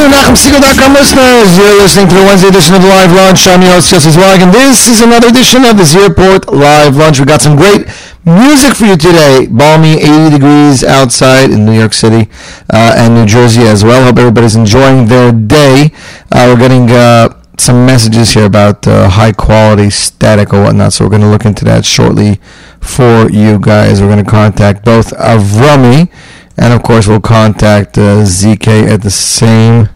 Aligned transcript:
Good 0.00 0.12
NachumSegal.com 0.12 0.94
listeners. 0.94 1.58
You're 1.58 1.76
listening 1.76 2.08
to 2.08 2.14
the 2.14 2.24
Wednesday 2.24 2.48
edition 2.48 2.74
of 2.74 2.80
the 2.80 2.88
Live 2.88 3.12
Lunch. 3.12 3.46
I'm 3.46 3.60
your 3.60 3.72
host, 3.72 3.90
Zweig, 3.90 4.40
and 4.40 4.50
this 4.50 4.88
is 4.88 5.02
another 5.02 5.28
edition 5.28 5.62
of 5.66 5.76
the 5.76 5.84
Z 5.84 6.00
Report 6.00 6.48
Live 6.50 6.96
Lunch. 6.96 7.20
We 7.20 7.26
got 7.26 7.42
some 7.42 7.54
great 7.54 7.84
music 8.24 8.76
for 8.76 8.86
you 8.86 8.96
today. 8.96 9.46
Balmy 9.50 10.00
80 10.00 10.30
degrees 10.30 10.84
outside 10.84 11.50
in 11.50 11.66
New 11.66 11.78
York 11.78 11.92
City 11.92 12.30
uh, 12.72 12.94
and 12.96 13.14
New 13.14 13.26
Jersey 13.26 13.60
as 13.64 13.84
well. 13.84 14.02
Hope 14.02 14.16
everybody's 14.16 14.56
enjoying 14.56 15.04
their 15.04 15.32
day. 15.32 15.90
Uh, 16.32 16.48
we're 16.48 16.60
getting 16.60 16.90
uh, 16.90 17.28
some 17.58 17.84
messages 17.84 18.30
here 18.30 18.46
about 18.46 18.88
uh, 18.88 19.06
high 19.06 19.32
quality 19.32 19.90
static 19.90 20.54
or 20.54 20.62
whatnot, 20.62 20.94
so 20.94 21.04
we're 21.04 21.10
going 21.10 21.20
to 21.20 21.28
look 21.28 21.44
into 21.44 21.66
that 21.66 21.84
shortly 21.84 22.40
for 22.80 23.30
you 23.30 23.58
guys. 23.58 24.00
We're 24.00 24.08
going 24.08 24.24
to 24.24 24.30
contact 24.30 24.82
both 24.82 25.10
Avrami 25.18 26.10
and 26.56 26.72
of 26.72 26.82
course 26.82 27.06
we'll 27.06 27.20
contact 27.20 27.98
uh, 27.98 28.24
ZK 28.24 28.88
at 28.88 29.02
the 29.02 29.10
same 29.10 29.88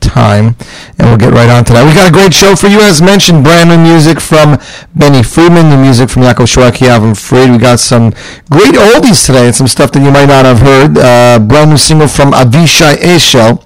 time 0.00 0.56
and 0.98 1.08
we'll 1.08 1.16
get 1.20 1.32
right 1.32 1.48
on 1.48 1.64
to 1.64 1.72
that. 1.72 1.86
We 1.86 1.94
got 1.94 2.10
a 2.10 2.12
great 2.12 2.34
show 2.34 2.56
for 2.56 2.66
you 2.66 2.80
as 2.80 3.00
mentioned, 3.00 3.44
brand 3.44 3.70
new 3.70 3.78
music 3.78 4.20
from 4.20 4.58
Benny 4.96 5.22
Friedman, 5.22 5.70
the 5.70 5.76
music 5.76 6.10
from 6.10 6.22
Yaakov 6.22 7.04
and 7.04 7.16
Fried. 7.16 7.50
We 7.50 7.58
got 7.58 7.78
some 7.78 8.10
great 8.50 8.74
oldies 8.74 9.24
today 9.24 9.46
and 9.46 9.54
some 9.54 9.68
stuff 9.68 9.92
that 9.92 10.02
you 10.02 10.10
might 10.10 10.26
not 10.26 10.44
have 10.44 10.60
heard. 10.60 10.98
Uh, 10.98 11.38
brand 11.38 11.70
new 11.70 11.76
single 11.76 12.08
from 12.08 12.32
Avishai 12.32 12.96
Eshel. 12.96 13.62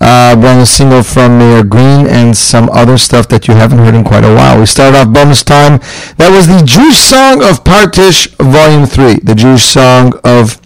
Uh, 0.00 0.34
brand 0.36 0.60
new 0.60 0.64
single 0.64 1.02
from 1.02 1.38
Mayor 1.38 1.64
Green 1.64 2.06
and 2.06 2.36
some 2.36 2.70
other 2.70 2.96
stuff 2.96 3.28
that 3.28 3.48
you 3.48 3.54
haven't 3.54 3.78
heard 3.78 3.94
in 3.94 4.04
quite 4.04 4.24
a 4.24 4.34
while. 4.34 4.58
We 4.58 4.66
started 4.66 4.96
off 4.96 5.12
bonus 5.12 5.42
time. 5.42 5.80
That 6.16 6.30
was 6.30 6.46
the 6.48 6.64
Jewish 6.64 6.96
Song 6.96 7.42
of 7.44 7.64
Partish 7.64 8.28
Volume 8.36 8.86
3. 8.86 9.20
The 9.20 9.34
Jewish 9.34 9.64
Song 9.64 10.18
of 10.24 10.60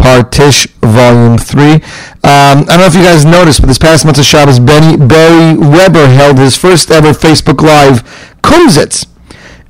Partish 0.00 0.66
Volume 0.80 1.36
3. 1.36 1.74
Um, 1.74 1.80
I 2.22 2.64
don't 2.66 2.80
know 2.80 2.86
if 2.86 2.94
you 2.94 3.02
guys 3.02 3.24
noticed, 3.24 3.60
but 3.60 3.66
this 3.66 3.78
past 3.78 4.04
month 4.04 4.18
of 4.18 4.24
Shabbos, 4.24 4.58
Benny, 4.58 4.96
Barry 4.96 5.56
Weber 5.58 6.08
held 6.08 6.38
his 6.38 6.56
first 6.56 6.90
ever 6.90 7.12
Facebook 7.12 7.60
Live 7.60 8.02
Kumsitz. 8.42 9.06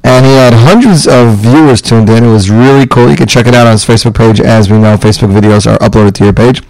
And 0.02 0.24
he 0.24 0.32
had 0.32 0.54
hundreds 0.54 1.06
of 1.06 1.38
viewers 1.38 1.82
tuned 1.82 2.08
in. 2.08 2.24
It 2.24 2.32
was 2.32 2.48
really 2.48 2.86
cool. 2.86 3.10
You 3.10 3.16
can 3.16 3.28
check 3.28 3.46
it 3.46 3.54
out 3.54 3.66
on 3.66 3.72
his 3.72 3.84
Facebook 3.84 4.16
page. 4.16 4.40
As 4.40 4.70
we 4.70 4.78
know, 4.78 4.96
Facebook 4.96 5.28
videos 5.28 5.70
are 5.70 5.76
uploaded 5.78 6.14
to 6.14 6.24
your 6.24 6.32
page. 6.32 6.62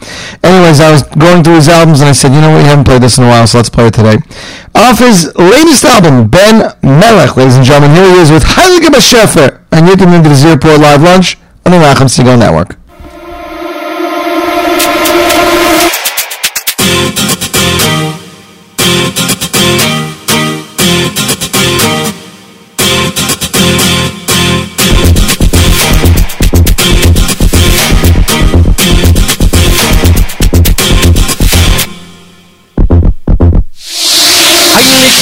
Anyways, 0.42 0.80
I 0.80 0.90
was 0.90 1.04
going 1.04 1.44
through 1.44 1.54
his 1.54 1.68
albums 1.68 2.00
and 2.00 2.08
I 2.08 2.12
said, 2.12 2.32
you 2.32 2.40
know 2.40 2.50
what, 2.50 2.58
we 2.58 2.64
haven't 2.64 2.86
played 2.86 3.02
this 3.02 3.18
in 3.18 3.24
a 3.24 3.28
while, 3.28 3.46
so 3.46 3.58
let's 3.58 3.70
play 3.70 3.86
it 3.86 3.94
today. 3.94 4.16
Off 4.74 4.98
his 4.98 5.30
latest 5.36 5.84
album, 5.84 6.26
Ben 6.28 6.74
Melech, 6.82 7.36
ladies 7.36 7.56
and 7.56 7.64
gentlemen, 7.64 7.94
here 7.94 8.10
he 8.10 8.20
is 8.20 8.32
with 8.32 8.42
Heilige 8.42 8.88
Bashefer. 8.88 9.62
And 9.70 9.86
you're 9.86 9.96
tuning 9.96 10.14
into 10.14 10.30
the 10.30 10.34
Zero 10.34 10.56
Live 10.56 11.02
Lunch 11.02 11.36
on 11.66 11.70
the 11.72 11.78
Nachum 11.78 12.10
Segal 12.10 12.36
Network. 12.36 12.79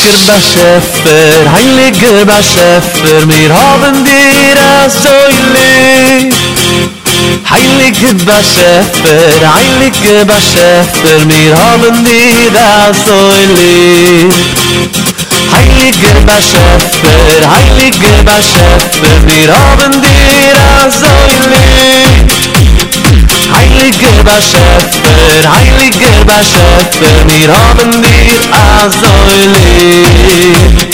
ba 0.08 0.40
Schäfer, 0.40 1.52
heilige 1.52 2.24
ba 2.24 2.40
Schäfer, 2.42 3.26
mir 3.26 3.52
haben 3.52 4.04
dir 4.04 4.56
a 4.56 4.88
so 4.88 5.16
lieb. 5.52 6.34
Heilige 7.50 8.14
ba 8.24 8.38
Schäfer, 8.42 9.54
heilige 9.54 10.24
ba 10.24 10.40
Schäfer, 10.40 11.26
mir 11.26 11.54
haben 11.56 12.04
dir 12.04 12.56
a 12.58 12.94
so 12.94 13.20
lieb. 13.54 14.32
Heilige 15.52 16.12
ba 16.26 16.40
Schäfer, 16.40 17.50
heilige 17.54 18.12
ba 18.24 18.38
Schäfer, 18.50 19.14
mir 19.26 19.50
haben 19.52 20.00
dir 20.00 20.56
a 20.56 20.90
so 20.90 21.12
lieb. 21.52 22.47
Heilige 23.58 24.06
Beschäfer, 24.22 25.50
Heilige 25.50 26.10
Beschäfer, 26.24 27.12
wir 27.26 27.48
haben 27.52 27.90
dir 28.02 28.38
a 28.52 28.88
Säule. 28.88 30.87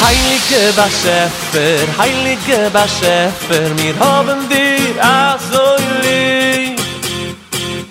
Heilige 0.00 0.72
Baschefer, 0.76 1.98
Heilige 1.98 2.70
Baschefer, 2.70 3.74
mir 3.76 3.98
haben 3.98 4.48
dir 4.48 5.02
also 5.02 5.62
lieb. 6.02 6.78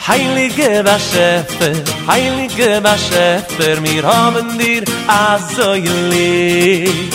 Heilige 0.08 0.84
Baschefer, 0.84 1.74
Heilige 2.08 2.82
Baschefer, 2.82 3.82
mir 3.82 4.04
haben 4.04 4.58
dir 4.58 4.84
also 5.08 5.74
lieb. 5.74 7.14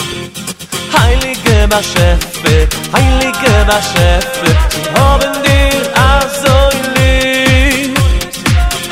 Heilige 0.97 1.67
Baschefer, 1.67 2.67
Heilige 2.95 3.53
Baschefer, 3.65 4.53
mir 4.73 4.89
haben 5.01 5.33
dir 5.43 5.83
also 6.11 6.55
lieb. 6.95 7.97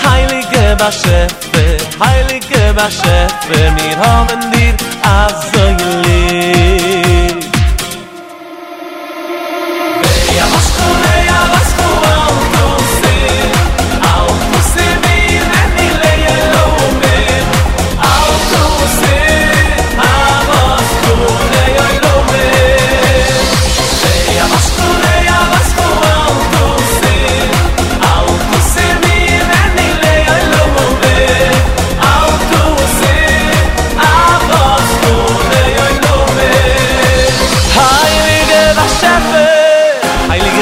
Heilige 0.04 0.76
Baschefer, 0.78 1.70
Heilige 2.04 2.74
Baschefer, 2.74 3.72
mir 3.78 3.98
haben 3.98 4.42
dir 4.52 4.52
also 4.52 4.82
lieb. 4.82 4.91
azayli 5.04 6.61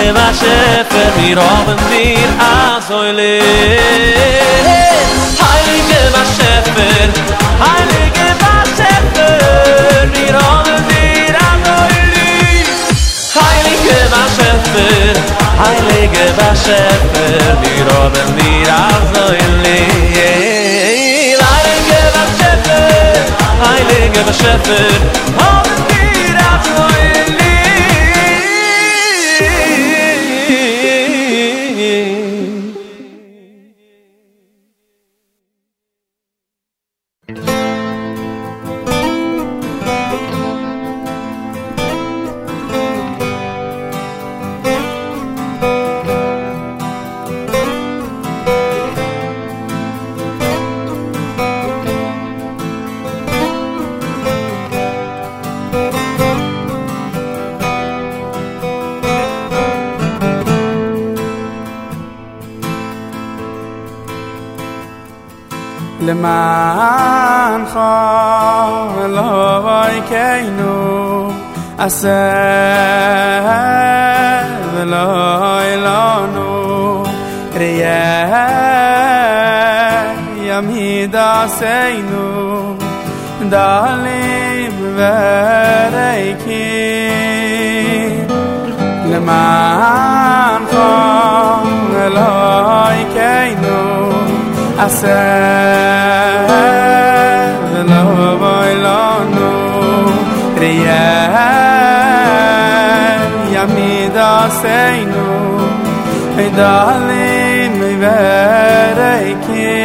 in 0.09 0.17
a 0.17 0.33
shefer 0.33 1.07
mir 1.17 1.37
oben 1.37 1.77
dir 1.91 2.29
a 2.39 2.81
soile 2.87 3.33
heilige 5.41 6.01
ma 6.13 6.23
shefer 6.35 7.09
heilige 7.63 8.27
ma 8.41 8.53
shefer 8.77 10.07
mir 10.13 10.35
oben 10.49 10.81
dir 10.89 11.35
a 11.47 11.51
soile 11.65 12.29
heilige 13.35 13.99
ma 14.13 14.23
shefer 14.37 15.15
heilige 15.61 16.25
ma 16.39 16.49
shefer 16.63 17.35
mir 17.63 17.87
oben 18.01 18.29
dir 18.39 18.69
a 18.77 18.83
soile 19.13 19.79
heilige 21.43 22.01
ma 22.15 22.25
shefer 22.39 23.21
heilige 23.65 24.21
ma 24.27 24.33
shefer 24.41 24.91
oben 25.49 25.79
dir 25.91 26.37
a 26.47 26.51
soile 26.69 27.49
Asa 71.89 72.22
velo 74.74 75.10
ilonu 75.74 76.51
i 77.65 77.72
yamida 80.50 81.29
seinu 81.58 82.27
dalim 83.53 84.75
vaday 84.98 86.25
Leman 89.12 90.62
nam 90.62 90.62
fun 90.72 91.65
the 91.93 92.08
Asa 94.86 95.22
velo 97.72 98.05
ilonu 98.74 99.34
no 99.36 99.50
sa 100.69 101.68
aseinu 104.43 105.27
Ey 106.41 106.50
dalin 106.58 107.72
mi 107.81 107.91
vereki 108.03 109.77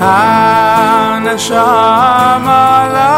Ha 0.00 1.20
ne 1.24 1.34
shama 1.46 2.62
la 2.94 3.10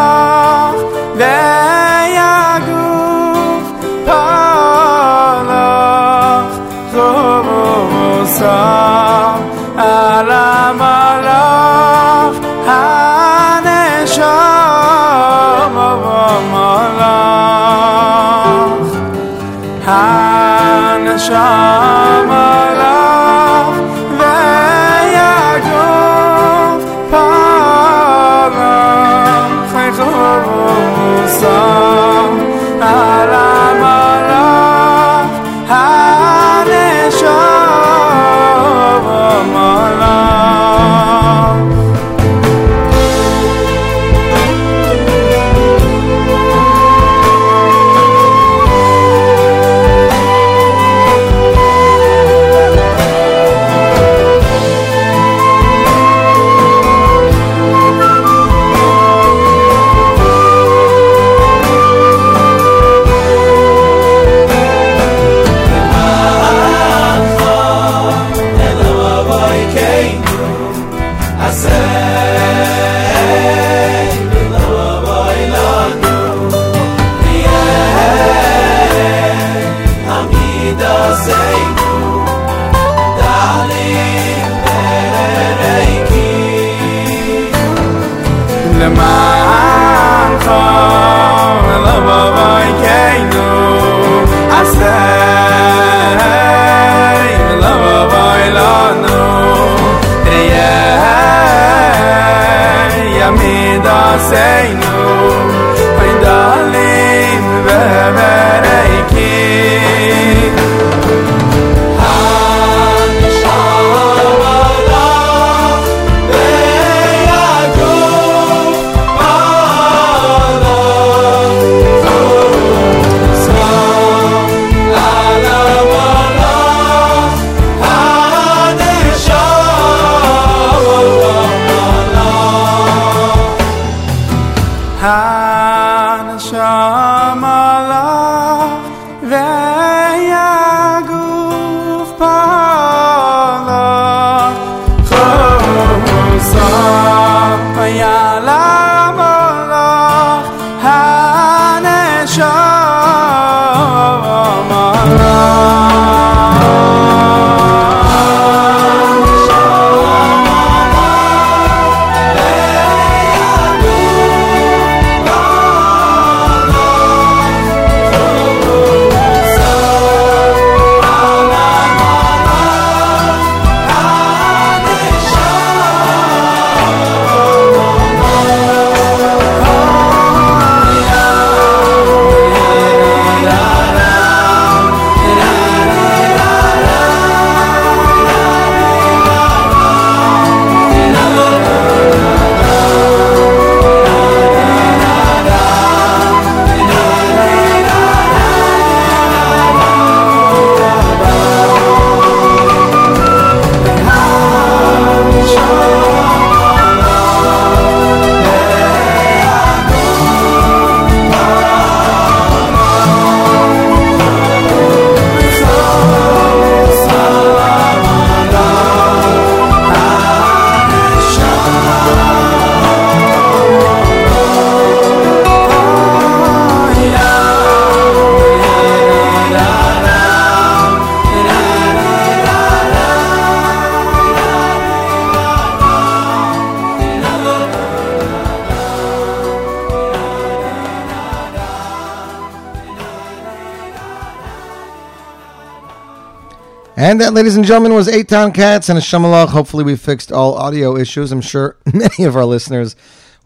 And 247.13 247.21
that, 247.21 247.35
ladies 247.35 247.57
and 247.57 247.65
gentlemen, 247.67 247.93
was 247.93 248.09
Eight 248.09 248.27
Town 248.27 248.53
Cats 248.53 248.89
and 248.89 248.99
a 248.99 249.03
Shamalach. 249.03 249.49
Hopefully, 249.49 249.85
we 249.85 249.97
fixed 249.97 250.33
all 250.33 250.55
audio 250.55 250.97
issues. 250.97 251.31
I'm 251.31 251.43
sure 251.43 251.77
many 251.93 252.25
of 252.25 252.37
our 252.37 252.47
listeners 252.47 252.97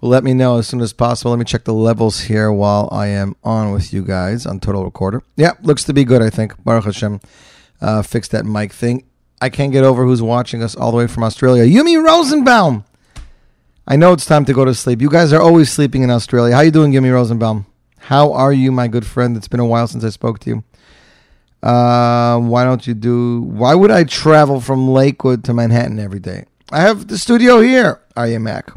will 0.00 0.08
let 0.08 0.22
me 0.22 0.34
know 0.34 0.58
as 0.58 0.68
soon 0.68 0.80
as 0.80 0.92
possible. 0.92 1.32
Let 1.32 1.40
me 1.40 1.44
check 1.44 1.64
the 1.64 1.74
levels 1.74 2.20
here 2.20 2.52
while 2.52 2.88
I 2.92 3.08
am 3.08 3.34
on 3.42 3.72
with 3.72 3.92
you 3.92 4.04
guys 4.04 4.46
on 4.46 4.60
Total 4.60 4.84
Recorder. 4.84 5.24
Yeah, 5.34 5.54
looks 5.62 5.82
to 5.82 5.92
be 5.92 6.04
good, 6.04 6.22
I 6.22 6.30
think. 6.30 6.62
Baruch 6.62 6.84
Hashem 6.84 7.20
uh, 7.80 8.02
fixed 8.02 8.30
that 8.30 8.46
mic 8.46 8.72
thing. 8.72 9.04
I 9.40 9.48
can't 9.48 9.72
get 9.72 9.82
over 9.82 10.04
who's 10.04 10.22
watching 10.22 10.62
us 10.62 10.76
all 10.76 10.92
the 10.92 10.98
way 10.98 11.08
from 11.08 11.24
Australia. 11.24 11.64
Yumi 11.64 12.00
Rosenbaum. 12.00 12.84
I 13.84 13.96
know 13.96 14.12
it's 14.12 14.26
time 14.26 14.44
to 14.44 14.52
go 14.52 14.64
to 14.64 14.74
sleep. 14.74 15.02
You 15.02 15.10
guys 15.10 15.32
are 15.32 15.42
always 15.42 15.72
sleeping 15.72 16.04
in 16.04 16.10
Australia. 16.10 16.54
How 16.54 16.60
you 16.60 16.70
doing, 16.70 16.92
Yumi 16.92 17.12
Rosenbaum? 17.12 17.66
How 17.98 18.32
are 18.32 18.52
you, 18.52 18.70
my 18.70 18.86
good 18.86 19.04
friend? 19.04 19.36
It's 19.36 19.48
been 19.48 19.58
a 19.58 19.66
while 19.66 19.88
since 19.88 20.04
I 20.04 20.10
spoke 20.10 20.38
to 20.38 20.50
you. 20.50 20.64
Uh, 21.62 22.38
why 22.38 22.64
don't 22.64 22.86
you 22.86 22.94
do? 22.94 23.40
Why 23.42 23.74
would 23.74 23.90
I 23.90 24.04
travel 24.04 24.60
from 24.60 24.88
Lakewood 24.88 25.44
to 25.44 25.54
Manhattan 25.54 25.98
every 25.98 26.20
day? 26.20 26.44
I 26.70 26.80
have 26.80 27.08
the 27.08 27.18
studio 27.18 27.60
here. 27.60 28.00
Are 28.16 28.28
you 28.28 28.40
Mac? 28.40 28.70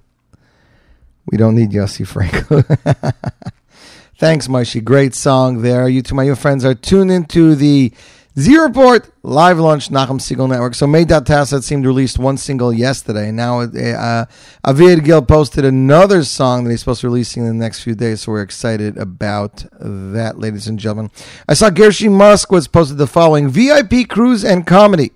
We 1.32 1.38
don't 1.38 1.56
need 1.56 1.72
Yossi 1.72 2.08
Franco. 2.08 2.62
Thanks, 4.18 4.48
Maishi. 4.48 4.84
Great 4.84 5.16
song 5.16 5.62
there. 5.62 5.88
You 5.88 6.02
two, 6.02 6.16
my 6.16 6.26
new 6.26 6.36
friends, 6.36 6.66
are 6.66 6.76
tuned 6.76 7.12
into 7.12 7.56
the 7.56 7.94
Z 8.39 8.58
Report 8.58 9.12
live 9.22 9.60
launch 9.60 9.89
Nachum 9.89 10.19
Segal 10.19 10.48
Network. 10.48 10.74
So 10.74 10.88
May.Tasset 10.88 11.62
seemed 11.62 11.84
to 11.84 11.89
release 11.89 12.17
one 12.17 12.38
single 12.38 12.72
yesterday. 12.72 13.31
Now 13.31 13.60
uh, 13.60 14.25
Avid 14.63 15.03
Gil 15.03 15.22
posted 15.22 15.65
another 15.65 16.24
song 16.24 16.63
that 16.63 16.69
he's 16.72 16.79
supposed 16.79 17.01
to 17.01 17.08
be 17.08 17.10
releasing 17.10 17.43
in 17.43 17.50
the 17.50 17.63
next 17.65 17.84
few 17.84 17.96
days. 17.96 18.22
So 18.22 18.31
we're 18.31 18.41
excited 18.41 18.98
about 18.98 19.65
that, 19.79 20.39
ladies 20.39 20.67
and 20.67 20.79
gentlemen. 20.79 21.12
I 21.50 21.53
saw 21.53 21.69
Gershi 21.69 22.08
Moskowitz 22.08 22.72
posted 22.72 22.98
the 22.98 23.08
following 23.08 23.50
VIP 23.50 24.08
Cruise 24.08 24.46
and 24.46 24.65
Comedy 24.65 25.12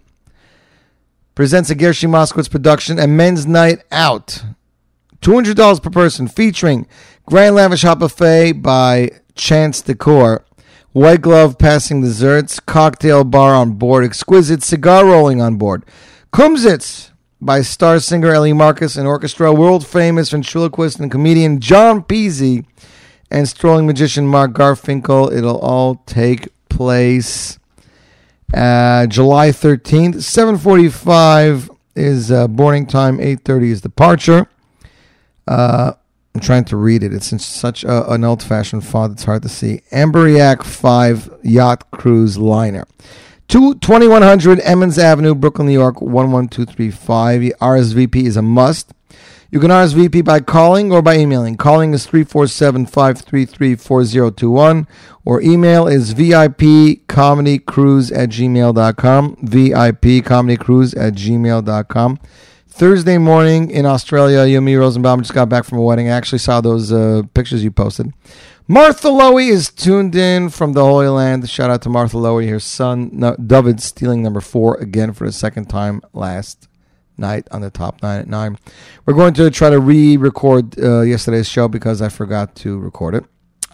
presents 1.35 1.69
a 1.69 1.75
Gershi 1.75 2.07
Moskowitz 2.07 2.49
production, 2.49 2.99
and 2.99 3.17
men's 3.17 3.47
night 3.47 3.83
out. 3.91 4.43
$200 5.21 5.81
per 5.81 5.89
person, 5.89 6.27
featuring 6.27 6.87
Grand 7.25 7.55
Lavish 7.55 7.83
Hot 7.83 7.99
Buffet 7.99 8.53
by 8.53 9.09
Chance 9.35 9.81
Decor, 9.81 10.45
White 10.93 11.21
Glove 11.21 11.57
passing 11.57 12.01
desserts, 12.01 12.59
cocktail 12.59 13.23
bar 13.23 13.55
on 13.55 13.73
board, 13.73 14.05
exquisite 14.05 14.62
cigar 14.62 15.05
rolling 15.05 15.41
on 15.41 15.57
board, 15.57 15.83
Kumsitz 16.31 17.09
by 17.41 17.62
star 17.62 18.00
singer 18.00 18.31
Ellie 18.31 18.53
Marcus 18.53 18.95
and 18.95 19.07
orchestra, 19.07 19.51
world 19.51 19.85
famous 19.85 20.29
ventriloquist 20.29 21.00
and 21.00 21.12
comedian 21.12 21.59
John 21.59 22.03
Peasy, 22.03 22.65
and 23.31 23.50
strolling 23.50 23.88
magician 23.88 24.27
Mark 24.27 24.53
Garfinkel. 24.53 25.35
It'll 25.35 25.59
all 25.59 25.95
take 26.05 26.50
place 26.69 27.57
uh, 28.53 29.07
July 29.07 29.50
13th. 29.50 30.17
7.45 30.17 31.75
is 31.95 32.31
uh, 32.31 32.47
boarding 32.47 32.85
time, 32.85 33.17
8.30 33.17 33.63
is 33.63 33.81
departure. 33.81 34.47
Uh, 35.47 35.93
I'm 36.35 36.41
trying 36.41 36.65
to 36.65 36.77
read 36.77 37.03
it. 37.03 37.13
It's 37.13 37.31
in 37.31 37.39
such 37.39 37.83
a, 37.83 38.11
an 38.11 38.23
old 38.23 38.41
fashioned 38.41 38.85
font, 38.85 39.13
it's 39.13 39.25
hard 39.25 39.43
to 39.43 39.49
see. 39.49 39.81
Amberiac 39.91 40.63
5 40.63 41.39
Yacht 41.43 41.91
Cruise 41.91 42.37
Liner. 42.37 42.87
Two, 43.47 43.75
2100 43.75 44.59
Emmons 44.61 44.97
Avenue, 44.97 45.35
Brooklyn, 45.35 45.67
New 45.67 45.73
York, 45.73 46.01
11235. 46.01 47.41
RSVP 47.59 48.15
is 48.15 48.35
a 48.35 48.41
must. 48.41 48.93
You 49.51 49.59
can 49.59 49.69
RSVP 49.69 50.25
by 50.25 50.39
calling 50.39 50.91
or 50.91 51.03
by 51.03 51.17
emailing. 51.17 51.57
Calling 51.57 51.93
is 51.93 52.07
347 52.07 52.87
533 52.87 53.75
4021, 53.75 54.87
or 55.25 55.39
email 55.43 55.85
is 55.85 56.15
VIPcomedycruise 56.15 58.11
at 58.17 58.29
gmail.com. 58.29 59.35
VIPcomedycruise 59.35 60.97
at 60.99 61.13
gmail.com. 61.13 62.19
Thursday 62.73 63.19
morning 63.19 63.69
in 63.69 63.85
Australia, 63.85 64.39
Yumi 64.39 64.79
Rosenbaum 64.79 65.21
just 65.21 65.31
got 65.31 65.47
back 65.47 65.63
from 65.63 65.77
a 65.77 65.81
wedding. 65.83 66.07
I 66.07 66.17
actually 66.17 66.39
saw 66.39 66.59
those 66.59 66.91
uh, 66.91 67.21
pictures 67.35 67.63
you 67.63 67.69
posted. 67.69 68.11
Martha 68.67 69.09
Lowy 69.09 69.49
is 69.49 69.69
tuned 69.69 70.15
in 70.15 70.49
from 70.49 70.73
the 70.73 70.83
Holy 70.83 71.07
Land. 71.07 71.47
Shout 71.47 71.69
out 71.69 71.83
to 71.83 71.89
Martha 71.89 72.17
Lowy, 72.17 72.49
her 72.49 72.59
son 72.59 73.11
no, 73.13 73.35
David 73.35 73.79
stealing 73.79 74.23
number 74.23 74.41
four 74.41 74.75
again 74.77 75.13
for 75.13 75.27
the 75.27 75.31
second 75.31 75.69
time 75.69 76.01
last 76.13 76.67
night 77.15 77.47
on 77.51 77.61
the 77.61 77.69
top 77.69 78.01
nine 78.01 78.21
at 78.21 78.27
nine. 78.27 78.57
We're 79.05 79.13
going 79.13 79.35
to 79.35 79.51
try 79.51 79.69
to 79.69 79.79
re-record 79.79 80.79
uh, 80.79 81.01
yesterday's 81.01 81.47
show 81.47 81.67
because 81.67 82.01
I 82.01 82.09
forgot 82.09 82.55
to 82.55 82.79
record 82.79 83.13
it. 83.13 83.23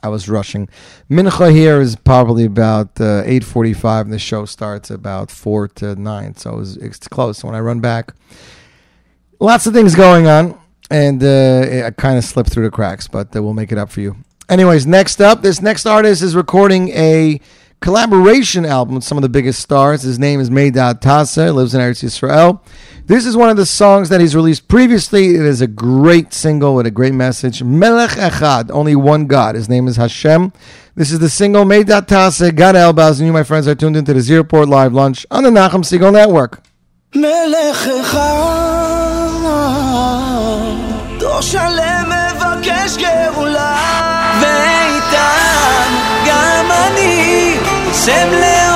I 0.03 0.09
was 0.09 0.27
rushing. 0.27 0.67
Mincha 1.09 1.53
here 1.53 1.79
is 1.79 1.95
probably 1.95 2.43
about 2.43 2.99
uh, 2.99 3.23
eight 3.23 3.45
forty-five, 3.45 4.07
and 4.07 4.13
the 4.13 4.19
show 4.19 4.43
starts 4.43 4.91
about 4.91 5.31
four 5.31 5.69
to 5.69 5.95
nine, 5.95 6.35
so 6.35 6.55
it 6.55 6.57
was, 6.57 6.77
it's 6.77 7.07
close. 7.07 7.37
So 7.37 7.47
when 7.47 7.55
I 7.55 7.61
run 7.61 7.79
back, 7.79 8.13
lots 9.39 9.65
of 9.65 9.73
things 9.73 9.95
going 9.95 10.27
on, 10.27 10.59
and 10.91 11.23
uh, 11.23 11.85
I 11.85 11.91
kind 11.91 12.17
of 12.17 12.23
slipped 12.23 12.49
through 12.49 12.65
the 12.65 12.71
cracks, 12.71 13.07
but 13.07 13.35
uh, 13.35 13.41
we'll 13.41 13.53
make 13.53 13.71
it 13.71 13.77
up 13.77 13.89
for 13.89 14.01
you. 14.01 14.17
Anyways, 14.49 14.85
next 14.85 15.21
up, 15.21 15.41
this 15.41 15.61
next 15.61 15.85
artist 15.85 16.21
is 16.21 16.35
recording 16.35 16.89
a 16.89 17.39
collaboration 17.81 18.65
album 18.65 18.95
with 18.95 19.03
some 19.03 19.17
of 19.17 19.21
the 19.21 19.29
biggest 19.29 19.61
stars. 19.61 20.01
His 20.01 20.19
name 20.19 20.39
is 20.39 20.49
Meydad 20.49 21.01
Tasa, 21.01 21.53
lives 21.53 21.73
in 21.73 21.81
Eretz 21.81 22.59
This 23.05 23.25
is 23.25 23.37
one 23.37 23.49
of 23.49 23.57
the 23.57 23.65
songs 23.65 24.09
that 24.09 24.19
he's 24.19 24.35
released 24.35 24.67
previously. 24.67 25.35
It 25.35 25.41
is 25.41 25.61
a 25.61 25.67
great 25.67 26.33
single 26.33 26.75
with 26.75 26.87
a 26.87 26.91
great 26.91 27.13
message. 27.13 27.63
Melech 27.63 28.11
Echad, 28.11 28.71
only 28.71 28.95
one 28.95 29.27
God. 29.27 29.55
His 29.55 29.69
name 29.69 29.87
is 29.87 29.97
Hashem. 29.97 30.51
This 30.95 31.11
is 31.11 31.19
the 31.19 31.29
single 31.29 31.63
Meydad 31.63 32.07
Tasa, 32.07 32.53
Gad 32.53 32.75
Elbaz, 32.75 33.19
and 33.19 33.27
you, 33.27 33.33
my 33.33 33.43
friends, 33.43 33.67
are 33.67 33.75
tuned 33.75 33.95
into 33.95 34.13
the 34.13 34.21
Z 34.21 34.35
Report 34.35 34.67
Live 34.67 34.93
Lunch 34.93 35.25
on 35.31 35.43
the 35.43 35.49
Nachum 35.49 35.83
Segal 35.83 36.11
Network. 36.11 36.63
Melech 37.13 37.75
Echad 37.75 38.78
דור 41.39 41.47
שלם 41.47 42.11
מבקש 42.11 42.97
גאולה. 42.97 43.75
ואיתם 44.41 45.93
גם 46.27 46.71
אני 46.71 47.57
סמלי 47.93 48.68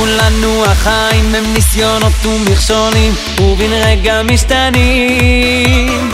לכולנו 0.00 0.64
החיים 0.64 1.34
הם 1.34 1.54
ניסיונות 1.54 2.26
ומכשולים 2.26 3.14
ובן 3.40 3.72
רגע 3.72 4.22
משתנים. 4.22 6.10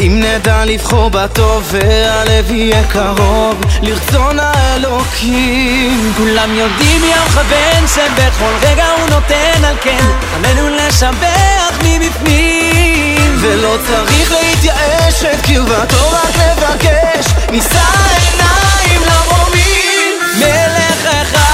אם 0.00 0.20
נדע 0.22 0.64
לבחור 0.64 1.10
בטוב 1.10 1.68
והלב 1.70 2.52
יהיה 2.52 2.84
קרוב 2.84 3.64
לרצון 3.82 4.38
האלוקים. 4.40 6.12
כולם 6.16 6.54
יודעים 6.54 7.04
ים 7.04 7.28
כוון 7.34 7.86
שבכל 7.86 8.68
רגע 8.68 8.86
הוא 8.86 9.10
נותן 9.10 9.64
על 9.64 9.76
כן 9.82 10.04
עלינו 10.34 10.68
לשבח 10.68 11.78
מבפנים. 11.84 13.36
ולא 13.40 13.76
צריך 13.86 14.32
להתייאש 14.32 15.22
את 15.22 15.46
קרבתו 15.46 16.10
רק 16.10 16.34
לבקש 16.36 17.26
נישא 17.50 17.82
עיניים 18.16 19.02
למרומים 19.02 20.14
מלך 20.38 21.06
אחד, 21.22 21.47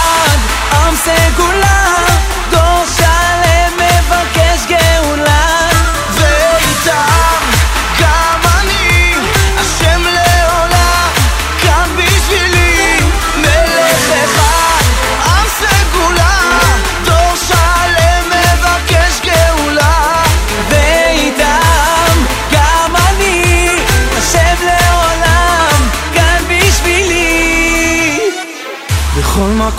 secular. 0.97 1.75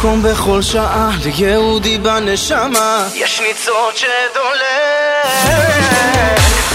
מקום, 0.06 0.24
בכל 0.24 0.62
שעה, 0.62 1.10
ליהודי 1.24 1.98
בנשמה. 1.98 3.08
יש 3.14 3.42
ניצוץ 3.42 3.96
שדולק 3.96 5.26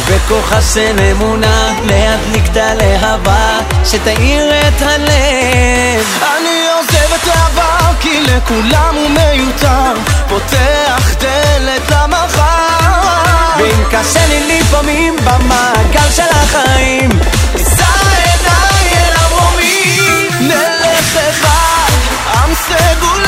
בכוחה 0.08 0.62
של 0.62 0.96
אמונה, 1.10 1.80
להדליק 1.84 2.44
את 2.52 2.56
הלהבה, 2.56 3.58
שתאיר 3.84 4.52
את 4.68 4.82
הלב. 4.82 6.22
אני 6.22 6.66
עוזב 6.78 7.14
את 7.14 7.28
העבר 7.28 7.92
כי 8.00 8.20
לכולם 8.20 8.94
הוא 8.94 9.10
מיותר. 9.10 9.92
פותח 10.28 11.14
דלת 11.18 11.90
למחר. 11.90 12.70
ואם 13.58 13.84
קשה 13.90 14.26
לי 14.28 14.60
לפעמים 14.60 15.16
במעגל 15.16 16.10
של 16.10 16.30
החיים 16.30 17.10
תישא 17.56 17.84
עיניי 18.16 18.94
אל 18.94 19.14
המרומים 19.16 20.28
מלך 20.40 21.16
אחד, 21.30 21.92
עם 22.34 22.54
סגולה 22.54 23.19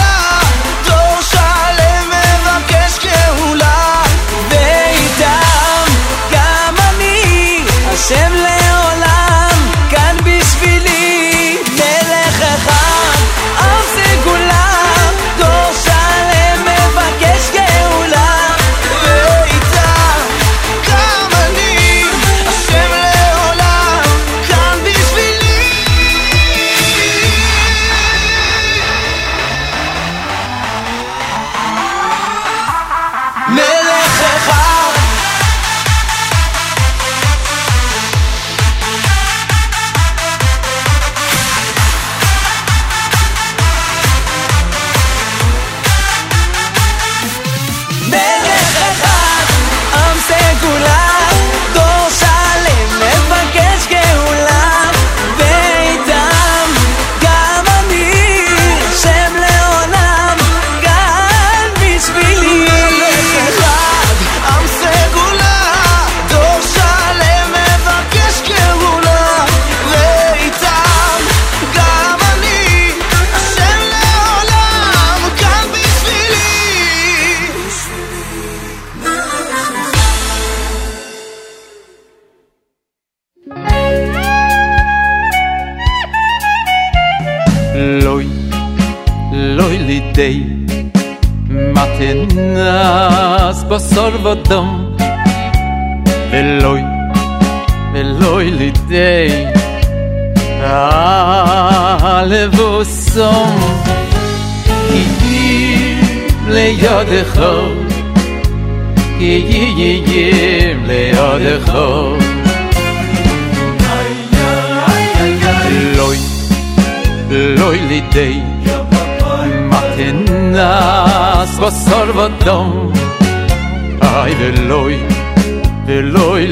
सर्वदं 94.22 94.71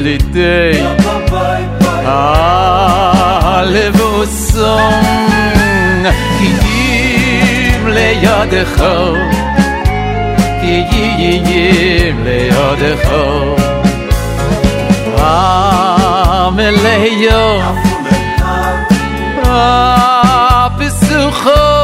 לידי 0.00 0.82
הלבוסום 3.44 4.92
כי 6.38 6.48
אם 6.64 7.88
לידך 7.88 8.84
כי 10.60 10.82
ייים 10.90 12.24
לידך 12.24 13.08
עמליו 16.38 17.60
הפסוחו 20.56 21.79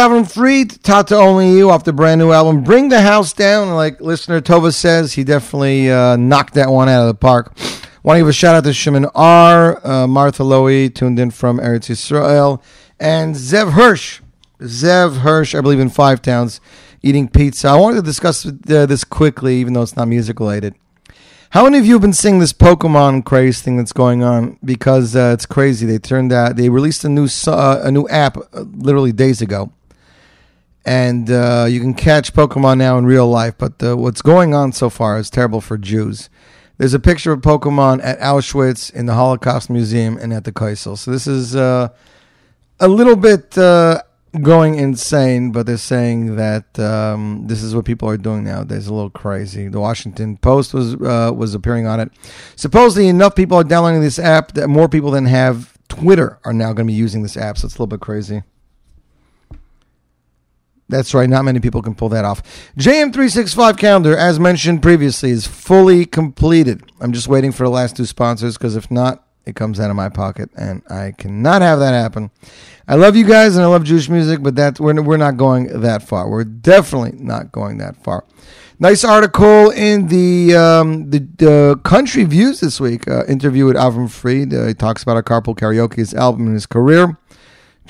Avram 0.00 0.26
Fried, 0.26 0.82
Tata 0.82 1.14
Only 1.14 1.50
You, 1.50 1.70
off 1.70 1.84
the 1.84 1.92
brand 1.92 2.20
new 2.20 2.32
album, 2.32 2.64
Bring 2.64 2.88
the 2.88 3.02
House 3.02 3.34
Down. 3.34 3.74
Like 3.74 4.00
listener 4.00 4.40
Tova 4.40 4.72
says, 4.72 5.12
he 5.12 5.24
definitely 5.24 5.90
uh, 5.90 6.16
knocked 6.16 6.54
that 6.54 6.70
one 6.70 6.88
out 6.88 7.02
of 7.02 7.08
the 7.08 7.14
park. 7.14 7.54
Want 8.02 8.16
to 8.16 8.20
give 8.20 8.28
a 8.28 8.32
shout 8.32 8.54
out 8.54 8.64
to 8.64 8.72
Shimon 8.72 9.04
R, 9.14 9.86
uh, 9.86 10.06
Martha 10.06 10.42
Lowy, 10.42 10.94
tuned 10.94 11.18
in 11.18 11.30
from 11.30 11.58
Eretz 11.58 11.90
Yisrael, 11.90 12.62
and 12.98 13.34
Zev 13.34 13.72
Hirsch. 13.72 14.22
Zev 14.60 15.18
Hirsch, 15.18 15.54
I 15.54 15.60
believe 15.60 15.80
in 15.80 15.90
Five 15.90 16.22
Towns, 16.22 16.62
eating 17.02 17.28
pizza. 17.28 17.68
I 17.68 17.76
wanted 17.76 17.96
to 17.96 18.02
discuss 18.02 18.46
uh, 18.46 18.52
this 18.62 19.04
quickly, 19.04 19.56
even 19.56 19.74
though 19.74 19.82
it's 19.82 19.96
not 19.96 20.08
music 20.08 20.40
related. 20.40 20.76
How 21.50 21.64
many 21.64 21.76
of 21.76 21.84
you 21.84 21.92
have 21.92 22.00
been 22.00 22.14
seeing 22.14 22.38
this 22.38 22.54
Pokemon 22.54 23.26
craze 23.26 23.60
thing 23.60 23.76
that's 23.76 23.92
going 23.92 24.22
on? 24.22 24.58
Because 24.64 25.14
uh, 25.14 25.32
it's 25.34 25.44
crazy. 25.44 25.84
They 25.84 25.98
turned 25.98 26.32
out 26.32 26.56
they 26.56 26.70
released 26.70 27.04
a 27.04 27.10
new 27.10 27.28
uh, 27.46 27.82
a 27.84 27.92
new 27.92 28.08
app 28.08 28.38
uh, 28.38 28.60
literally 28.60 29.12
days 29.12 29.42
ago, 29.42 29.70
and 30.84 31.30
uh, 31.30 31.66
you 31.68 31.80
can 31.80 31.94
catch 31.94 32.32
Pokemon 32.32 32.78
now 32.78 32.98
in 32.98 33.04
real 33.04 33.28
life. 33.28 33.54
But 33.58 33.82
uh, 33.82 33.96
what's 33.96 34.22
going 34.22 34.54
on 34.54 34.72
so 34.72 34.90
far 34.90 35.18
is 35.18 35.30
terrible 35.30 35.60
for 35.60 35.76
Jews. 35.76 36.30
There's 36.78 36.94
a 36.94 37.00
picture 37.00 37.32
of 37.32 37.40
Pokemon 37.40 38.00
at 38.02 38.18
Auschwitz 38.20 38.92
in 38.92 39.06
the 39.06 39.12
Holocaust 39.14 39.68
Museum 39.68 40.16
and 40.16 40.32
at 40.32 40.44
the 40.44 40.52
Kaisel. 40.52 40.96
So 40.96 41.10
this 41.10 41.26
is 41.26 41.54
uh, 41.54 41.88
a 42.78 42.88
little 42.88 43.16
bit 43.16 43.58
uh, 43.58 44.02
going 44.40 44.76
insane, 44.76 45.52
but 45.52 45.66
they're 45.66 45.76
saying 45.76 46.36
that 46.36 46.78
um, 46.78 47.44
this 47.46 47.62
is 47.62 47.74
what 47.74 47.84
people 47.84 48.08
are 48.08 48.16
doing 48.16 48.44
nowadays. 48.44 48.86
A 48.86 48.94
little 48.94 49.10
crazy. 49.10 49.68
The 49.68 49.80
Washington 49.80 50.38
Post 50.38 50.72
was 50.72 50.94
uh, 50.94 51.32
was 51.34 51.54
appearing 51.54 51.86
on 51.86 52.00
it. 52.00 52.10
Supposedly, 52.56 53.08
enough 53.08 53.34
people 53.34 53.58
are 53.58 53.64
downloading 53.64 54.00
this 54.00 54.18
app 54.18 54.52
that 54.52 54.68
more 54.68 54.88
people 54.88 55.10
than 55.10 55.26
have 55.26 55.76
Twitter 55.88 56.38
are 56.44 56.54
now 56.54 56.72
going 56.72 56.86
to 56.86 56.92
be 56.92 56.94
using 56.94 57.22
this 57.22 57.36
app. 57.36 57.58
So 57.58 57.66
it's 57.66 57.74
a 57.74 57.78
little 57.78 57.88
bit 57.88 58.00
crazy. 58.00 58.42
That's 60.90 61.14
right. 61.14 61.28
Not 61.28 61.44
many 61.44 61.60
people 61.60 61.82
can 61.82 61.94
pull 61.94 62.08
that 62.10 62.24
off. 62.24 62.42
JM365 62.76 63.78
calendar, 63.78 64.16
as 64.16 64.38
mentioned 64.38 64.82
previously, 64.82 65.30
is 65.30 65.46
fully 65.46 66.04
completed. 66.04 66.82
I'm 67.00 67.12
just 67.12 67.28
waiting 67.28 67.52
for 67.52 67.64
the 67.64 67.70
last 67.70 67.96
two 67.96 68.06
sponsors 68.06 68.58
because 68.58 68.76
if 68.76 68.90
not, 68.90 69.24
it 69.46 69.56
comes 69.56 69.80
out 69.80 69.90
of 69.90 69.96
my 69.96 70.08
pocket, 70.08 70.50
and 70.56 70.82
I 70.90 71.12
cannot 71.16 71.62
have 71.62 71.78
that 71.78 71.92
happen. 71.92 72.30
I 72.86 72.96
love 72.96 73.16
you 73.16 73.24
guys 73.24 73.56
and 73.56 73.64
I 73.64 73.68
love 73.68 73.84
Jewish 73.84 74.08
music, 74.08 74.42
but 74.42 74.56
that 74.56 74.80
we're 74.80 75.00
we're 75.00 75.16
not 75.16 75.36
going 75.36 75.80
that 75.80 76.02
far. 76.02 76.28
We're 76.28 76.44
definitely 76.44 77.12
not 77.12 77.52
going 77.52 77.78
that 77.78 78.02
far. 78.02 78.24
Nice 78.78 79.04
article 79.04 79.70
in 79.70 80.08
the 80.08 80.56
um, 80.56 81.10
the, 81.10 81.18
the 81.36 81.80
Country 81.84 82.24
Views 82.24 82.60
this 82.60 82.80
week. 82.80 83.06
Uh, 83.06 83.24
interview 83.26 83.66
with 83.66 83.76
Avram 83.76 84.10
Fried. 84.10 84.52
Uh, 84.52 84.66
he 84.66 84.74
talks 84.74 85.02
about 85.02 85.16
a 85.16 85.22
carpool 85.22 85.56
karaoke, 85.56 85.96
his 85.96 86.14
album, 86.14 86.46
and 86.46 86.54
his 86.54 86.66
career. 86.66 87.16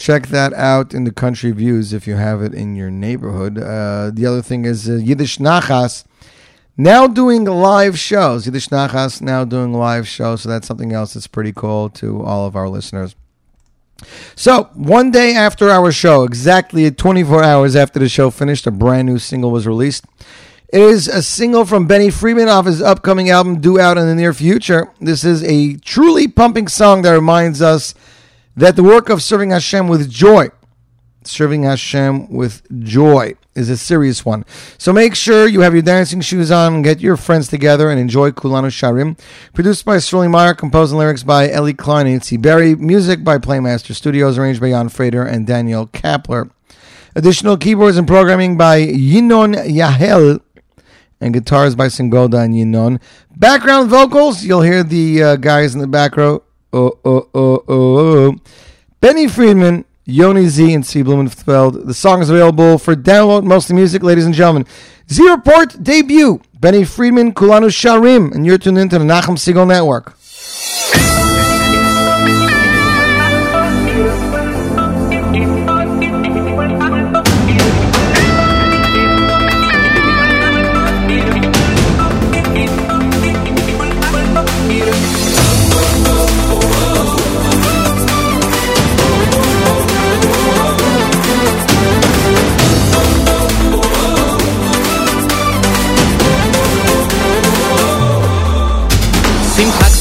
Check 0.01 0.29
that 0.29 0.55
out 0.55 0.95
in 0.95 1.05
the 1.05 1.13
Country 1.13 1.51
Views 1.51 1.93
if 1.93 2.07
you 2.07 2.17
have 2.17 2.41
it 2.41 2.55
in 2.55 2.75
your 2.75 2.91
neighborhood. 2.91 3.59
Uh, 3.59 4.11
the 4.11 4.25
other 4.25 4.41
thing 4.41 4.65
is 4.65 4.89
uh, 4.89 4.95
Yiddish 4.95 5.37
Nachas 5.37 6.05
now 6.75 7.07
doing 7.07 7.45
live 7.45 7.99
shows. 7.99 8.47
Yiddish 8.47 8.69
Nachas 8.69 9.21
now 9.21 9.45
doing 9.45 9.75
live 9.75 10.09
shows, 10.09 10.41
so 10.41 10.49
that's 10.49 10.67
something 10.67 10.95
else 10.95 11.13
that's 11.13 11.27
pretty 11.27 11.53
cool 11.53 11.91
to 11.91 12.25
all 12.25 12.47
of 12.47 12.57
our 12.57 12.67
listeners. 12.67 13.15
So, 14.35 14.71
one 14.73 15.11
day 15.11 15.35
after 15.35 15.69
our 15.69 15.93
show, 15.93 16.25
exactly 16.25 16.91
24 16.91 17.45
hours 17.45 17.77
after 17.77 17.99
the 17.99 18.09
show 18.09 18.31
finished, 18.31 18.67
a 18.67 18.71
brand 18.71 19.07
new 19.07 19.19
single 19.19 19.51
was 19.51 19.67
released. 19.67 20.07
It 20.73 20.81
is 20.81 21.09
a 21.09 21.23
single 21.23 21.67
from 21.67 21.87
Benny 21.87 22.09
Friedman 22.09 22.49
off 22.49 22.65
his 22.65 22.81
upcoming 22.81 23.29
album 23.29 23.61
due 23.61 23.79
out 23.79 23.99
in 23.99 24.07
the 24.07 24.15
near 24.15 24.33
future. 24.33 24.91
This 24.99 25.25
is 25.25 25.43
a 25.43 25.77
truly 25.77 26.27
pumping 26.27 26.69
song 26.69 27.03
that 27.03 27.13
reminds 27.13 27.61
us 27.61 27.95
that 28.57 28.77
the 28.77 28.83
work 28.83 29.09
of 29.09 29.23
serving 29.23 29.51
Hashem 29.51 29.89
with 29.89 30.11
joy, 30.11 30.49
serving 31.25 31.63
Hashem 31.63 32.33
with 32.33 32.63
joy, 32.83 33.35
is 33.55 33.69
a 33.69 33.77
serious 33.77 34.25
one. 34.25 34.45
So 34.79 34.93
make 34.93 35.15
sure 35.15 35.47
you 35.47 35.61
have 35.61 35.73
your 35.73 35.83
dancing 35.83 36.21
shoes 36.21 36.51
on 36.51 36.83
get 36.83 37.01
your 37.01 37.17
friends 37.17 37.49
together 37.49 37.91
and 37.91 38.01
enjoy 38.01 38.31
Kulanu 38.31 38.69
Sharim. 38.69 39.19
Produced 39.53 39.85
by 39.85 39.99
Sterling 39.99 40.31
Meyer, 40.31 40.55
composed 40.55 40.93
and 40.93 40.99
lyrics 40.99 41.23
by 41.23 41.51
Ellie 41.51 41.75
Klein 41.75 42.07
and 42.07 42.17
Itzy 42.17 42.37
Berry, 42.37 42.75
music 42.75 43.25
by 43.25 43.39
Playmaster 43.39 43.95
Studios, 43.95 44.39
arranged 44.39 44.61
by 44.61 44.71
Jan 44.71 44.89
Frater 44.89 45.25
and 45.25 45.47
Daniel 45.47 45.87
Kapler. 45.89 46.51
Additional 47.17 47.57
keyboards 47.57 47.97
and 47.97 48.07
programming 48.07 48.57
by 48.57 48.81
Yinon 48.81 49.69
Yahel 49.69 50.39
and 51.21 51.35
guitars 51.35 51.75
by 51.75 51.89
Singoda 51.89 52.39
and 52.39 52.55
Yinon. 52.55 53.01
Background 53.37 53.91
vocals, 53.91 54.45
you'll 54.45 54.63
hear 54.63 54.83
the 54.85 55.23
uh, 55.23 55.37
guys 55.37 55.75
in 55.75 55.81
the 55.81 55.89
back 55.89 56.17
row. 56.17 56.43
Oh, 56.73 56.99
oh, 57.05 57.29
oh, 57.35 57.65
oh, 57.67 57.99
oh. 57.99 58.37
Benny 59.01 59.27
Friedman, 59.27 59.85
Yoni 60.05 60.47
Z, 60.47 60.73
and 60.73 60.87
C. 60.87 61.03
Blumenfeld. 61.03 61.87
The 61.87 61.95
song 61.95 62.23
is 62.23 62.31
available 62.31 62.79
for 62.79 62.95
download, 62.95 63.45
mostly 63.45 63.75
music, 63.75 64.03
ladies 64.03 64.25
and 64.25 64.35
gentlemen. 64.35 64.67
Z 65.11 65.29
Report 65.29 65.83
debut, 65.83 66.41
Benny 66.61 66.85
Friedman, 66.85 67.33
Kulanu 67.33 67.69
Sharim, 67.71 68.33
and 68.33 68.47
you're 68.47 68.59
tuned 68.59 68.79
into 68.79 68.99
the 68.99 69.05
Nachum 69.05 69.37
Segal 69.37 69.67
Network. 69.67 70.17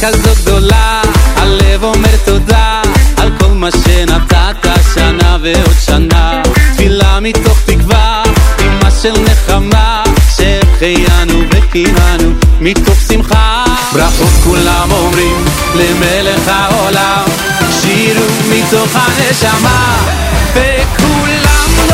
כזו 0.02 0.30
גדולה, 0.42 1.02
הלב 1.36 1.84
אומר 1.84 2.16
תודה 2.26 2.82
על 3.18 3.32
כל 3.40 3.48
מה 3.48 3.70
שנתת 3.72 4.68
שנה 4.94 5.38
ועוד 5.42 5.76
שנה. 5.86 6.42
תפילה 6.74 7.20
מתוך 7.20 7.60
תקווה, 7.66 8.24
אמא 8.60 8.90
של 9.02 9.14
נחמה, 9.22 10.04
שהחיינו 10.36 11.44
וקיימנו 11.52 12.32
מתוך 12.62 12.98
שמחה. 13.08 13.64
ברכות 13.94 14.34
כולם 14.44 14.92
אומרים 14.92 15.46
למלך 15.76 16.48
העולם, 16.48 17.24
שירו 17.82 18.26
מתוך 18.50 18.96
הנשמה, 18.96 19.98
וכולם 20.54 21.89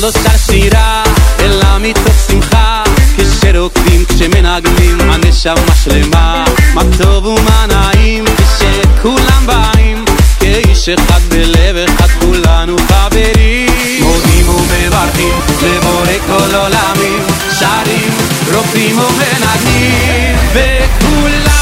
לא 0.00 0.10
שר 0.10 0.36
שירה, 0.52 1.02
אלא 1.40 1.78
מתוך 1.80 2.14
שמחה. 2.30 2.82
כשרוקדים, 3.16 4.04
כשמנגנים, 4.04 5.00
הנשמה 5.00 5.74
שלמה. 5.84 6.44
מה 6.74 6.82
טוב 6.98 7.26
ומה 7.26 7.66
נעים, 7.66 8.24
כשכולם 8.24 9.46
באים. 9.46 10.04
כאיש 10.40 10.88
אחד 10.88 11.20
בלב 11.28 11.76
אחד 11.76 12.10
כולנו 12.20 12.76
חברים. 12.88 13.70
מודים 14.00 14.48
ומברכים 14.48 15.34
לבורא 15.62 16.12
כל 16.26 16.54
עולמים 16.54 17.26
שרים, 17.58 18.10
רוקדים 18.54 18.98
ומנגנים 18.98 20.36
וכולם 20.52 21.55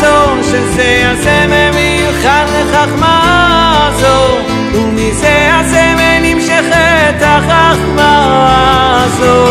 זו, 0.00 0.42
שזה 0.42 1.02
הזמר 1.10 1.70
מיוחד 1.74 2.44
לחכמה 2.60 3.90
זו, 3.96 4.38
ומזה 4.74 5.50
הזמר 5.54 6.18
נמשכת 6.22 7.22
החכמה 7.22 9.04
הזו. 9.06 9.48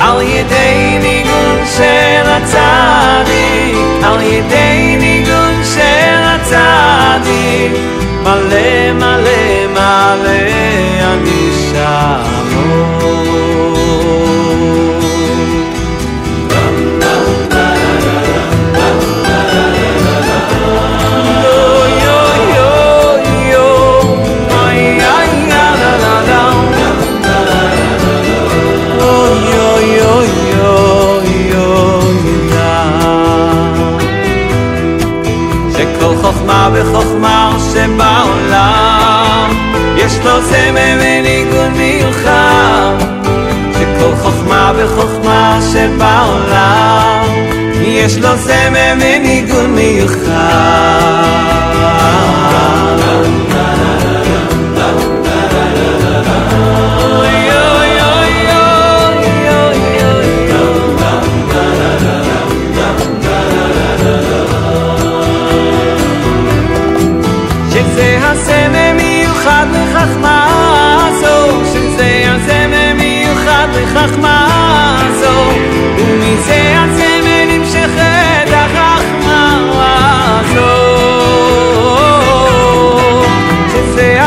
על 0.00 0.22
ידי 0.22 0.98
ניגון 1.02 1.64
של 1.76 2.26
הצדיק, 2.26 3.76
על 4.04 4.22
ידי 4.22 4.96
ניגון 5.00 5.64
של 5.64 6.22
הצדיק, 6.22 7.72
מלא 8.22 8.92
מלא 8.92 9.66
מלא 9.72 10.45
חוכמה 36.26 36.70
וחוכמה 36.72 37.56
שבעולם. 37.72 39.50
יש 39.96 40.18
לו 40.24 40.42
זמר 40.42 40.98
וניגון 41.00 41.72
מיוחד 41.72 42.96
שכל 43.72 44.16
חוכמה 44.16 44.72
וחוכמה 44.76 45.58
שבעולם. 45.72 47.24
יש 47.82 48.18
לו 48.18 48.36
זמר 48.36 48.94
וניגון 49.00 49.70
מיוחד 49.74 50.26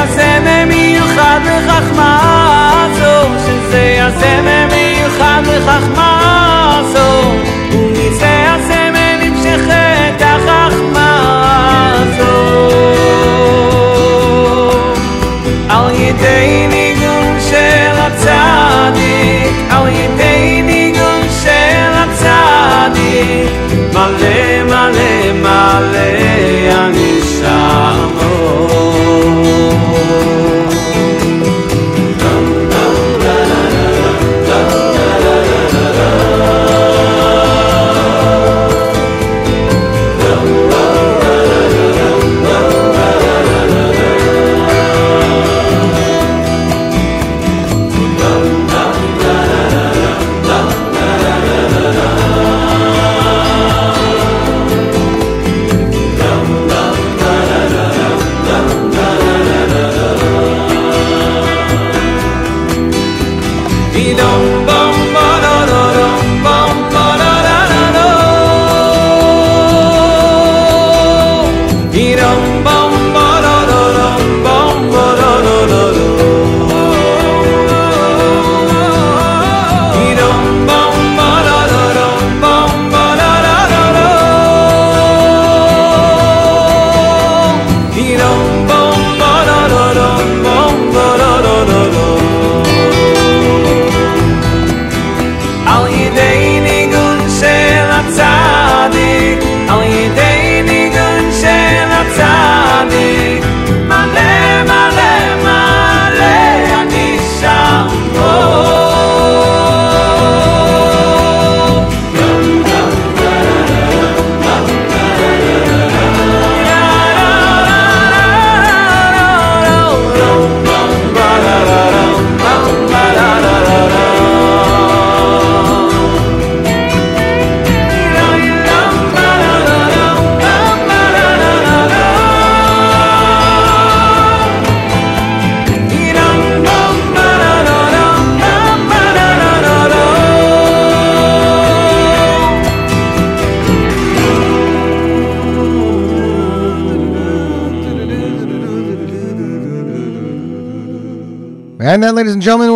הזמר 0.02 0.66
מיוחד 0.68 1.40
לחכמה 1.46 2.88
זו, 2.94 3.22
שזה 3.46 3.98
הזמר 4.02 4.68
מיוחד 4.72 5.42
לחכמה 5.46 6.82
זו, 6.94 7.34
ומזה 7.72 8.46
הזמר 8.50 9.16
נמשכת 9.22 10.22
החכמה 10.22 11.94
זו. 12.18 12.70
על 15.70 15.96
ידי 15.96 16.68
ניגון 16.70 17.38
של 17.50 17.96
הצדיק, 17.98 19.54
על 19.70 19.88
ידי 19.88 20.62
ניגון 20.62 21.22
של 21.44 21.92
הצדיק, 21.94 23.52
מלא 23.94 24.64
מלא 24.64 25.34
מלא 25.34 26.59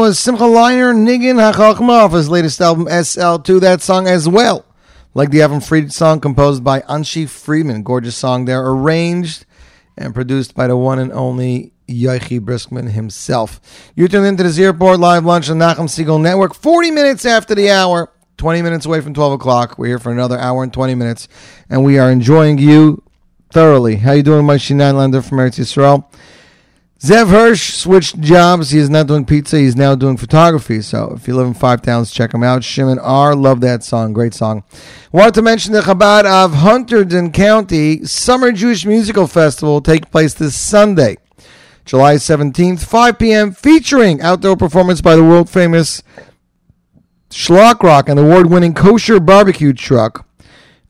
was 0.03 0.19
Simcha 0.19 0.43
Leiner 0.43 0.93
Niggin 0.93 1.39
HaChachma 1.39 1.87
off 1.87 2.11
his 2.11 2.27
latest 2.27 2.59
album 2.59 2.87
SL2. 2.87 3.61
That 3.61 3.81
song 3.81 4.05
as 4.05 4.27
well, 4.27 4.65
like 5.13 5.29
the 5.29 5.41
Evan 5.41 5.61
Fried 5.61 5.93
song 5.93 6.19
composed 6.19 6.61
by 6.61 6.81
Anshi 6.81 7.25
Friedman. 7.29 7.83
Gorgeous 7.83 8.17
song 8.17 8.43
there, 8.43 8.67
arranged 8.67 9.45
and 9.95 10.13
produced 10.13 10.55
by 10.55 10.67
the 10.67 10.75
one 10.75 10.99
and 10.99 11.13
only 11.13 11.71
Yochi 11.87 12.41
Briskman 12.41 12.91
himself. 12.91 13.61
You 13.95 14.09
tuned 14.09 14.25
into 14.25 14.43
the 14.43 14.49
Z 14.49 14.65
Report 14.65 14.99
Live 14.99 15.23
Lunch 15.23 15.49
on 15.49 15.57
Nachum 15.57 15.87
Segal 15.87 16.19
Network. 16.21 16.53
40 16.53 16.91
minutes 16.91 17.25
after 17.25 17.55
the 17.55 17.71
hour, 17.71 18.11
20 18.35 18.61
minutes 18.61 18.85
away 18.85 18.99
from 18.99 19.13
12 19.13 19.31
o'clock. 19.31 19.77
We're 19.77 19.87
here 19.87 19.99
for 19.99 20.11
another 20.11 20.37
hour 20.37 20.63
and 20.63 20.73
20 20.73 20.95
minutes, 20.95 21.29
and 21.69 21.85
we 21.85 21.97
are 21.97 22.11
enjoying 22.11 22.57
you 22.57 23.01
thoroughly. 23.53 23.95
How 23.95 24.11
you 24.11 24.23
doing, 24.23 24.45
my 24.45 24.57
Shinanlander 24.57 25.23
from 25.23 25.37
Eretz 25.37 25.59
Yisrael? 25.61 26.03
Zev 27.03 27.27
Hirsch 27.27 27.73
switched 27.73 28.21
jobs. 28.21 28.69
He 28.69 28.79
is 28.79 28.89
not 28.89 29.07
doing 29.07 29.25
pizza. 29.25 29.57
He's 29.57 29.75
now 29.75 29.93
doing 29.93 30.15
photography. 30.15 30.81
So 30.81 31.13
if 31.17 31.27
you 31.27 31.35
live 31.35 31.47
in 31.47 31.53
Five 31.53 31.81
Towns, 31.81 32.13
check 32.13 32.33
him 32.33 32.43
out. 32.43 32.63
Shimon 32.63 32.97
R. 32.97 33.35
Love 33.35 33.59
that 33.59 33.83
song. 33.83 34.13
Great 34.13 34.33
song. 34.33 34.63
Want 35.11 35.35
to 35.35 35.41
mention 35.41 35.73
the 35.73 35.81
Chabad 35.81 36.23
of 36.23 36.53
Hunterdon 36.53 37.33
County 37.33 38.05
Summer 38.05 38.53
Jewish 38.53 38.85
Musical 38.85 39.27
Festival 39.27 39.81
take 39.81 40.11
place 40.11 40.33
this 40.33 40.55
Sunday, 40.55 41.17
July 41.83 42.15
17th, 42.15 42.85
5 42.85 43.19
p.m., 43.19 43.51
featuring 43.51 44.21
outdoor 44.21 44.55
performance 44.55 45.01
by 45.01 45.17
the 45.17 45.25
world 45.25 45.49
famous 45.49 46.03
Shlock 47.29 47.83
Rock, 47.83 48.07
an 48.07 48.17
award 48.17 48.49
winning 48.49 48.73
kosher 48.73 49.19
barbecue 49.19 49.73
truck, 49.73 50.25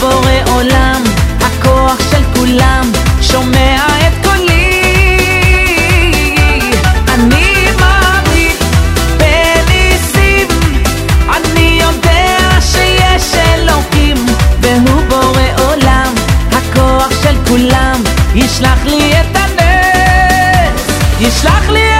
בורא 0.00 0.30
עולם, 0.46 1.02
הכוח 1.40 1.98
של 2.10 2.22
כולם, 2.34 2.92
שומע 3.22 3.86
את 3.86 4.26
קולי. 4.26 4.82
אני 7.14 7.66
מאמין 7.80 8.56
בניסים, 9.16 10.48
אני 11.36 11.80
יודע 11.82 12.60
שיש 12.60 13.34
אלוקים, 13.34 14.26
והוא 14.60 15.02
בורא 15.08 15.68
עולם, 15.68 16.14
הכוח 16.52 17.10
של 17.22 17.36
כולם, 17.48 18.02
ישלח 18.34 18.84
לי 18.84 19.12
את 19.20 19.36
הנס, 19.36 20.86
ישלח 21.20 21.68
לי 21.68 21.99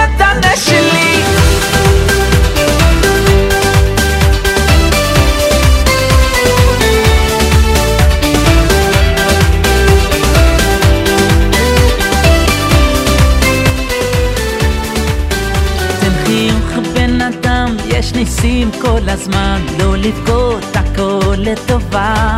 יש 18.11 18.17
ניסים 18.17 18.71
כל 18.81 19.09
הזמן, 19.09 19.61
לא 19.79 19.97
לבכות 19.97 20.75
הכל 20.75 21.35
לטובה. 21.37 22.37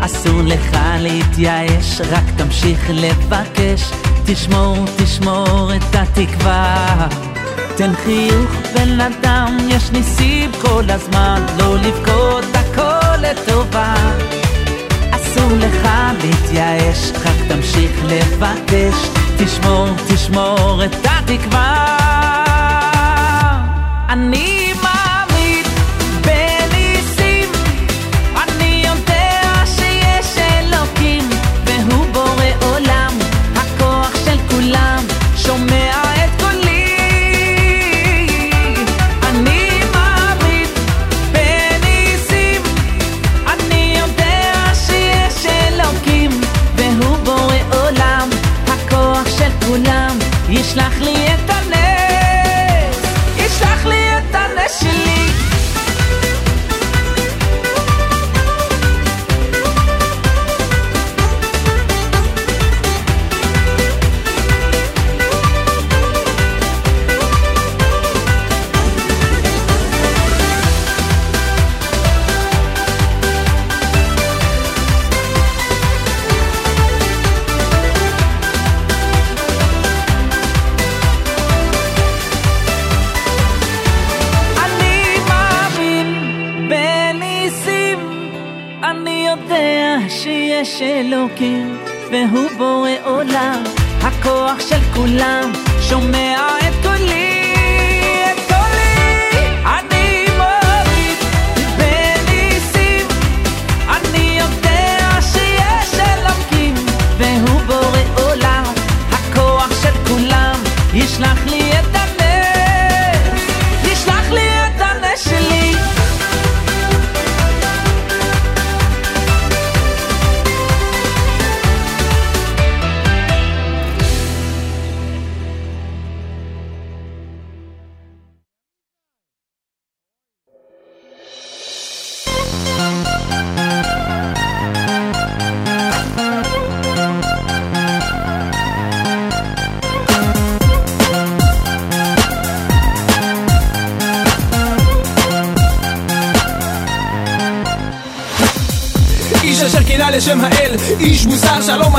אסור 0.00 0.42
לך 0.44 0.76
להתייאש, 0.98 2.00
רק 2.00 2.24
תמשיך 2.36 2.90
לבקש, 2.90 3.90
תשמור, 4.26 4.76
תשמור 4.96 5.70
את 5.76 5.94
התקווה. 5.94 7.08
תן 7.76 7.94
חיוך 8.04 8.50
בן 8.74 9.00
אדם, 9.00 9.56
יש 9.68 9.90
ניסים 9.90 10.50
כל 10.60 10.84
הזמן, 10.88 11.46
לא 11.58 11.76
לבכות 11.76 12.44
הכל 12.54 13.16
לטובה. 13.16 13.94
אסור 15.10 15.52
לך 15.58 15.88
להתייאש, 16.22 17.10
רק 17.10 17.48
תמשיך 17.48 18.04
לבקש, 18.04 18.94
תשמור, 19.38 19.88
תשמור 20.08 20.82
את 20.84 21.06
התקווה. 21.06 21.96
אני 24.08 24.69
אלוקים, 91.40 91.76
והוא 92.10 92.50
בורא 92.58 92.90
עולם, 93.04 93.62
הכוח 94.02 94.60
של 94.60 94.80
כולם, 94.94 95.52
שומע 95.80 96.39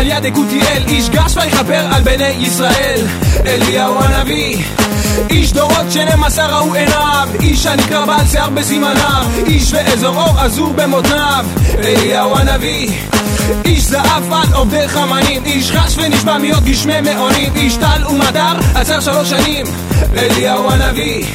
על 0.02 0.08
יד 0.08 0.26
יקותיאל 0.26 0.84
איש 0.88 1.10
גש 1.10 1.38
ויכפר 1.38 1.86
על 1.91 2.02
בני 2.02 2.34
ישראל. 2.39 3.08
אליהו 3.45 3.99
הנביא 3.99 4.64
איש 5.30 5.54
דורות 5.54 5.86
עשר 6.26 6.56
ראו 6.56 6.74
עיניו. 6.74 7.30
איש 7.39 7.66
הנקרא 7.66 8.06
בעל 8.06 8.26
שיער 8.32 8.49
בסימניו 8.49 9.26
איש 9.45 9.74
ואזור 9.74 10.16
אור 10.16 10.39
עזור 10.39 10.74
במותניו. 10.74 11.45
אליהו 11.78 12.38
הנביא 12.38 12.91
איש 13.66 13.84
זהב 13.84 14.34
על 14.34 14.54
עובדי 14.54 14.88
חמנים. 14.88 15.43
איש 15.45 15.72
חש 15.72 15.97
ונשבע 15.97 16.38
מיות 16.38 16.64
גשמי 16.64 17.02
מעונים. 17.02 17.54
איש 17.56 17.78
טל 17.78 18.08
ומדר 18.10 18.54
עצר 18.76 18.99
שלוש 18.99 19.30
שנים. 19.30 19.66
אליהו 20.18 20.72
הנביא 20.72 21.26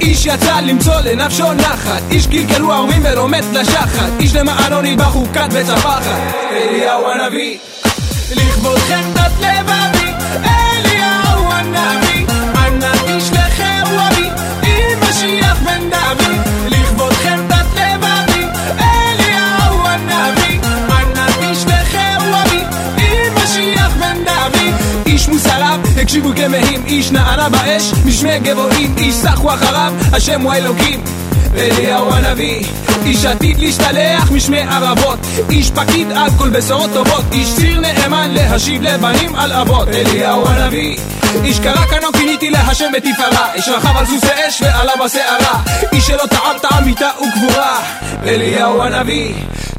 איש 0.00 0.26
יצא 0.26 0.60
למצוא 0.60 1.00
לנפשו 1.00 1.52
נחת. 1.52 2.02
איש 2.10 2.26
קלקלו 2.26 2.72
ערבים 2.72 3.02
ולא 3.04 3.28
מת 3.28 3.44
לשחת. 3.52 4.10
איש 4.20 4.34
למענו 4.34 4.80
נדבך 4.82 5.12
הוכת 5.12 5.48
וצפחת. 5.52 6.20
אליהו 6.50 7.10
הנביא 7.10 7.58
הקשיבו 26.14 26.30
כמהים 26.36 26.84
איש 26.86 27.12
נערה 27.12 27.48
באש 27.48 27.92
משמי 28.04 28.38
גבוהים 28.38 28.94
איש 28.98 29.14
סחו 29.14 29.54
אחריו 29.54 29.94
השם 30.12 30.40
הוא 30.40 30.52
האלוקים. 30.52 31.00
אליהו 31.56 32.12
הנביא 32.12 32.64
איש 33.04 33.24
עתיד 33.24 33.58
להשתלח 33.58 34.30
משמי 34.30 34.60
ערבות. 34.60 35.18
איש 35.50 35.70
פקיד 35.70 36.12
על 36.12 36.30
כל 36.38 36.50
בשורות 36.50 36.90
טובות. 36.94 37.24
איש 37.32 37.54
ציר 37.54 37.80
נאמן 37.80 38.30
להשיב 38.30 38.82
לבנים 38.82 39.34
על 39.34 39.52
אבות. 39.52 39.88
אליהו 39.88 40.48
הנביא 40.48 40.96
איש 41.44 41.58
קרא 41.58 41.84
קנו 41.84 42.12
כיניתי 42.12 42.50
להשם 42.50 42.92
בתפארה 42.92 43.54
איש 43.54 43.68
רכב 43.68 43.96
על 43.96 44.06
סוסי 44.06 44.26
אש 44.48 44.62
ועליו 44.62 45.04
הסערה 45.04 45.62
איש 45.92 46.06
שלא 46.06 46.26
טעם 46.26 46.58
טעם 46.62 46.84
מיתה 46.84 47.08
וגבורה 47.20 47.80
אליהו 48.26 48.82
הנביא 48.82 49.34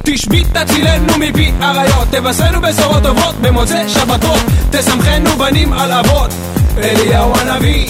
תשבית 0.05 0.47
תצילנו 0.57 1.17
מפי 1.17 1.51
אריות 1.61 2.07
תבשרנו 2.11 2.61
בשורות 2.61 3.03
טובות 3.03 3.35
במוצאי 3.41 3.89
שבתות. 3.89 4.41
תשמחנו 4.71 5.37
בנים 5.37 5.73
על 5.73 5.91
אבות. 5.91 6.31
אליהו 6.77 7.33
הנביא 7.37 7.89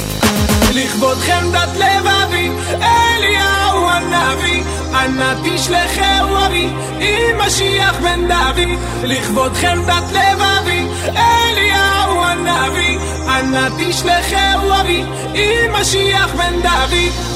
לכבודכם 0.73 1.51
דת 1.51 1.69
לבבי. 1.75 2.49
אליהו 2.81 3.89
הנביא 3.89 4.63
אנא 5.03 5.33
תשלחהו 5.43 6.45
אבי 6.45 6.69
עם 6.99 7.37
משיח 7.47 7.95
בן 7.99 8.27
דוד 8.27 8.79
לכבודכם 9.03 9.77
דת 9.87 10.11
לבבי 10.11 10.87
אליהו 11.17 12.23
הנביא. 12.23 12.99
אנא 13.27 13.67
תשלחהו 13.77 14.73
אבי 14.81 15.03
עם 15.33 15.73
משיח 15.81 16.35
בן 16.35 16.61
דוד 16.61 17.34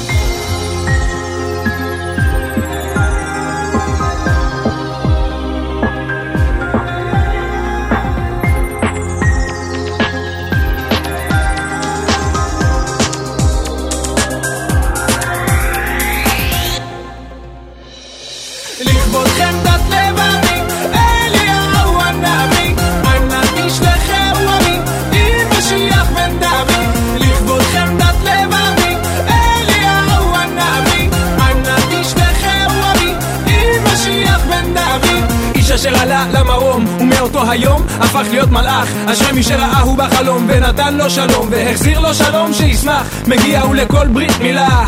אשר 35.80 35.96
עלה 36.02 36.26
למרום 36.32 36.86
ומאותו 37.00 37.50
היום 37.50 37.82
הפך 38.00 38.24
להיות 38.30 38.50
מלאך. 38.50 38.88
אשרי 39.06 39.32
מי 39.32 39.42
שראהו 39.42 39.96
בחלום 39.96 40.46
ונתן 40.48 40.94
לו 40.94 41.10
שלום 41.10 41.48
והחזיר 41.50 42.00
לו 42.00 42.14
שלום 42.14 42.52
שישמח. 42.52 43.06
מגיע 43.26 43.60
הוא 43.60 43.74
לכל 43.74 44.08
ברית 44.08 44.40
מילה 44.40 44.86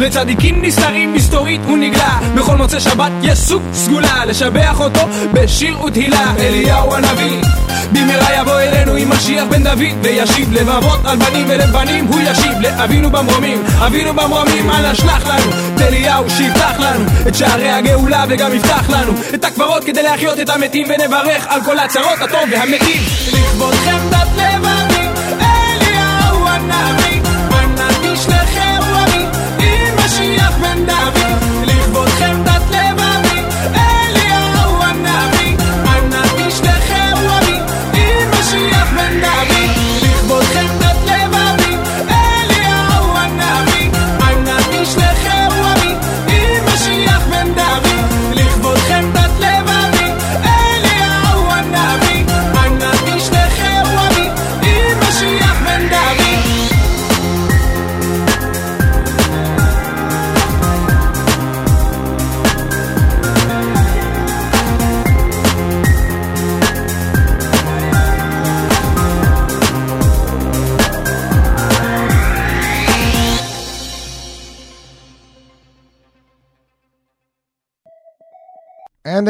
לצדיקים 0.00 0.62
נסתרים 0.62 1.14
מסתורית 1.14 1.60
הוא 1.66 1.78
נגלה 1.78 2.18
בכל 2.34 2.56
מוצאי 2.56 2.80
שבת 2.80 3.12
יש 3.22 3.38
סוג 3.38 3.62
סגולה 3.72 4.24
לשבח 4.24 4.80
אותו 4.80 5.00
בשיר 5.32 5.84
ותהילה. 5.84 6.34
אליהו 6.38 6.94
הנביא 6.94 7.42
במהרה 7.92 8.40
יבוא 8.40 8.60
אלינו 8.60 8.94
עם 8.94 9.10
משיח 9.10 9.44
בן 9.50 9.64
דוד 9.64 9.96
וישיב 10.02 10.52
לבבות 10.52 11.00
על 11.04 11.16
בנים 11.16 11.46
ולב 11.48 11.70
בנים 11.72 12.04
הוא 12.04 12.20
ישיב 12.20 12.60
לאבינו 12.60 13.10
במרומים. 13.10 13.64
אבינו 13.86 14.14
במרומים 14.14 14.70
אנא 14.70 14.94
שלח 14.94 15.26
לנו 15.26 15.50
את 15.76 15.80
אליהו 15.80 16.30
שיפתח 16.30 16.74
לנו 16.80 17.04
את 17.28 17.34
שערי 17.34 17.70
הגאולה 17.70 18.24
וגם 18.28 18.54
יפתח 18.54 18.90
לנו 18.90 19.12
את 19.34 19.44
הקברות 19.44 19.84
כדי 19.84 20.02
להחיות 20.02 20.40
את 20.40 20.50
המתים 20.50 20.86
ונברך 20.88 21.46
על 21.48 21.60
כל 21.64 21.78
הצרות 21.78 22.22
הטוב 22.22 22.48
והמתים. 22.52 23.02
לכבודכם 23.32 24.09
surrender. 30.60 31.39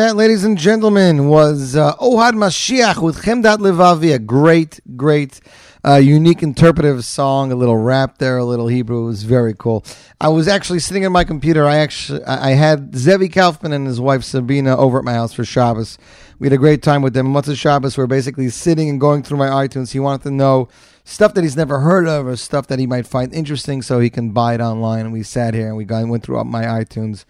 That, 0.00 0.16
ladies 0.16 0.44
and 0.44 0.56
gentlemen, 0.56 1.28
was 1.28 1.76
uh, 1.76 1.94
Ohad 1.96 2.32
Mashiach 2.32 3.02
with 3.02 3.22
Chemdat 3.22 3.58
Levavi, 3.58 4.14
a 4.14 4.18
great, 4.18 4.80
great, 4.96 5.40
uh, 5.86 5.96
unique 5.96 6.42
interpretive 6.42 7.04
song, 7.04 7.52
a 7.52 7.54
little 7.54 7.76
rap 7.76 8.16
there, 8.16 8.38
a 8.38 8.44
little 8.44 8.68
Hebrew. 8.68 9.02
It 9.02 9.06
was 9.06 9.24
very 9.24 9.52
cool. 9.52 9.84
I 10.18 10.28
was 10.28 10.48
actually 10.48 10.78
sitting 10.78 11.04
at 11.04 11.12
my 11.12 11.24
computer. 11.24 11.66
I 11.66 11.76
actually, 11.76 12.24
I 12.24 12.52
had 12.52 12.96
Zevi 12.96 13.28
Kaufman 13.28 13.72
and 13.72 13.86
his 13.86 14.00
wife 14.00 14.24
Sabina 14.24 14.74
over 14.74 14.98
at 14.98 15.04
my 15.04 15.12
house 15.12 15.34
for 15.34 15.44
Shabbos. 15.44 15.98
We 16.38 16.46
had 16.46 16.54
a 16.54 16.58
great 16.58 16.82
time 16.82 17.02
with 17.02 17.12
them. 17.12 17.36
A 17.36 17.54
Shabbos? 17.54 17.98
We're 17.98 18.06
basically 18.06 18.48
sitting 18.48 18.88
and 18.88 18.98
going 18.98 19.22
through 19.22 19.36
my 19.36 19.48
iTunes. 19.48 19.92
He 19.92 20.00
wanted 20.00 20.22
to 20.22 20.30
know 20.30 20.68
stuff 21.04 21.34
that 21.34 21.44
he's 21.44 21.56
never 21.56 21.80
heard 21.80 22.08
of 22.08 22.26
or 22.26 22.36
stuff 22.36 22.68
that 22.68 22.78
he 22.78 22.86
might 22.86 23.06
find 23.06 23.34
interesting 23.34 23.82
so 23.82 24.00
he 24.00 24.08
can 24.08 24.30
buy 24.30 24.54
it 24.54 24.62
online. 24.62 25.00
And 25.00 25.12
we 25.12 25.22
sat 25.22 25.52
here 25.52 25.68
and 25.68 25.76
we 25.76 25.84
got, 25.84 26.06
went 26.08 26.22
through 26.22 26.42
my 26.44 26.64
iTunes 26.64 27.26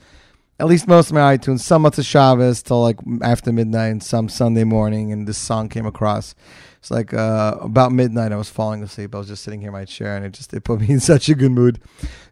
at 0.61 0.67
least 0.67 0.87
most 0.87 1.09
of 1.09 1.15
my 1.15 1.37
iTunes, 1.37 1.61
some 1.61 1.91
to 1.91 2.03
Shabbos 2.03 2.63
till 2.63 2.83
like 2.83 2.99
after 3.23 3.51
midnight, 3.51 3.89
and 3.89 4.03
some 4.03 4.29
Sunday 4.29 4.65
morning, 4.65 5.11
and 5.11 5.27
this 5.27 5.39
song 5.39 5.71
came 5.71 5.87
across. 5.87 6.35
It's 6.79 6.91
like 6.91 7.15
uh, 7.15 7.57
about 7.63 7.93
midnight. 7.93 8.31
I 8.31 8.37
was 8.37 8.51
falling 8.51 8.83
asleep. 8.83 9.15
I 9.15 9.19
was 9.19 9.29
just 9.29 9.43
sitting 9.43 9.61
here 9.61 9.71
in 9.71 9.73
my 9.73 9.87
chair, 9.87 10.17
and 10.17 10.25
it 10.25 10.33
just 10.33 10.53
it 10.53 10.63
put 10.63 10.81
me 10.83 10.89
in 10.91 11.01
such 11.01 11.31
a 11.31 11.35
good 11.35 11.53
mood. 11.53 11.81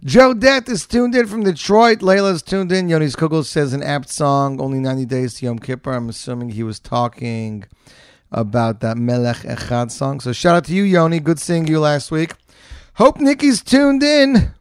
Joe 0.04 0.34
Det 0.34 0.68
is 0.68 0.86
tuned 0.86 1.14
in 1.14 1.26
from 1.26 1.42
Detroit. 1.42 2.00
Layla's 2.00 2.42
tuned 2.42 2.70
in. 2.70 2.88
Yonis 2.88 3.16
Kugel 3.16 3.46
says 3.46 3.72
an 3.72 3.82
apt 3.82 4.10
song. 4.10 4.60
Only 4.60 4.78
ninety 4.78 5.06
days 5.06 5.34
to 5.34 5.46
Yom 5.46 5.58
Kippur. 5.58 5.94
I'm 5.94 6.10
assuming 6.10 6.50
he 6.50 6.62
was 6.62 6.78
talking 6.78 7.64
about 8.30 8.80
that 8.80 8.98
Melech 8.98 9.38
Echad 9.38 9.90
song. 9.90 10.20
So 10.20 10.34
shout 10.34 10.54
out 10.54 10.64
to 10.66 10.74
you, 10.74 10.82
Yoni. 10.82 11.18
Good 11.18 11.40
seeing 11.40 11.66
you 11.66 11.80
last 11.80 12.10
week. 12.10 12.34
Hope 12.94 13.16
Nikki's 13.20 13.62
tuned 13.62 14.02
in. 14.02 14.52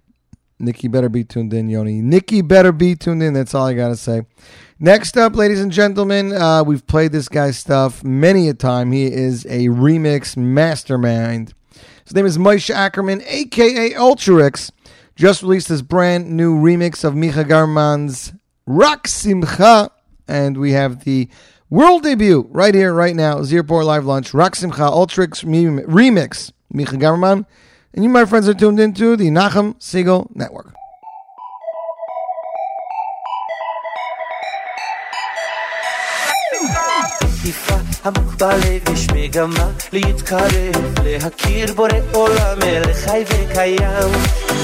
Nikki 0.59 0.87
better 0.87 1.09
be 1.09 1.23
tuned 1.23 1.53
in, 1.53 1.69
Yoni. 1.69 2.01
Nikki 2.01 2.41
better 2.41 2.71
be 2.71 2.95
tuned 2.95 3.21
in. 3.21 3.33
That's 3.33 3.53
all 3.53 3.67
I 3.67 3.73
got 3.73 3.89
to 3.89 3.95
say. 3.95 4.23
Next 4.79 5.17
up, 5.17 5.35
ladies 5.35 5.61
and 5.61 5.71
gentlemen, 5.71 6.33
uh, 6.33 6.63
we've 6.63 6.85
played 6.85 7.11
this 7.11 7.29
guy's 7.29 7.57
stuff 7.57 8.03
many 8.03 8.49
a 8.49 8.53
time. 8.53 8.91
He 8.91 9.05
is 9.05 9.45
a 9.45 9.67
remix 9.67 10.35
mastermind. 10.35 11.53
His 12.05 12.15
name 12.15 12.25
is 12.25 12.37
Moshe 12.37 12.73
Ackerman, 12.73 13.21
aka 13.25 13.93
Ultrix. 13.93 14.71
Just 15.15 15.41
released 15.41 15.67
his 15.67 15.81
brand 15.81 16.29
new 16.29 16.55
remix 16.55 17.03
of 17.03 17.13
Micha 17.13 17.43
Gamerman's 17.43 18.33
Rock 18.65 19.07
Simcha. 19.07 19.91
And 20.27 20.57
we 20.57 20.71
have 20.73 21.03
the 21.03 21.29
World 21.69 22.03
debut 22.03 22.47
right 22.49 22.73
here, 22.73 22.93
right 22.93 23.15
now. 23.15 23.43
Z 23.43 23.57
Report 23.57 23.85
Live 23.85 24.05
Lunch, 24.05 24.33
Rock 24.33 24.55
Simcha, 24.55 24.83
Ultrix 24.83 25.43
rem- 25.43 25.85
Remix, 25.87 26.51
Micha 26.73 26.97
Gamerman. 26.99 27.45
And 27.97 28.03
you, 28.03 28.11
my 28.11 28.25
friends, 28.25 28.47
are 28.47 28.53
tuned 28.53 28.79
into 28.79 29.15
the 29.15 29.31
Nachum 29.31 29.73
Segal 29.79 30.27
Network. 30.35 30.75
עקיפה 37.21 37.75
המוגבלת 38.03 38.89
יש 38.93 39.07
מגמה 39.15 39.69
להתקרב 39.93 40.99
להכיר 41.03 41.73
בורא 41.73 41.89
עולם 42.11 42.59
מלך 42.59 42.97
חי 42.97 43.23
וקיים 43.27 44.11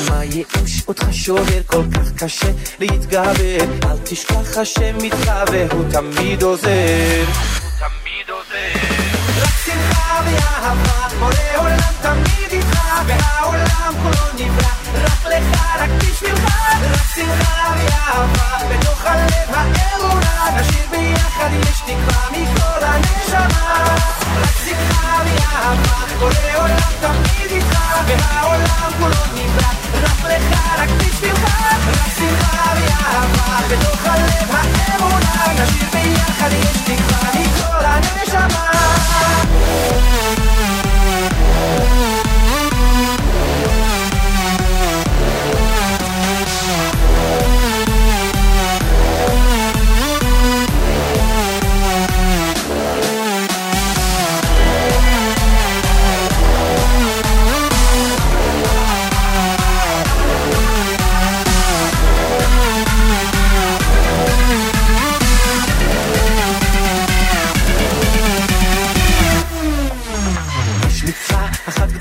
מה 0.09 0.23
ייאוש 0.23 0.83
אותך 0.87 1.07
שובר 1.11 1.63
כל 1.65 1.83
כך 1.95 2.23
קשה 2.23 2.51
להתגבר 2.79 3.57
אל 3.83 3.97
תשכח 4.03 4.57
השם 4.57 4.97
איתך 5.03 5.31
והוא 5.51 5.83
תמיד 5.91 6.43
עוזר 6.43 7.23
הוא 7.27 7.71
תמיד 7.79 8.29
עוזר 8.29 9.22
רק 9.43 9.57
שמחה 9.65 10.19
ואהבה, 10.25 11.07
בורא 11.19 11.57
עולם 11.57 11.93
תמיד 12.01 12.51
איתך, 12.51 12.79
והעולם 13.07 13.93
כולו 14.01 14.33
נברא. 14.45 14.82
רק 14.94 15.26
לך 15.26 15.62
רק 15.80 15.90
בשבילך 15.98 16.44
רק 16.82 17.06
שמחה 17.14 17.72
ואהבה 17.76 18.68
בתוך 18.70 19.06
הלב 19.06 19.48
האמונה 19.54 20.60
נשאיר 20.60 20.86
ביחד 20.90 21.50
יש 21.52 21.80
תקווה 21.80 22.30
מכל 22.30 22.84
הנשמה 22.84 23.78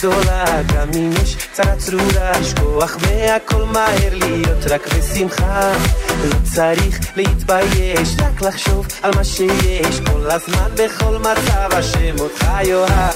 גדולה, 0.02 0.44
גם 0.74 0.88
אם 0.96 1.10
יש 1.22 1.36
צרה 1.52 1.76
צרורה, 1.76 2.30
לשכוח 2.40 2.96
מהכל 2.96 3.64
מהר 3.64 4.14
להיות 4.14 4.64
רק 4.70 4.86
בשמחה. 4.94 5.72
לא 6.24 6.36
צריך 6.54 6.98
להתבייש, 7.16 8.08
רק 8.18 8.42
לחשוב 8.42 8.86
על 9.02 9.10
מה 9.16 9.24
שיש, 9.24 10.00
כל 10.00 10.30
הזמן 10.30 10.70
בכל 10.74 11.18
מצב 11.18 11.68
השם 11.72 12.14
אותך 12.20 12.46
יאהב. 12.64 13.14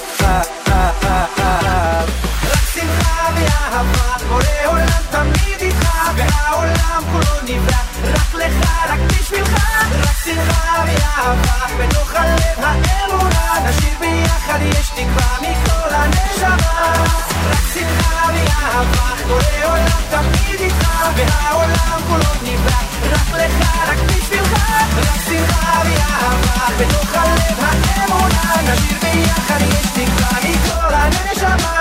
רק 2.43 2.63
שמחה 2.73 3.29
ואהבה, 3.35 4.25
בורא 4.29 4.43
עולם 4.65 5.01
תמיד 5.11 5.61
איתך, 5.61 5.89
והעולם 6.15 7.03
כולו 7.11 7.41
נברא, 7.43 7.77
רק 8.03 8.33
לך, 8.33 8.69
רק 8.89 8.99
בשבילך, 9.07 9.53
רק 10.03 10.15
שמחה 10.25 10.83
ואהבה, 10.85 11.65
בתוך 11.79 12.15
הלב 12.15 12.41
האמונה, 12.57 13.69
נשאיר 13.69 13.93
ביחד 13.99 14.59
יש 14.61 14.89
תקווה 14.89 15.37
מכל 15.41 15.66
הנשמה, 15.97 16.93
רק 17.49 17.65
שמחה 17.73 18.29
ואהבה, 18.33 19.09
בורא 19.27 19.71
עולם 19.71 20.01
תמיד 20.09 20.59
איתך, 20.59 20.89
והעולם 21.15 21.99
כולו 22.07 22.33
נברא, 22.43 22.81
רק 23.11 23.33
לך, 23.33 23.59
רק 23.87 23.97
בשבילך, 24.07 24.53
רק 24.97 25.21
שמחה 25.29 25.81
ואהבה, 25.85 26.67
בתוך 26.79 27.15
הלב 27.15 27.59
האמונה, 27.59 28.53
נשאיר 28.63 28.99
ביחד 29.01 29.61
יש 29.61 29.85
תקווה 29.93 30.29
מכל 30.43 30.93
הנשמה. 30.93 31.77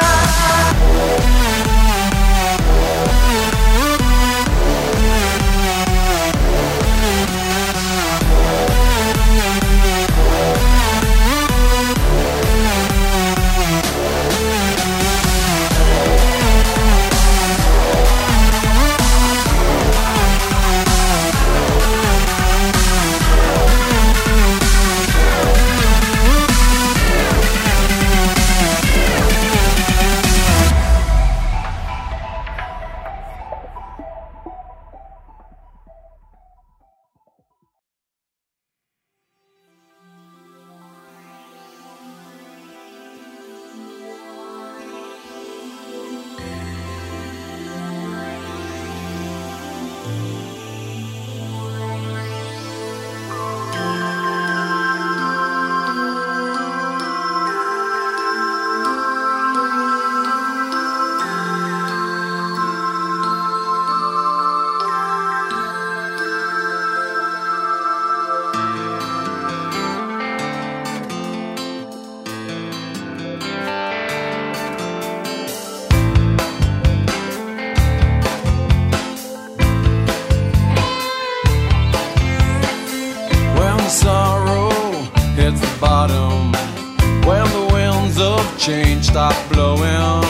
Change 88.66 89.04
stop 89.04 89.36
blowing, 89.52 90.26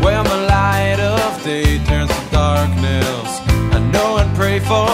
when 0.00 0.24
the 0.24 0.46
light 0.48 0.98
of 0.98 1.44
day 1.44 1.76
turns 1.84 2.08
to 2.08 2.30
darkness, 2.30 3.40
I 3.76 3.78
know 3.92 4.16
and 4.16 4.34
pray 4.34 4.60
for 4.60 4.88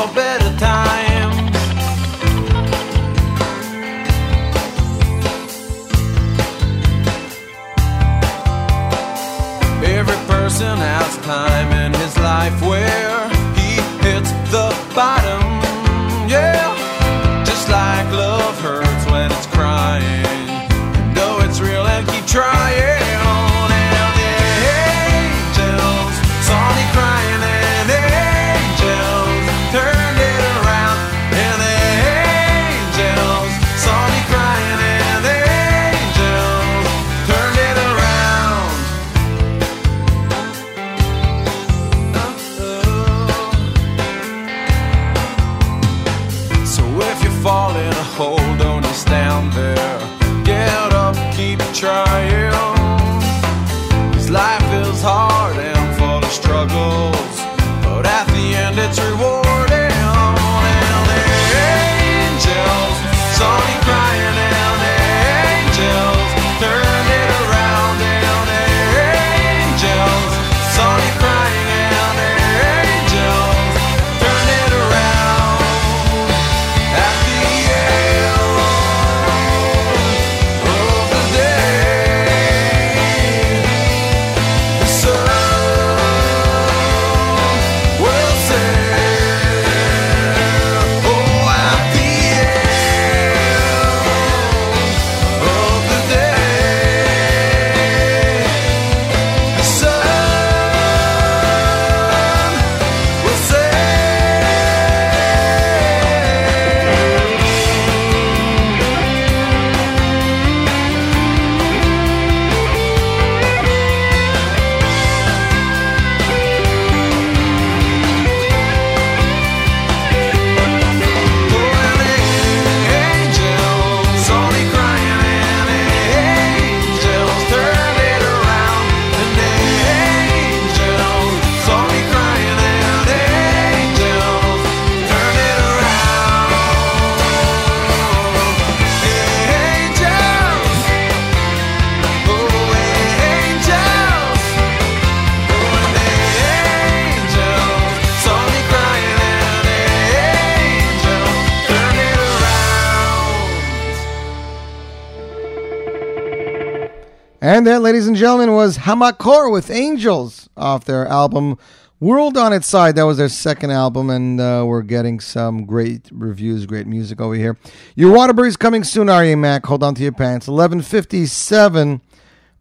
ladies 157.83 158.07
and 158.07 158.17
gentlemen, 158.17 158.53
was 158.53 158.79
Hamakor 158.79 159.51
with 159.51 159.69
Angels 159.69 160.49
off 160.57 160.85
their 160.85 161.05
album 161.09 161.59
World 161.99 162.37
on 162.37 162.53
Its 162.53 162.69
Side. 162.69 162.95
That 162.95 163.03
was 163.03 163.17
their 163.17 163.29
second 163.29 163.73
album, 163.73 164.09
and 164.09 164.41
uh, 164.41 164.65
we're 164.65 164.83
getting 164.83 165.19
some 165.19 165.67
great 165.67 166.09
reviews, 166.13 166.65
great 166.65 166.87
music 166.87 167.21
over 167.21 167.35
here. 167.35 167.59
Your 167.97 168.15
Waterbury's 168.15 168.57
coming 168.57 168.85
soon, 168.85 169.09
are 169.09 169.25
you, 169.25 169.37
Mac? 169.37 169.67
Hold 169.67 169.83
on 169.83 169.97
to 169.97 170.03
your 170.03 170.13
pants. 170.13 170.47
1157, 170.47 172.01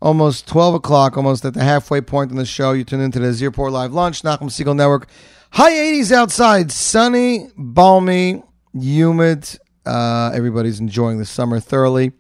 almost 0.02 0.48
12 0.48 0.76
o'clock, 0.76 1.18
almost 1.18 1.46
at 1.46 1.54
the 1.54 1.64
halfway 1.64 2.02
point 2.02 2.32
in 2.32 2.38
the 2.38 2.46
show. 2.46 2.72
You 2.72 2.84
tune 2.84 3.02
into 3.02 3.20
the 3.20 3.32
Z 3.32 3.46
Report 3.46 3.72
Live 3.72 3.94
Lunch, 3.94 4.24
Nachum 4.24 4.50
Segal 4.50 4.76
Network. 4.76 5.08
High 5.52 5.72
80s 5.72 6.12
outside, 6.12 6.72
sunny, 6.72 7.50
balmy, 7.56 8.42
humid. 8.74 9.48
Uh, 9.86 10.32
everybody's 10.34 10.80
enjoying 10.80 11.20
the 11.20 11.26
summer 11.26 11.60
thoroughly. 11.60 12.12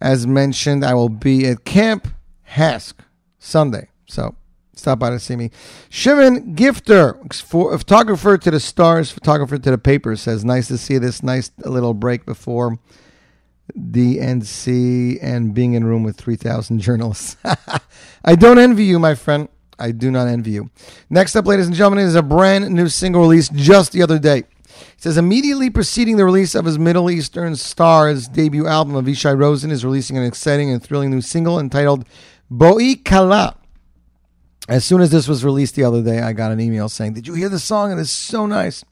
As 0.00 0.26
mentioned, 0.26 0.82
I 0.82 0.94
will 0.94 1.10
be 1.10 1.46
at 1.46 1.66
Camp 1.66 2.08
Hask 2.52 2.94
Sunday. 3.38 3.88
So 4.06 4.34
stop 4.74 4.98
by 4.98 5.10
to 5.10 5.18
see 5.18 5.36
me. 5.36 5.50
Shimon 5.88 6.54
Gifter, 6.54 7.32
photographer 7.78 8.38
to 8.38 8.50
the 8.50 8.60
stars, 8.60 9.10
photographer 9.10 9.58
to 9.58 9.70
the 9.70 9.78
papers, 9.78 10.20
says, 10.20 10.44
Nice 10.44 10.68
to 10.68 10.78
see 10.78 10.98
this 10.98 11.22
nice 11.22 11.50
little 11.58 11.94
break 11.94 12.26
before 12.26 12.78
DNC 13.78 15.18
and 15.22 15.54
being 15.54 15.74
in 15.74 15.82
a 15.82 15.86
room 15.86 16.02
with 16.02 16.16
3,000 16.16 16.80
journalists. 16.80 17.36
I 18.24 18.34
don't 18.34 18.58
envy 18.58 18.84
you, 18.84 18.98
my 18.98 19.14
friend. 19.14 19.48
I 19.78 19.90
do 19.90 20.10
not 20.10 20.28
envy 20.28 20.52
you. 20.52 20.70
Next 21.10 21.34
up, 21.34 21.46
ladies 21.46 21.66
and 21.66 21.74
gentlemen, 21.74 22.04
is 22.04 22.14
a 22.14 22.22
brand 22.22 22.70
new 22.70 22.88
single 22.88 23.22
released 23.22 23.54
just 23.54 23.92
the 23.92 24.02
other 24.02 24.18
day. 24.18 24.38
It 24.38 25.02
says 25.02 25.16
immediately 25.16 25.70
preceding 25.70 26.16
the 26.16 26.24
release 26.24 26.54
of 26.54 26.64
his 26.64 26.78
Middle 26.78 27.10
Eastern 27.10 27.56
Stars 27.56 28.28
debut 28.28 28.66
album, 28.66 28.94
Avishai 28.94 29.38
Rosen 29.38 29.70
is 29.70 29.84
releasing 29.84 30.16
an 30.16 30.24
exciting 30.24 30.70
and 30.70 30.82
thrilling 30.82 31.10
new 31.10 31.20
single 31.20 31.58
entitled 31.58 32.06
Boi 32.52 32.96
Kala. 33.02 33.56
As 34.68 34.84
soon 34.84 35.00
as 35.00 35.10
this 35.10 35.26
was 35.26 35.42
released 35.42 35.74
the 35.74 35.84
other 35.84 36.02
day, 36.02 36.20
I 36.20 36.34
got 36.34 36.52
an 36.52 36.60
email 36.60 36.90
saying, 36.90 37.14
Did 37.14 37.26
you 37.26 37.32
hear 37.32 37.48
the 37.48 37.58
song? 37.58 37.90
It 37.90 37.98
is 37.98 38.10
so 38.10 38.44
nice. 38.44 38.84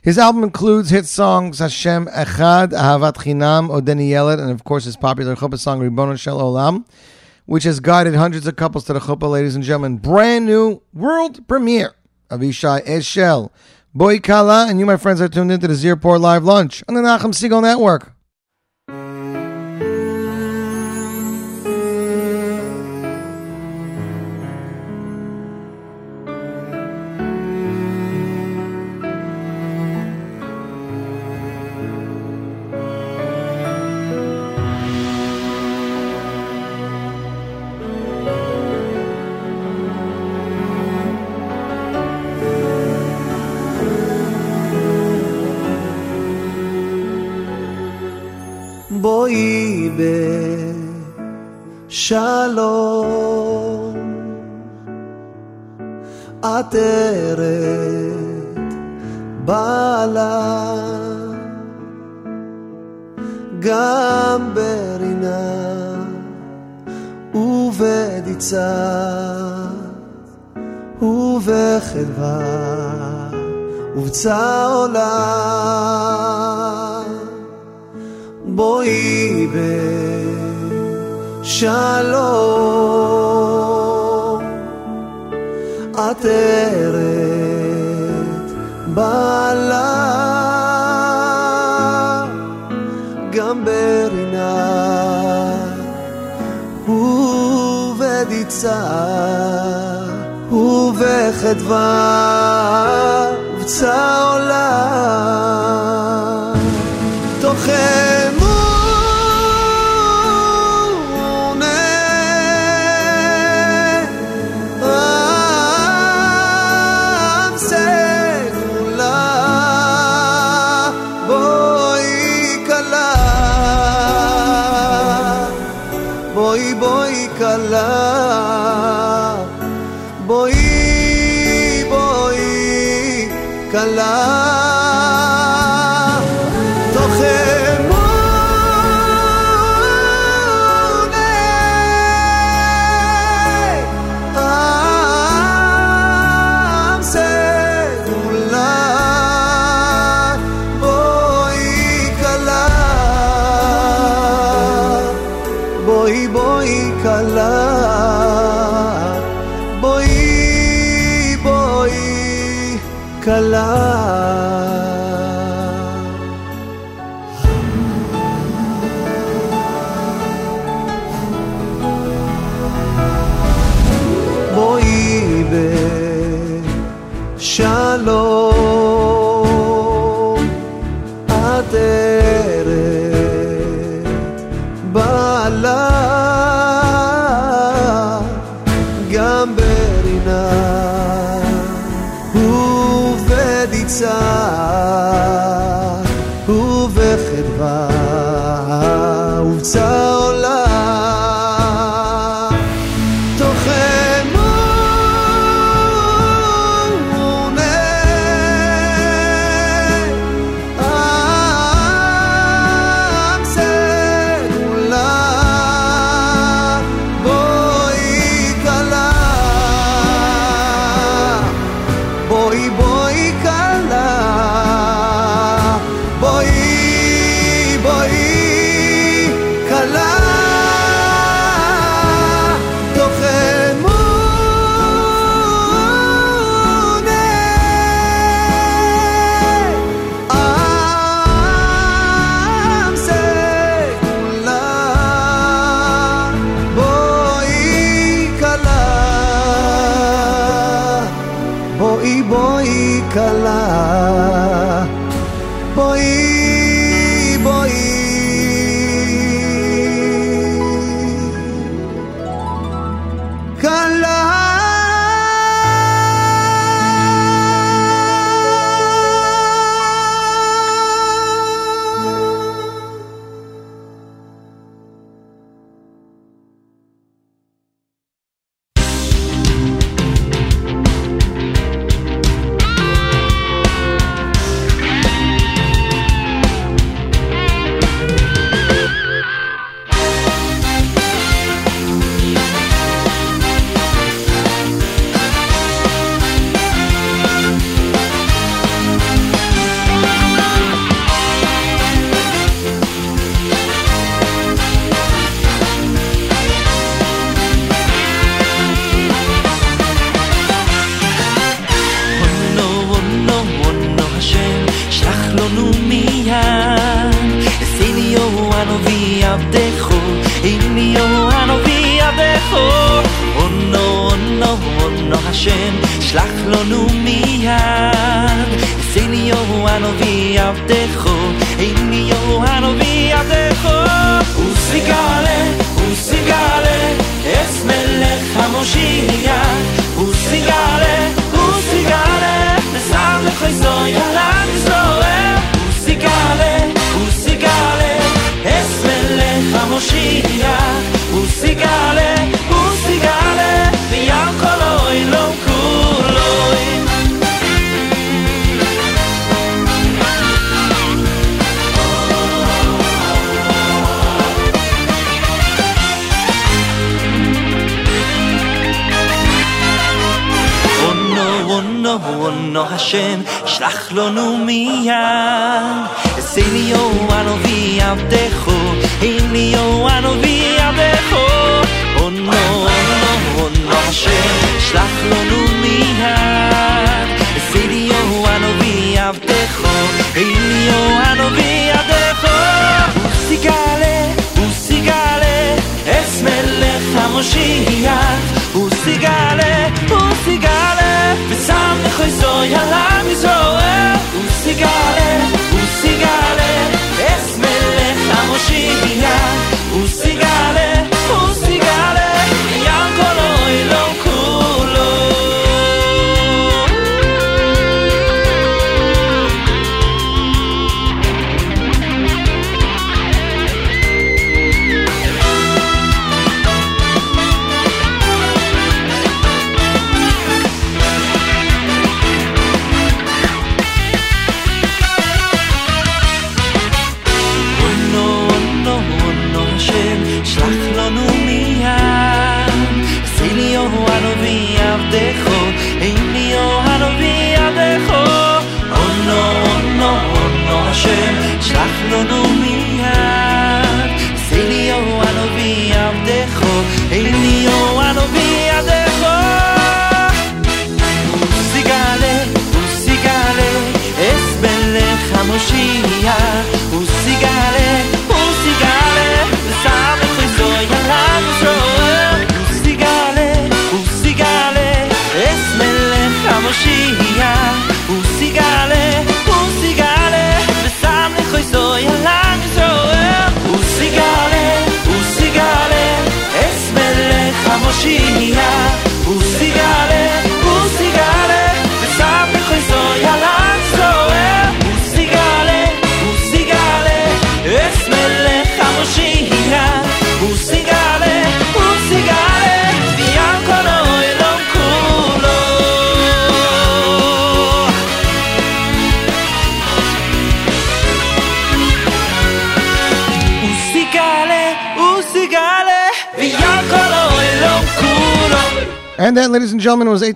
His 0.00 0.16
album 0.16 0.44
includes 0.44 0.90
hit 0.90 1.06
songs 1.06 1.58
Hashem 1.58 2.06
Echad, 2.06 2.68
Ahavat 2.68 3.14
Chinam, 3.14 3.68
Odeni 3.68 4.10
Yelet, 4.10 4.40
and 4.40 4.52
of 4.52 4.62
course 4.62 4.84
his 4.84 4.96
popular 4.96 5.34
chuppah 5.34 5.58
song 5.58 5.80
Ribono 5.80 6.16
Shel 6.16 6.38
Olam, 6.38 6.86
which 7.46 7.64
has 7.64 7.80
guided 7.80 8.14
hundreds 8.14 8.46
of 8.46 8.54
couples 8.54 8.84
to 8.84 8.92
the 8.92 9.00
chuppah, 9.00 9.28
ladies 9.28 9.56
and 9.56 9.64
gentlemen. 9.64 9.96
Brand 9.96 10.46
new 10.46 10.80
world 10.94 11.48
premiere. 11.48 11.96
Avishai 12.30 12.86
Eshel, 12.86 13.50
Boy 13.92 14.20
Kala, 14.20 14.68
and 14.68 14.78
you, 14.78 14.86
my 14.86 14.96
friends, 14.96 15.20
are 15.20 15.28
tuned 15.28 15.50
into 15.50 15.66
the 15.66 15.74
Z 15.74 15.90
Report 15.90 16.20
Live 16.20 16.44
Lunch 16.44 16.84
on 16.86 16.94
the 16.94 17.00
Nachum 17.00 17.34
Segal 17.34 17.60
Network. 17.60 18.14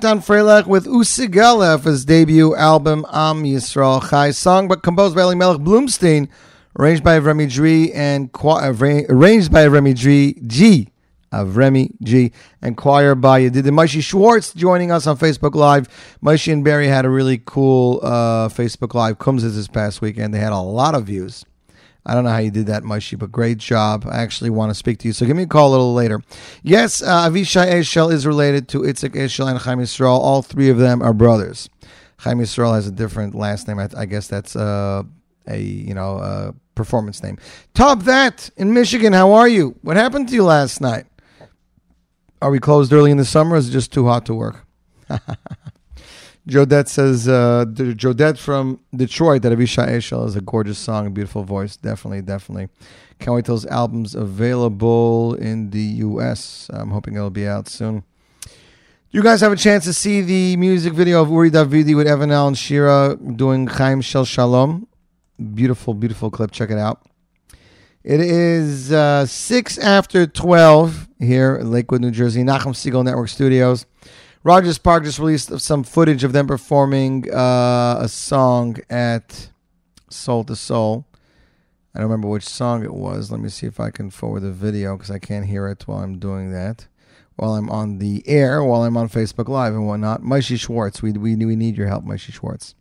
Natan 0.05 0.21
Freilach 0.21 0.67
with 0.67 0.85
Usigalev, 0.85 1.85
his 1.85 2.05
debut 2.05 2.55
album 2.57 3.07
Am 3.11 3.43
Yisrael 3.43 4.07
Chai, 4.11 4.33
song 4.33 4.69
but 4.69 4.83
composed 4.83 5.17
by 5.17 5.23
Elimelech 5.23 5.63
Bloomstein, 5.63 6.29
arranged 6.79 7.03
by 7.03 7.17
Remy 7.17 7.47
G 7.47 7.91
and 7.91 8.29
uh, 8.45 8.75
arranged 9.09 9.51
by 9.51 9.67
Remy 9.67 9.95
G. 9.95 10.39
G 10.47 10.91
Avremi 11.33 11.99
G 12.03 12.33
and 12.61 12.77
choir 12.77 13.15
by 13.15 13.41
Yedid 13.41 13.63
Maishi 13.71 14.03
Schwartz 14.03 14.53
joining 14.53 14.93
us 14.93 15.07
on 15.07 15.17
Facebook 15.17 15.55
Live. 15.55 15.89
Maishi 16.23 16.53
and 16.53 16.63
Barry 16.63 16.87
had 16.87 17.07
a 17.07 17.09
really 17.09 17.41
cool 17.43 18.01
uh, 18.03 18.51
Facebook 18.51 18.93
Live 18.93 19.19
comes 19.19 19.43
this 19.43 19.69
past 19.69 20.03
weekend. 20.03 20.35
They 20.35 20.39
had 20.39 20.53
a 20.53 20.59
lot 20.59 20.95
of 20.95 21.07
views. 21.07 21.47
I 22.07 22.15
don't 22.15 22.25
know 22.25 22.31
how 22.31 22.39
you 22.39 22.51
did 22.51 22.67
that, 22.67 22.83
Moshe, 22.83 23.19
but 23.19 23.33
great 23.33 23.59
job. 23.59 24.05
I 24.07 24.19
actually 24.19 24.51
want 24.51 24.71
to 24.71 24.75
speak 24.75 24.99
to 24.99 25.09
you. 25.09 25.15
So 25.15 25.25
give 25.25 25.37
me 25.37 25.45
a 25.45 25.47
call 25.47 25.69
a 25.69 25.73
little 25.73 25.95
later. 25.95 26.21
Yes, 26.63 27.03
uh, 27.03 27.29
Avishai 27.29 27.67
Eshel 27.73 28.13
is 28.13 28.27
related 28.27 28.69
to 28.69 28.81
Itzik 28.81 29.15
Eshel 29.15 29.49
and 29.51 29.59
Chaim 29.59 29.79
Yisrael. 29.79 30.19
All 30.19 30.43
three 30.43 30.69
of 30.69 30.79
them 30.79 31.03
are 31.03 31.15
brothers. 31.15 31.71
Chaim 32.19 32.39
Yisrael 32.39 32.75
has 32.75 32.87
a 32.87 32.93
different 32.93 33.35
last 33.35 33.67
name. 33.69 33.79
I, 33.79 33.89
I 33.97 34.05
guess 34.05 34.29
that's 34.29 34.55
uh, 34.55 35.03
a, 35.47 35.59
you 35.59 35.95
know, 35.95 36.55
performance 36.75 37.23
name. 37.23 37.39
Top 37.73 38.03
that 38.03 38.51
in 38.57 38.73
Michigan. 38.75 39.13
How 39.13 39.33
are 39.33 39.49
you? 39.49 39.77
What 39.83 39.97
happened 39.97 40.29
to 40.29 40.35
you 40.35 40.45
last 40.45 40.81
night? 40.81 41.07
Are 42.43 42.51
we 42.51 42.59
closed 42.59 42.93
early 42.93 43.11
in 43.11 43.17
the 43.17 43.25
summer? 43.25 43.57
is 43.57 43.69
it 43.69 43.73
just 43.73 43.93
too 43.93 44.07
hot 44.07 44.27
to 44.27 44.35
work? 44.35 44.67
Jodette 46.47 46.89
says, 46.89 47.27
uh, 47.27 47.65
Jodette 47.67 48.39
from 48.39 48.81
Detroit, 48.95 49.43
that 49.43 49.53
Avishai 49.53 49.89
Eshel 49.89 50.27
is 50.27 50.37
a 50.37 50.43
gorgeous 50.43 50.79
song, 50.79 51.07
a 51.07 51.11
beautiful 51.11 51.43
voice. 51.43 51.77
Definitely, 51.77 52.21
definitely. 52.21 52.69
Can't 53.19 53.35
wait 53.35 53.47
till 53.47 53.55
his 53.55 53.65
album's 53.67 54.15
available 54.15 55.35
in 55.35 55.71
the 55.71 55.81
U.S. 55.81 56.71
I'm 56.73 56.91
hoping 56.91 57.15
it'll 57.15 57.31
be 57.31 57.47
out 57.47 57.69
soon. 57.69 58.05
You 59.11 59.23
guys 59.23 59.41
have 59.41 59.53
a 59.53 59.57
chance 59.57 59.85
to 59.85 59.95
see 59.95 60.21
the 60.21 60.57
music 60.57 60.93
video 60.93 61.23
of 61.23 61.31
Uri 61.31 61.51
Davidi 61.51 61.97
with 61.97 62.07
Evan 62.07 62.31
Al 62.31 62.49
and 62.49 62.59
Shira 62.59 63.17
doing 63.17 63.67
Chaim 63.67 64.01
Shel 64.01 64.25
Shalom. 64.25 64.87
Beautiful, 65.55 65.95
beautiful 65.95 66.31
clip. 66.31 66.51
Check 66.51 66.71
it 66.71 66.79
out. 66.79 67.07
It 68.03 68.21
is 68.21 68.93
uh, 68.93 69.25
6 69.25 69.79
after 69.79 70.27
12 70.27 71.09
here 71.21 71.57
in 71.57 71.71
Lakewood, 71.71 72.03
New 72.03 72.11
Jersey, 72.11 72.43
Nachum 72.43 72.75
Segal 72.75 73.03
Network 73.03 73.31
Studios. 73.31 73.87
Rogers 74.45 74.77
Park 74.77 75.05
just 75.05 75.19
released 75.19 75.59
some 75.59 75.83
footage 75.83 76.23
of 76.23 76.35
them 76.35 76.47
performing 76.47 77.33
uh, 77.33 77.97
a 78.01 78.09
song 78.09 78.77
at 78.91 79.49
Soul 80.11 80.45
to 80.45 80.55
Soul. 80.55 81.07
I 81.95 82.01
don't 82.01 82.11
remember 82.11 82.29
which 82.29 82.47
song 82.47 82.85
it 82.85 82.93
was. 82.93 83.31
Let 83.31 83.41
me 83.41 83.49
see 83.49 83.67
if 83.67 83.81
I 83.81 83.89
can 83.89 84.11
forward 84.11 84.41
the 84.41 84.53
video 84.53 84.99
because 84.99 85.11
I 85.11 85.19
can't 85.19 85.47
hear 85.47 85.67
it 85.69 85.89
while 85.89 86.01
I'm 86.01 86.19
doing 86.19 86.53
that. 86.53 86.87
While 87.37 87.55
I'm 87.55 87.71
on 87.71 87.99
the 87.99 88.23
air, 88.29 88.63
while 88.63 88.83
I'm 88.83 88.99
on 88.99 89.09
Facebook 89.09 89.49
Live 89.49 89.73
and 89.73 89.87
whatnot. 89.87 90.21
Maishi 90.21 90.61
Schwartz, 90.61 91.01
we, 91.01 91.13
we, 91.13 91.37
we 91.37 91.57
need 91.57 91.79
your 91.79 91.89
help, 91.89 92.05
Maishi 92.05 92.33
Schwartz. 92.35 92.75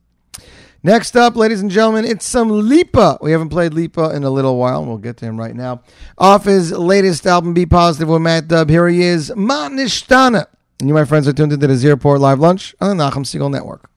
Next 0.83 1.15
up, 1.15 1.37
ladies 1.37 1.61
and 1.61 1.71
gentlemen, 1.71 2.03
it's 2.03 2.25
some 2.25 2.49
Lipa. 2.49 3.19
We 3.21 3.31
haven't 3.31 3.49
played 3.49 3.73
Lipa 3.73 4.13
in 4.13 4.25
a 4.25 4.29
little 4.29 4.57
while. 4.57 4.85
We'll 4.85 4.97
get 4.97 5.15
to 5.17 5.25
him 5.25 5.39
right 5.39 5.55
now. 5.55 5.81
Off 6.17 6.43
his 6.43 6.73
latest 6.73 7.25
album, 7.25 7.53
Be 7.53 7.65
Positive 7.65 8.09
with 8.09 8.21
Matt 8.21 8.49
Dubb, 8.49 8.69
here 8.69 8.89
he 8.89 9.01
is, 9.01 9.33
Ma 9.33 9.69
Nishtana. 9.69 10.47
And 10.79 10.89
you, 10.89 10.93
my 10.93 11.05
friends, 11.05 11.27
are 11.27 11.33
tuned 11.33 11.53
into 11.53 11.67
the 11.67 11.75
Z 11.75 11.87
Report 11.89 12.19
Live 12.19 12.39
Lunch 12.39 12.75
on 12.81 12.97
the 12.97 13.03
Nachum 13.03 13.23
Segal 13.23 13.51
Network. 13.51 13.89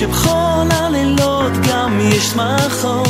שבכל 0.00 0.68
הלילות 0.70 1.52
גם 1.68 2.00
יש 2.00 2.26
שמחות 2.26 3.09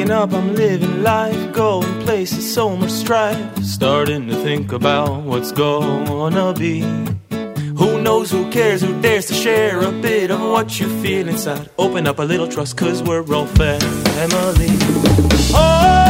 Waking 0.00 0.12
up, 0.12 0.32
I'm 0.32 0.54
living 0.54 1.02
life, 1.02 1.52
going 1.52 2.00
places, 2.04 2.54
so 2.54 2.74
much 2.74 2.88
strife. 2.88 3.62
Starting 3.62 4.28
to 4.28 4.34
think 4.36 4.72
about 4.72 5.24
what's 5.24 5.52
gonna 5.52 6.54
be. 6.54 6.80
Who 7.76 8.00
knows, 8.00 8.30
who 8.30 8.50
cares, 8.50 8.80
who 8.80 8.98
dares 9.02 9.26
to 9.26 9.34
share 9.34 9.78
a 9.78 9.92
bit 9.92 10.30
of 10.30 10.40
what 10.40 10.80
you 10.80 10.88
feel 11.02 11.28
inside? 11.28 11.68
Open 11.76 12.06
up 12.06 12.18
a 12.18 12.22
little 12.22 12.48
trust, 12.48 12.78
cause 12.78 13.02
we're 13.02 13.26
all 13.34 13.44
family. 13.44 14.70
Hold 15.52 16.09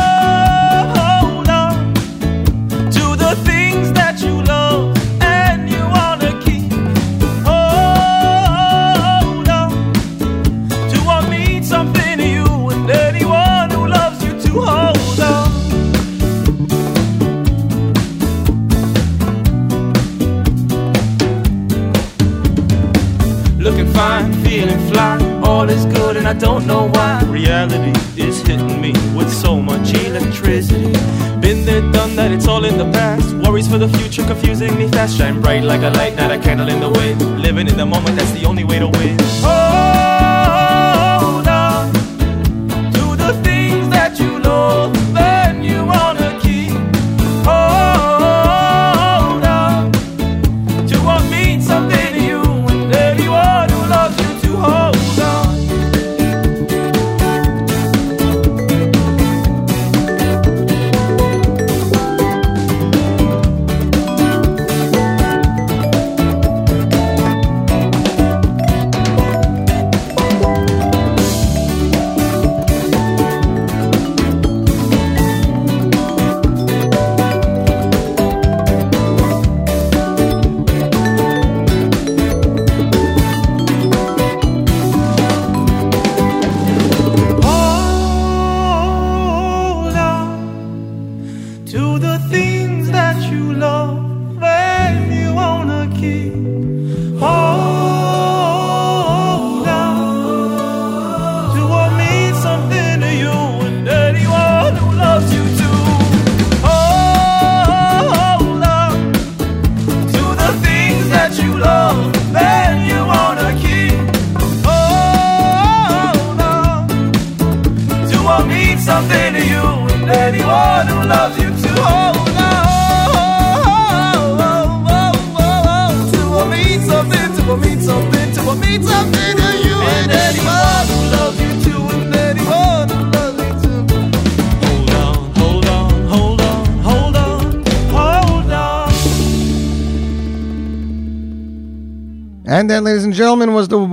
fast. 35.01 35.17
Shine 35.17 35.41
bright 35.41 35.63
like 35.63 35.83
a 35.83 35.91
light, 35.91 36.17
not 36.17 36.31
a 36.31 36.39
candle 36.39 36.69
in 36.69 36.81
the 36.81 36.91
wind. 36.91 37.21
Living 37.41 37.69
in 37.69 37.77
the 37.77 37.87
moment, 37.87 38.17
that's 38.17 38.33
the 38.33 38.45
only 38.47 38.65
way 38.65 38.79
to 38.79 38.89
win. 38.89 39.20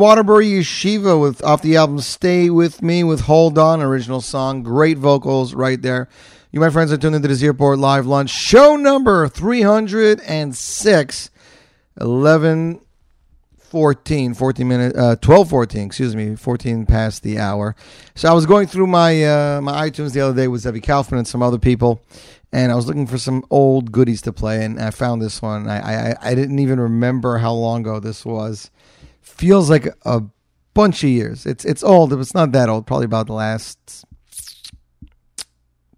Waterbury 0.08 0.46
Yeshiva 0.48 1.20
with 1.20 1.44
off 1.44 1.62
the 1.62 1.76
album 1.76 2.00
"Stay 2.00 2.50
with 2.50 2.82
Me" 2.82 3.04
with 3.04 3.20
"Hold 3.20 3.58
On" 3.58 3.82
original 3.82 4.22
song. 4.22 4.64
Great 4.64 4.98
vocals 4.98 5.54
right 5.54 5.82
there. 5.82 6.08
You, 6.50 6.62
my 6.62 6.70
friends, 6.70 6.94
are 6.94 6.98
tuned 6.98 7.16
into 7.16 7.28
this 7.28 7.44
airport 7.44 7.80
live 7.80 8.06
lunch. 8.06 8.30
Show 8.30 8.78
number 8.78 9.28
three 9.28 9.64
hundred 9.64 10.22
and 10.22 10.56
six. 10.56 11.30
11 12.00 12.80
14 13.58 14.34
14 14.34 14.66
minutes 14.68 14.98
uh 14.98 15.18
12 15.18 15.50
14 15.50 15.82
excuse 15.88 16.16
me. 16.16 16.38
14 16.38 16.86
past 16.86 17.22
the 17.22 17.38
hour. 17.38 17.76
So 18.16 18.30
i 18.30 18.34
was 18.34 18.46
going 18.46 18.68
through 18.68 18.88
my 18.88 19.26
uh 19.26 19.60
my 19.62 19.90
itunes 19.90 20.14
the 20.14 20.22
other 20.22 20.34
day 20.34 20.48
with 20.48 20.62
zevi 20.62 20.80
kaufman 20.80 21.18
and 21.18 21.28
some 21.28 21.44
other 21.44 21.60
people 21.60 22.02
and 22.54 22.72
i 22.72 22.76
was 22.76 22.88
looking 22.88 23.08
for 23.08 23.18
some 23.18 23.44
old 23.50 23.92
goodies 23.92 24.22
to 24.22 24.32
play 24.32 24.64
and 24.64 24.80
i 24.80 24.90
found 24.90 25.22
this 25.22 25.42
one. 25.42 25.68
I 25.68 26.12
i 26.12 26.16
i 26.22 26.34
didn't 26.34 26.60
even 26.60 26.80
remember 26.80 27.40
how 27.40 27.52
long 27.52 27.82
ago 27.82 28.00
this 28.00 28.24
was 28.26 28.72
feels 29.38 29.70
like 29.70 29.88
a 30.04 30.22
bunch 30.74 31.04
of 31.04 31.10
years 31.10 31.46
it's 31.46 31.66
it's 31.66 31.84
old 31.84 32.14
it's 32.14 32.34
not 32.34 32.52
that 32.52 32.70
old 32.70 32.86
probably 32.86 33.06
about 33.06 33.28
the 33.28 33.34
last 33.34 34.06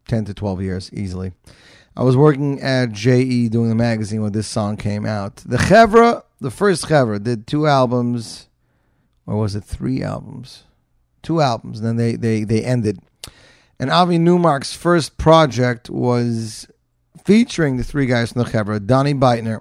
10 0.07 0.25
to 0.25 0.33
12 0.33 0.61
years 0.61 0.93
easily 0.93 1.33
I 1.99 2.03
was 2.03 2.15
working 2.15 2.61
at 2.61 2.93
JE 2.93 3.49
doing 3.49 3.67
the 3.67 3.75
magazine 3.75 4.21
when 4.21 4.31
this 4.31 4.47
song 4.47 4.77
came 4.77 5.05
out. 5.05 5.35
The 5.37 5.57
Chevra, 5.57 6.23
the 6.39 6.49
first 6.49 6.85
Chevra, 6.85 7.21
did 7.21 7.45
two 7.45 7.67
albums, 7.67 8.47
or 9.25 9.35
was 9.35 9.53
it 9.53 9.65
three 9.65 10.01
albums? 10.01 10.63
Two 11.21 11.41
albums, 11.41 11.79
and 11.79 11.87
then 11.89 11.97
they, 11.97 12.15
they, 12.15 12.45
they 12.45 12.63
ended. 12.63 12.99
And 13.77 13.91
Avi 13.91 14.17
Newmark's 14.17 14.73
first 14.73 15.17
project 15.17 15.89
was 15.89 16.67
featuring 17.25 17.75
the 17.75 17.83
three 17.83 18.05
guys 18.05 18.31
from 18.31 18.43
the 18.43 18.49
Chevra, 18.49 18.85
Donnie 18.85 19.13
Beitner, 19.13 19.59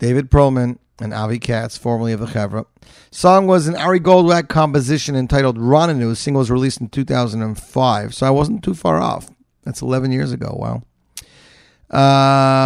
David 0.00 0.28
Perlman, 0.28 0.78
and 1.02 1.12
Avi 1.12 1.38
Katz, 1.38 1.76
formerly 1.76 2.12
of 2.12 2.20
the 2.20 2.26
Chevra. 2.26 2.66
Song 3.10 3.46
was 3.46 3.66
an 3.66 3.76
Ari 3.76 4.00
Goldwag 4.00 4.48
composition 4.48 5.14
entitled 5.14 5.58
Ronanu. 5.58 6.10
The 6.10 6.16
single 6.16 6.40
was 6.40 6.50
released 6.50 6.80
in 6.80 6.88
2005, 6.88 8.14
so 8.14 8.26
I 8.26 8.30
wasn't 8.30 8.62
too 8.62 8.74
far 8.74 9.00
off. 9.00 9.30
That's 9.64 9.82
11 9.82 10.12
years 10.12 10.32
ago. 10.32 10.56
Wow. 10.58 10.82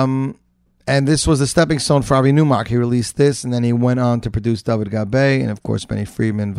Um, 0.02 0.38
and 0.86 1.08
this 1.08 1.26
was 1.26 1.40
a 1.40 1.46
stepping 1.46 1.78
stone 1.78 2.02
for 2.02 2.14
Avi 2.14 2.32
Newmark. 2.32 2.68
He 2.68 2.76
released 2.76 3.16
this, 3.16 3.42
and 3.42 3.52
then 3.52 3.64
he 3.64 3.72
went 3.72 3.98
on 4.00 4.20
to 4.20 4.30
produce 4.30 4.62
David 4.62 4.90
Gabe, 4.90 5.42
and 5.42 5.50
of 5.50 5.62
course 5.62 5.84
Benny 5.84 6.04
Friedman. 6.04 6.54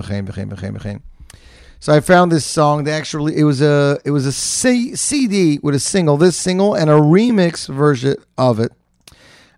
So 1.80 1.94
I 1.94 2.00
found 2.00 2.32
this 2.32 2.46
song. 2.46 2.84
They 2.84 2.92
actually 2.92 3.38
it 3.38 3.44
was 3.44 3.62
a 3.62 4.00
it 4.04 4.12
was 4.12 4.26
a 4.26 4.32
C- 4.32 4.96
CD 4.96 5.60
with 5.62 5.76
a 5.76 5.80
single, 5.80 6.18
this 6.18 6.36
single, 6.36 6.74
and 6.74 6.90
a 6.90 6.94
remix 6.94 7.72
version 7.74 8.16
of 8.38 8.60
it. 8.60 8.74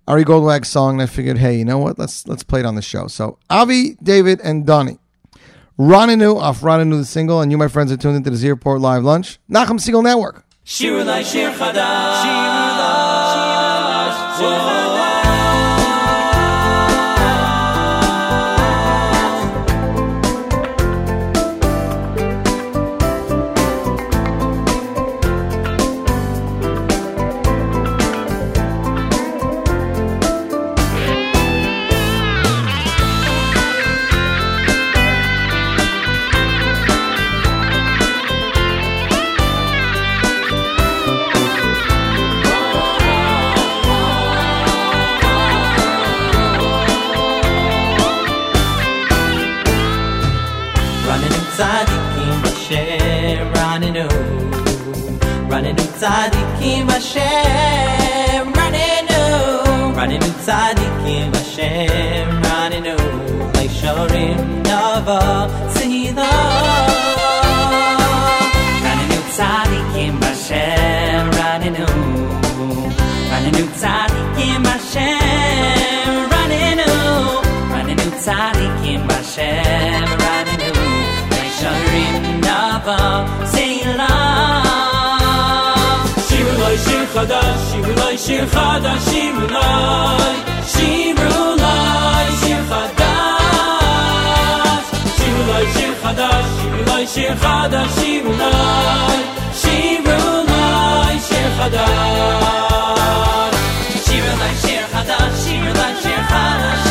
Ari 0.10 0.26
Goldwag's 0.26 0.68
song. 0.68 0.96
And 0.96 1.04
I 1.04 1.06
figured, 1.06 1.38
hey, 1.38 1.58
you 1.58 1.64
know 1.64 1.78
what? 1.78 1.98
Let's 1.98 2.28
let's 2.28 2.44
play 2.44 2.60
it 2.60 2.66
on 2.66 2.76
the 2.76 2.82
show. 2.82 3.08
So 3.08 3.38
Avi, 3.50 3.96
David, 4.04 4.42
and 4.44 4.66
Donnie. 4.66 5.00
Ronanu 5.80 6.36
off 6.36 6.60
Ronanu 6.60 6.98
the 6.98 7.06
single, 7.06 7.40
and 7.40 7.52
you, 7.52 7.58
my 7.58 7.70
friends, 7.70 7.90
are 7.90 7.98
tuned 7.98 8.18
into 8.18 8.30
the 8.30 8.36
Z 8.36 8.50
Report 8.50 8.82
Live 8.82 9.06
Lunch. 9.06 9.40
Nachum 9.50 9.80
Segal 9.80 10.04
Network. 10.04 10.44
Shir 10.66 11.06
Chadash. 11.06 11.32
Shir 11.32 11.54
Chadash. 14.38 14.89
tzadikim 60.50 61.32
Hashem 61.38 62.30
raninu 62.46 62.96
Leishorim 63.56 64.40
nava 64.68 65.20
tzila 65.74 66.30
Raninu 68.86 69.20
tzadikim 69.36 70.16
Hashem 70.26 71.26
raninu 71.40 71.88
Raninu 73.32 73.64
tzadikim 73.78 74.66
Hashem 74.72 76.18
raninu 76.34 76.90
Raninu 77.76 78.08
tzadikim 78.24 79.02
Hashem 79.14 80.08
raninu 80.26 80.72
Leishorim 81.36 82.22
nava 82.48 83.00
tzila 83.52 83.59
חדש, 87.20 87.74
אולי 87.88 88.18
שיר 88.18 88.48
חדש, 88.48 89.08
אולי 89.08 90.34
שיר 90.68 91.16
אולי 91.38 92.26
שיר 92.40 92.58
חדש, 92.70 94.04
אולי 95.40 95.66
שיר 95.74 95.94
חדש, 96.04 96.46
אולי 96.74 97.08
שיר 97.08 97.36
חדש, 97.36 98.00
אולי 98.26 98.56
שיר 99.54 100.00
אולי 100.08 101.20
שיר 101.28 101.50
חדש, 101.58 101.90
אולי 104.10 104.56
שיר 104.62 104.86
חדש, 104.92 105.48
אולי 105.48 105.94
שיר 106.02 106.24
חדש 106.30 106.89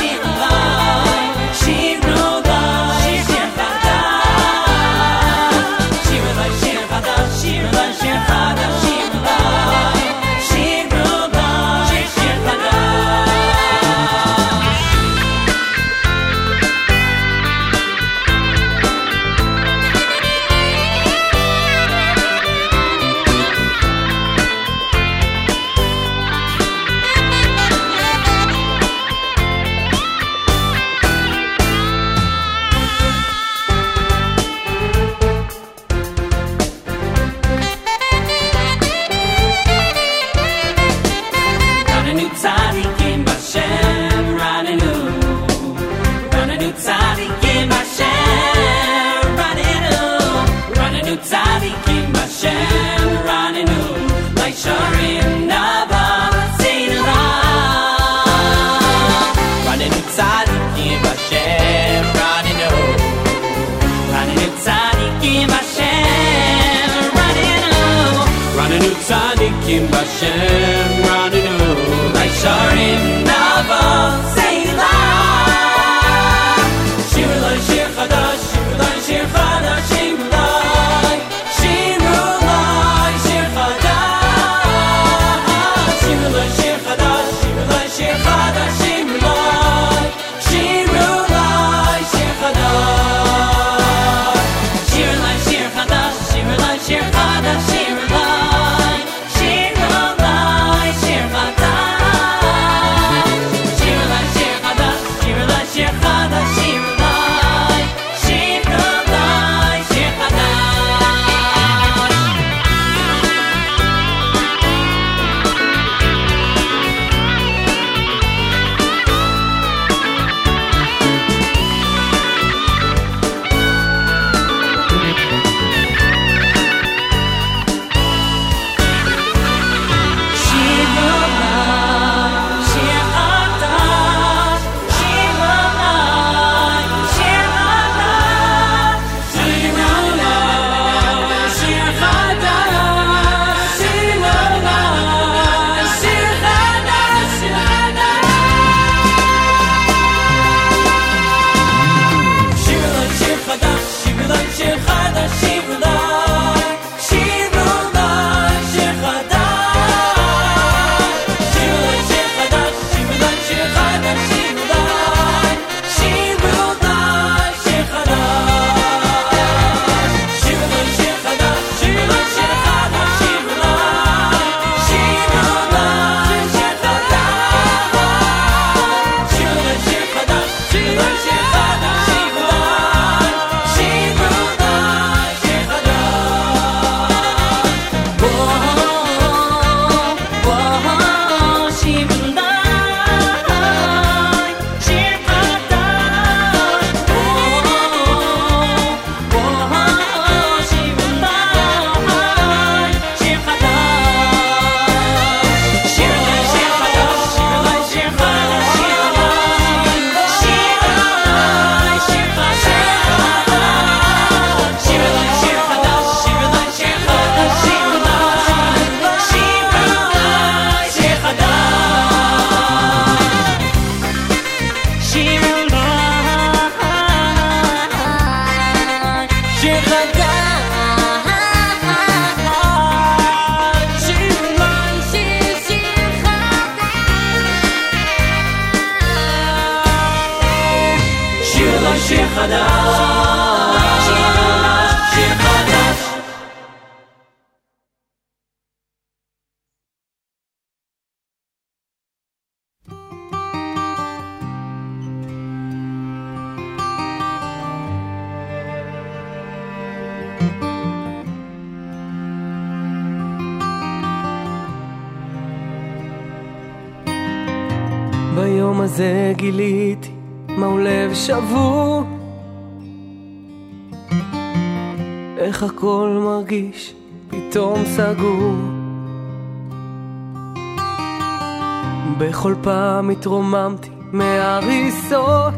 התרוממתי 283.18 283.90
מהריסות. 284.12 285.54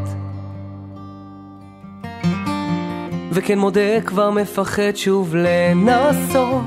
וכן 3.33 3.59
מודה 3.59 4.01
כבר 4.07 4.31
מפחד 4.31 4.93
שוב 4.95 5.35
לנסות. 5.35 6.65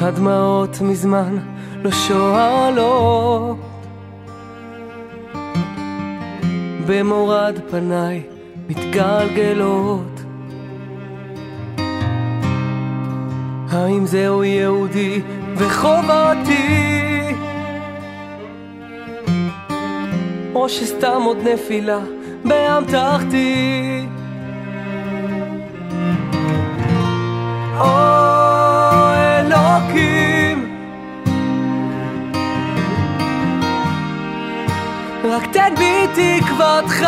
הדמעות 0.00 0.80
מזמן 0.80 1.38
לא 1.82 1.90
שואלות. 1.90 3.58
במורד 6.86 7.58
פניי 7.70 8.22
מתגלגלות. 8.68 10.20
האם 13.70 14.06
זהו 14.06 14.44
יהודי 14.44 15.20
וחובתי 15.56 17.09
או 20.60 20.68
שסתם 20.68 21.22
עוד 21.22 21.36
נפילה 21.48 21.98
באמתחתי 22.44 24.06
או 27.78 27.86
אלוקים. 29.14 30.76
רק 35.24 35.46
תן 35.52 35.74
בי 35.78 36.06
תקוותך. 36.14 37.06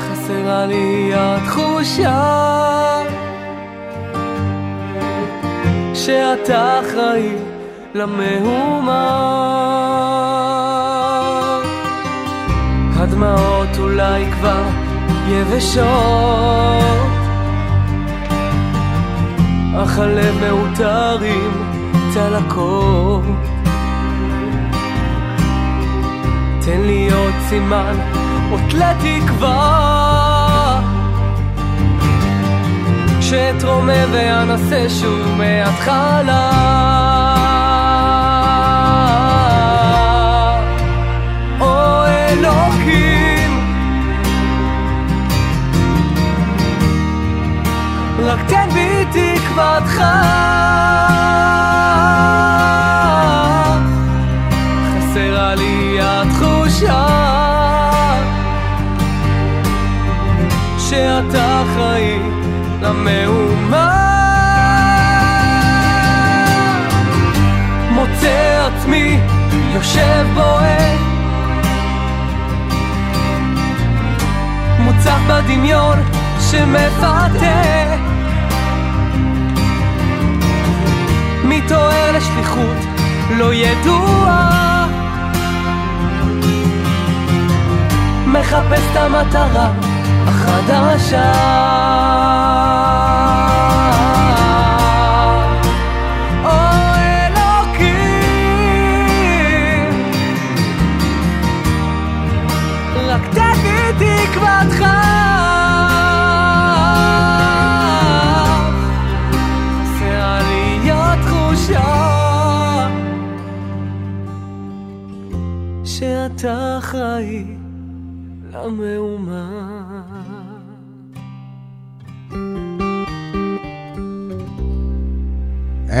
חסרה 0.00 0.66
לי 0.66 1.12
התחושה 1.14 2.42
שאתה 5.94 6.80
אחראי 6.80 7.51
למהומה 7.94 9.08
הדמעות 12.96 13.78
אולי 13.78 14.30
כבר 14.32 14.62
יבשות. 15.28 15.82
אך 19.76 19.98
הלב 19.98 20.34
מעוטר 20.40 21.18
עם 21.20 21.52
צלקות. 22.14 23.22
תן 26.64 26.80
לי 26.80 27.08
עוד 27.12 27.34
סימן 27.48 27.96
או 28.52 28.56
תלה 28.70 28.92
תקווה 28.98 30.80
שאתרומם 33.20 34.12
ואנסה 34.12 34.86
שוב 34.88 35.28
מההתחלה 35.38 37.21
רק 48.32 48.40
תן 48.48 48.68
בי 48.74 49.04
תקוותך. 49.10 50.02
חסרה 54.88 55.54
לי 55.54 55.98
התחושה 56.02 57.06
שאתה 60.78 61.62
אחראי 61.62 62.18
למהומה. 62.82 63.98
מוצא 67.90 68.68
עצמי 68.68 69.18
יושב 69.74 70.26
בועט 70.34 70.98
מוצף 74.78 75.18
בדמיון 75.28 75.98
שמפתה 76.50 77.81
מתעורר 81.72 82.12
לשליחות 82.16 82.76
לא 83.30 83.54
ידועה 83.54 84.86
מחפש 88.26 88.82
את 88.92 88.96
המטרה 88.96 89.72
החדשה 90.26 91.32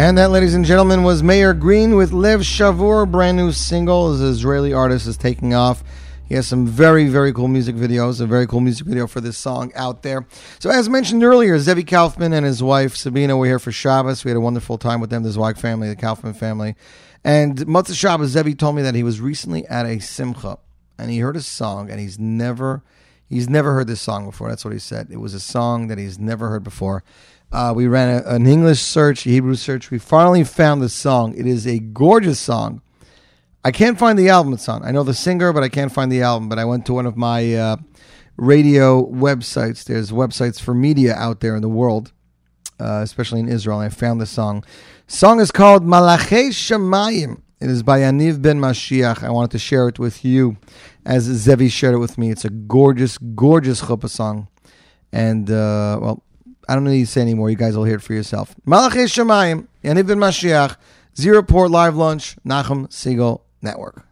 And 0.02 0.18
that, 0.18 0.32
ladies 0.32 0.54
and 0.54 0.64
gentlemen, 0.64 1.04
was 1.04 1.22
Mayor 1.22 1.54
Green 1.54 1.94
with 1.94 2.10
Lev 2.10 2.40
Shavur, 2.40 3.08
brand 3.08 3.36
new 3.36 3.52
single. 3.52 4.10
His 4.10 4.20
Israeli 4.20 4.72
artist 4.72 5.06
is 5.06 5.16
taking 5.16 5.54
off. 5.54 5.84
He 6.28 6.34
has 6.34 6.44
some 6.44 6.66
very, 6.66 7.06
very 7.06 7.32
cool 7.32 7.46
music 7.46 7.76
videos, 7.76 8.20
a 8.20 8.26
very 8.26 8.48
cool 8.48 8.58
music 8.58 8.84
video 8.84 9.06
for 9.06 9.20
this 9.20 9.38
song 9.38 9.70
out 9.76 10.02
there. 10.02 10.26
So, 10.58 10.70
as 10.70 10.88
mentioned 10.88 11.22
earlier, 11.22 11.56
Zevi 11.60 11.84
Kaufman 11.84 12.32
and 12.32 12.44
his 12.44 12.64
wife 12.64 12.96
Sabina 12.96 13.36
were 13.36 13.46
here 13.46 13.60
for 13.60 13.70
Shabbos. 13.70 14.24
We 14.24 14.32
had 14.32 14.36
a 14.36 14.40
wonderful 14.40 14.76
time 14.76 15.00
with 15.00 15.10
them, 15.10 15.22
the 15.22 15.30
Zweig 15.30 15.56
family, 15.56 15.88
the 15.88 15.94
Kaufman 15.94 16.34
family. 16.34 16.74
And 17.22 17.58
Motzah 17.58 17.94
Shabbos, 17.94 18.30
Zevi 18.30 18.56
told 18.56 18.74
me 18.74 18.82
that 18.82 18.96
he 18.96 19.04
was 19.04 19.20
recently 19.20 19.64
at 19.68 19.86
a 19.86 20.00
simcha 20.00 20.58
and 20.98 21.12
he 21.12 21.20
heard 21.20 21.36
a 21.36 21.42
song 21.42 21.92
and 21.92 22.00
he's 22.00 22.18
never 22.18 22.82
he's 23.28 23.48
never 23.48 23.72
heard 23.72 23.86
this 23.86 24.00
song 24.00 24.26
before. 24.26 24.48
That's 24.48 24.64
what 24.64 24.74
he 24.74 24.80
said. 24.80 25.12
It 25.12 25.20
was 25.20 25.32
a 25.32 25.38
song 25.38 25.86
that 25.86 25.98
he's 25.98 26.18
never 26.18 26.48
heard 26.48 26.64
before. 26.64 27.04
Uh, 27.52 27.70
we 27.76 27.86
ran 27.86 28.08
a, 28.08 28.34
an 28.34 28.46
English 28.46 28.80
search, 28.80 29.26
a 29.26 29.28
Hebrew 29.28 29.56
search. 29.56 29.90
We 29.90 29.98
finally 29.98 30.42
found 30.42 30.80
the 30.80 30.88
song. 30.88 31.34
It 31.36 31.46
is 31.46 31.66
a 31.66 31.78
gorgeous 31.80 32.40
song. 32.40 32.80
I 33.62 33.70
can't 33.70 33.98
find 33.98 34.18
the 34.18 34.30
album 34.30 34.54
it's 34.54 34.68
on. 34.70 34.82
I 34.82 34.90
know 34.90 35.02
the 35.02 35.12
singer, 35.12 35.52
but 35.52 35.62
I 35.62 35.68
can't 35.68 35.92
find 35.92 36.10
the 36.10 36.22
album. 36.22 36.48
But 36.48 36.58
I 36.58 36.64
went 36.64 36.86
to 36.86 36.94
one 36.94 37.04
of 37.04 37.16
my 37.16 37.54
uh, 37.54 37.76
radio 38.38 39.04
websites. 39.06 39.84
There's 39.84 40.10
websites 40.10 40.58
for 40.58 40.72
media 40.72 41.14
out 41.14 41.40
there 41.40 41.54
in 41.54 41.60
the 41.60 41.68
world, 41.68 42.12
uh, 42.80 43.00
especially 43.02 43.40
in 43.40 43.50
Israel. 43.50 43.80
And 43.80 43.92
I 43.92 43.94
found 43.94 44.18
the 44.18 44.26
song. 44.26 44.64
Song 45.06 45.38
is 45.38 45.50
called 45.50 45.84
Malachei 45.84 46.48
Shemayim. 46.48 47.42
It 47.60 47.68
is 47.68 47.82
by 47.82 48.00
Yaniv 48.00 48.40
Ben 48.40 48.60
Mashiach. 48.60 49.22
I 49.22 49.30
wanted 49.30 49.50
to 49.50 49.58
share 49.58 49.88
it 49.88 49.98
with 49.98 50.24
you 50.24 50.56
as 51.04 51.24
Zevi 51.24 51.68
shared 51.68 51.94
it 51.94 51.98
with 51.98 52.16
me. 52.16 52.30
It's 52.30 52.46
a 52.46 52.50
gorgeous, 52.50 53.18
gorgeous 53.18 53.82
chuppah 53.82 54.08
song. 54.08 54.48
And, 55.12 55.50
uh, 55.50 55.98
well, 56.00 56.24
I 56.72 56.74
don't 56.74 56.84
need 56.84 57.00
to 57.00 57.06
say 57.06 57.20
anymore. 57.20 57.50
You 57.50 57.56
guys 57.56 57.76
will 57.76 57.84
hear 57.84 57.96
it 57.96 58.02
for 58.02 58.14
yourself. 58.14 58.54
Malachei 58.66 59.04
Shemayim, 59.04 59.66
Yaniv 59.84 60.06
Ben 60.06 60.16
Mashiach, 60.16 60.76
Z 61.14 61.28
Report 61.28 61.70
Live 61.70 61.96
Lunch, 61.96 62.34
Nachum 62.46 62.88
Segal 62.88 63.42
Network. 63.60 64.06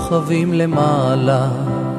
כוכבים 0.00 0.52
למעלה 0.52 1.48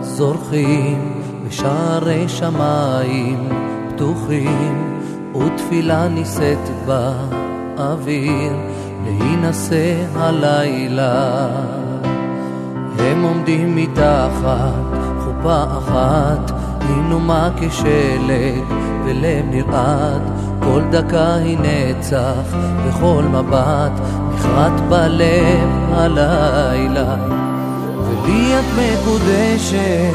זורחים 0.01 1.21
בשערי 1.47 2.29
שמיים 2.29 3.49
פתוחים, 3.89 4.99
ותפילה 5.35 6.07
נישאת 6.07 6.69
באוויר, 6.85 8.53
להינשא 9.05 10.05
הלילה. 10.15 11.47
הם 12.99 13.23
עומדים 13.23 13.75
מתחת 13.75 14.97
חופה 15.19 15.63
אחת, 15.63 16.51
היא 16.79 17.03
נומה 17.09 17.49
כשלג 17.59 18.63
ולב 19.05 19.45
נרעד, 19.51 20.21
כל 20.63 20.81
דקה 20.91 21.35
היא 21.35 21.57
נצח, 21.61 22.57
וכל 22.85 23.23
מבט 23.23 24.01
נחרט 24.33 24.79
בלב 24.89 25.69
הלילה. 25.91 27.50
ולי 28.23 28.59
את 28.59 28.65
מקודשת, 28.77 30.13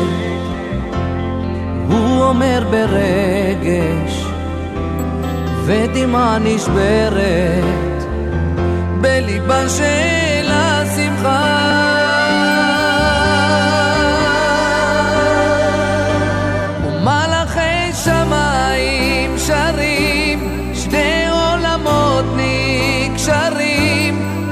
הוא 1.90 2.22
אומר 2.22 2.62
ברגש, 2.70 4.26
ודמעה 5.64 6.38
נשברת 6.38 8.04
בליבה 9.00 9.68
של 9.68 10.50
השמחה. 10.50 11.66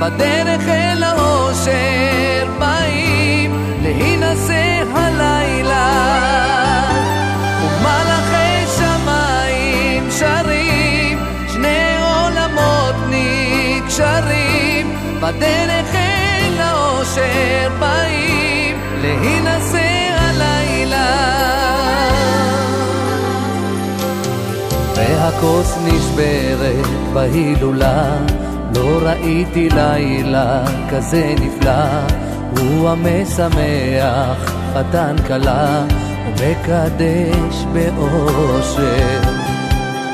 בדרך 0.04 0.68
אל 0.68 1.02
האושר 1.02 1.93
והכוס 25.24 25.76
נשברת 25.84 26.86
בהילולה, 27.12 28.16
לא 28.74 28.98
ראיתי 29.02 29.68
לילה 29.68 30.64
כזה 30.90 31.34
נפלא, 31.40 31.84
הוא 32.58 32.88
המשמח 32.88 34.54
חתן 34.74 35.16
כלה, 35.26 35.84
ומקדש 36.26 37.64
באושר. 37.72 39.20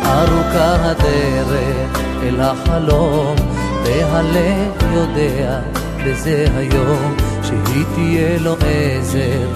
ארוכה 0.04 0.74
הדרך 0.74 2.00
אל 2.22 2.40
החלום, 2.40 3.36
והלב 3.84 4.92
יודע 4.94 5.60
בזה 6.04 6.46
היום, 6.56 7.16
שהיא 7.42 7.84
תהיה 7.94 8.38
לו 8.38 8.56
עזר 8.60 9.48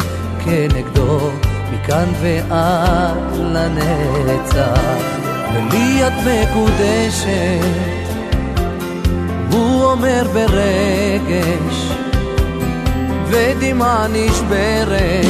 כנגדו, 0.45 1.31
מכאן 1.73 2.09
ועד 2.21 3.37
לנצח. 3.37 5.24
ולי 5.55 6.07
את 6.07 6.13
מקודשת, 6.13 7.59
הוא 9.51 9.85
אומר 9.85 10.27
ברגש, 10.33 11.89
ודמעה 13.27 14.07
נשברת 14.09 15.25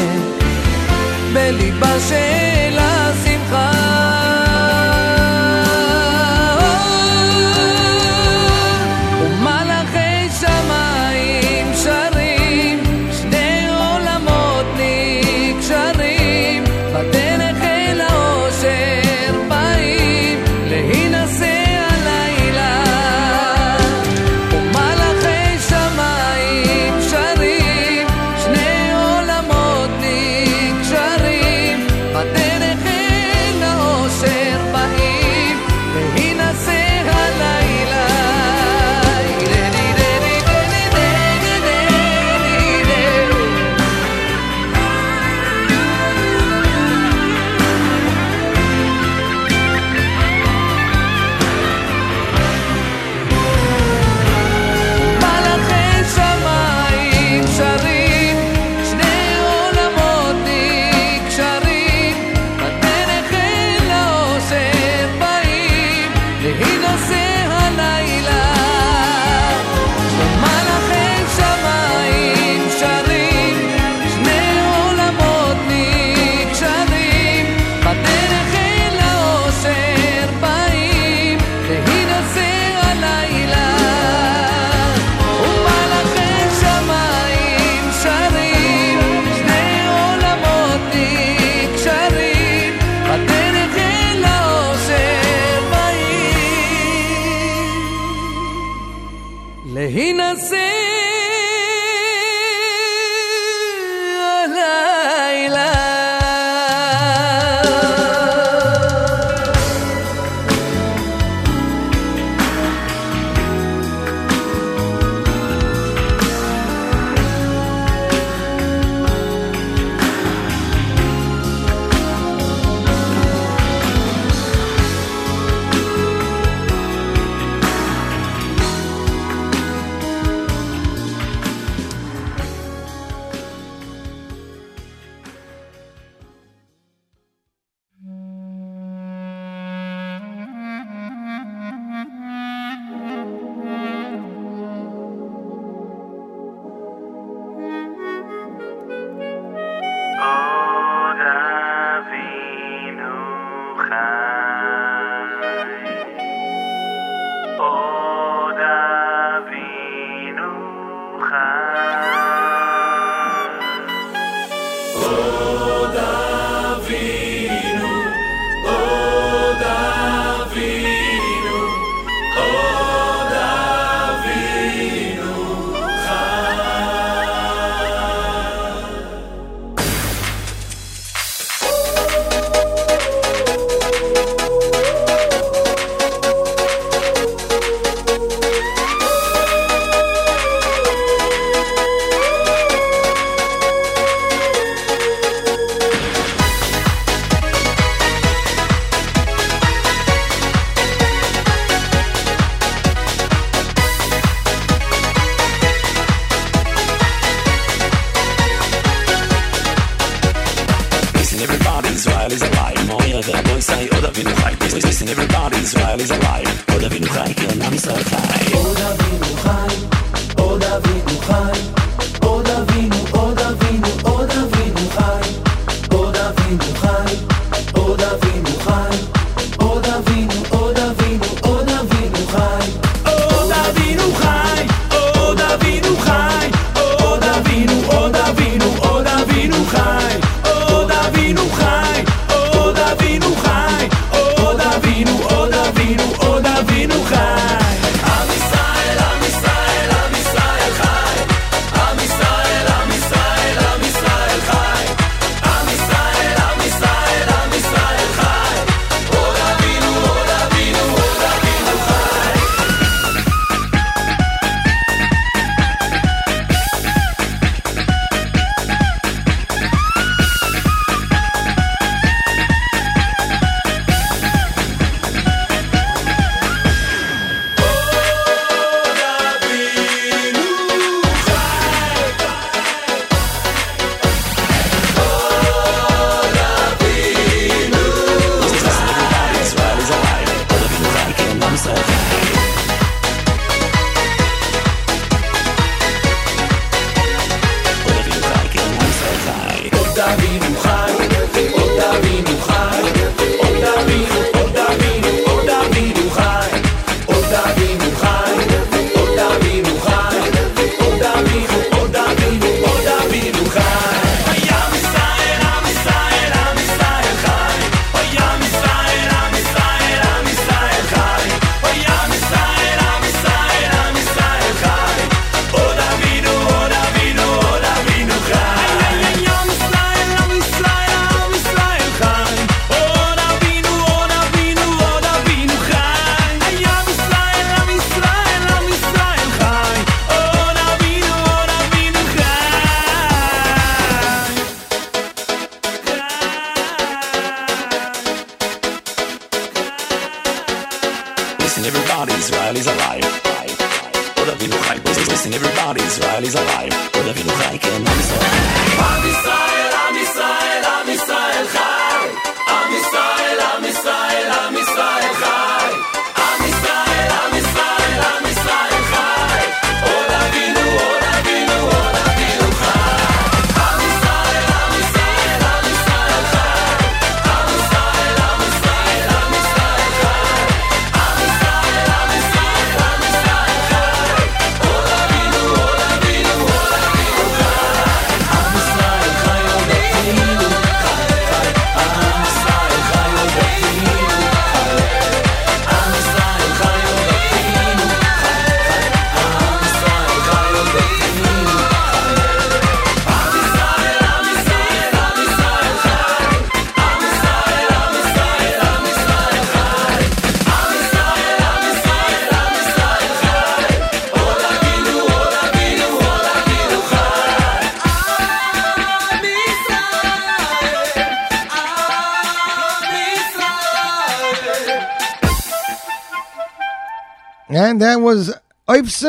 בליבה 1.33 2.01
של 2.09 2.79
השמחה. 2.79 3.24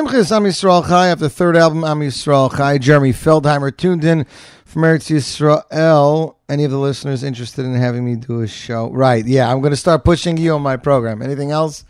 Simchas 0.05 0.31
Am 0.31 0.43
Yisrael 0.43 0.87
Chai, 0.87 1.07
of 1.07 1.17
the 1.17 1.31
third 1.31 1.57
album 1.57 1.83
Am 1.83 1.99
Yisrael 1.99 2.55
Chai, 2.55 2.77
Jeremy 2.77 3.11
Feldheimer 3.11 3.75
tuned 3.75 4.03
in 4.03 4.25
from 4.63 4.83
Eretz 4.83 5.09
Yisrael. 5.09 6.35
Any 6.47 6.63
of 6.63 6.69
the 6.69 6.77
listeners 6.77 7.23
interested 7.23 7.65
in 7.65 7.73
having 7.73 8.05
me 8.05 8.15
do 8.15 8.41
a 8.41 8.47
show? 8.47 8.91
Right, 8.91 9.25
yeah, 9.25 9.51
I'm 9.51 9.61
going 9.61 9.71
to 9.71 9.77
start 9.77 10.03
pushing 10.03 10.37
you 10.37 10.53
on 10.53 10.61
my 10.61 10.77
program. 10.77 11.23
Anything 11.23 11.49
else? 11.49 11.85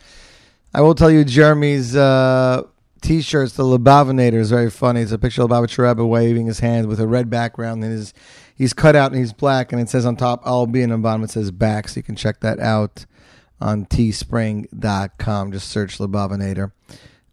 I 0.73 0.79
will 0.79 0.95
tell 0.95 1.11
you, 1.11 1.25
Jeremy's 1.25 1.93
uh, 1.93 2.63
t-shirts, 3.01 3.57
the 3.57 3.63
Lubavinator, 3.63 4.35
is 4.35 4.49
very 4.49 4.71
funny. 4.71 5.01
It's 5.01 5.11
a 5.11 5.19
picture 5.19 5.41
of 5.41 5.49
Lubavitch 5.49 5.77
Rebbe 5.77 6.05
waving 6.05 6.45
his 6.45 6.61
hand 6.61 6.87
with 6.87 7.01
a 7.01 7.07
red 7.07 7.29
background, 7.29 7.83
and 7.83 7.91
his 7.91 8.13
he's 8.55 8.71
cut 8.71 8.95
out 8.95 9.11
and 9.11 9.19
he's 9.19 9.33
black, 9.33 9.73
and 9.73 9.81
it 9.81 9.89
says 9.89 10.05
on 10.05 10.15
top 10.15 10.41
"I'll 10.45 10.67
be," 10.67 10.81
and 10.81 10.93
the 10.93 10.97
bottom 10.97 11.25
it 11.25 11.31
says 11.31 11.51
"back," 11.51 11.89
so 11.89 11.97
you 11.97 12.03
can 12.03 12.15
check 12.15 12.39
that 12.39 12.61
out 12.61 13.05
on 13.59 13.85
teespring.com. 13.85 15.51
Just 15.51 15.67
search 15.67 15.97
Lubavinator. 15.97 16.71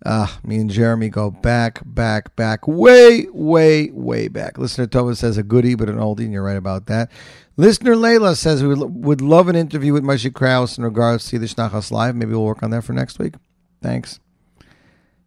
Uh, 0.05 0.27
me 0.43 0.57
and 0.57 0.70
Jeremy 0.70 1.09
go 1.09 1.31
back, 1.31 1.81
back, 1.85 2.35
back, 2.35 2.66
way, 2.66 3.27
way, 3.33 3.91
way 3.93 4.29
back. 4.29 4.59
Listener 4.59 4.87
Tova 4.87 5.16
says 5.16 5.39
a 5.39 5.45
goodie, 5.45 5.77
but 5.77 5.89
an 5.89 5.97
oldie, 5.97 6.24
and 6.24 6.33
you're 6.33 6.43
right 6.43 6.57
about 6.57 6.87
that. 6.87 7.11
Listener 7.57 7.95
Layla 7.95 8.37
says 8.37 8.65
we 8.65 8.74
would 8.74 9.20
love 9.20 9.49
an 9.49 9.55
interview 9.55 9.93
with 9.93 10.03
Moshe 10.03 10.33
Krauss 10.33 10.77
in 10.77 10.85
regards 10.85 11.29
to 11.29 11.39
the 11.39 11.47
Shnachas 11.47 11.93
Live. 11.93 12.16
Maybe 12.16 12.33
we'll 12.33 12.45
work 12.45 12.62
on 12.62 12.70
that 12.70 12.83
for 12.83 12.95
next 12.95 13.19
week. 13.19 13.35
Thanks. 13.81 14.19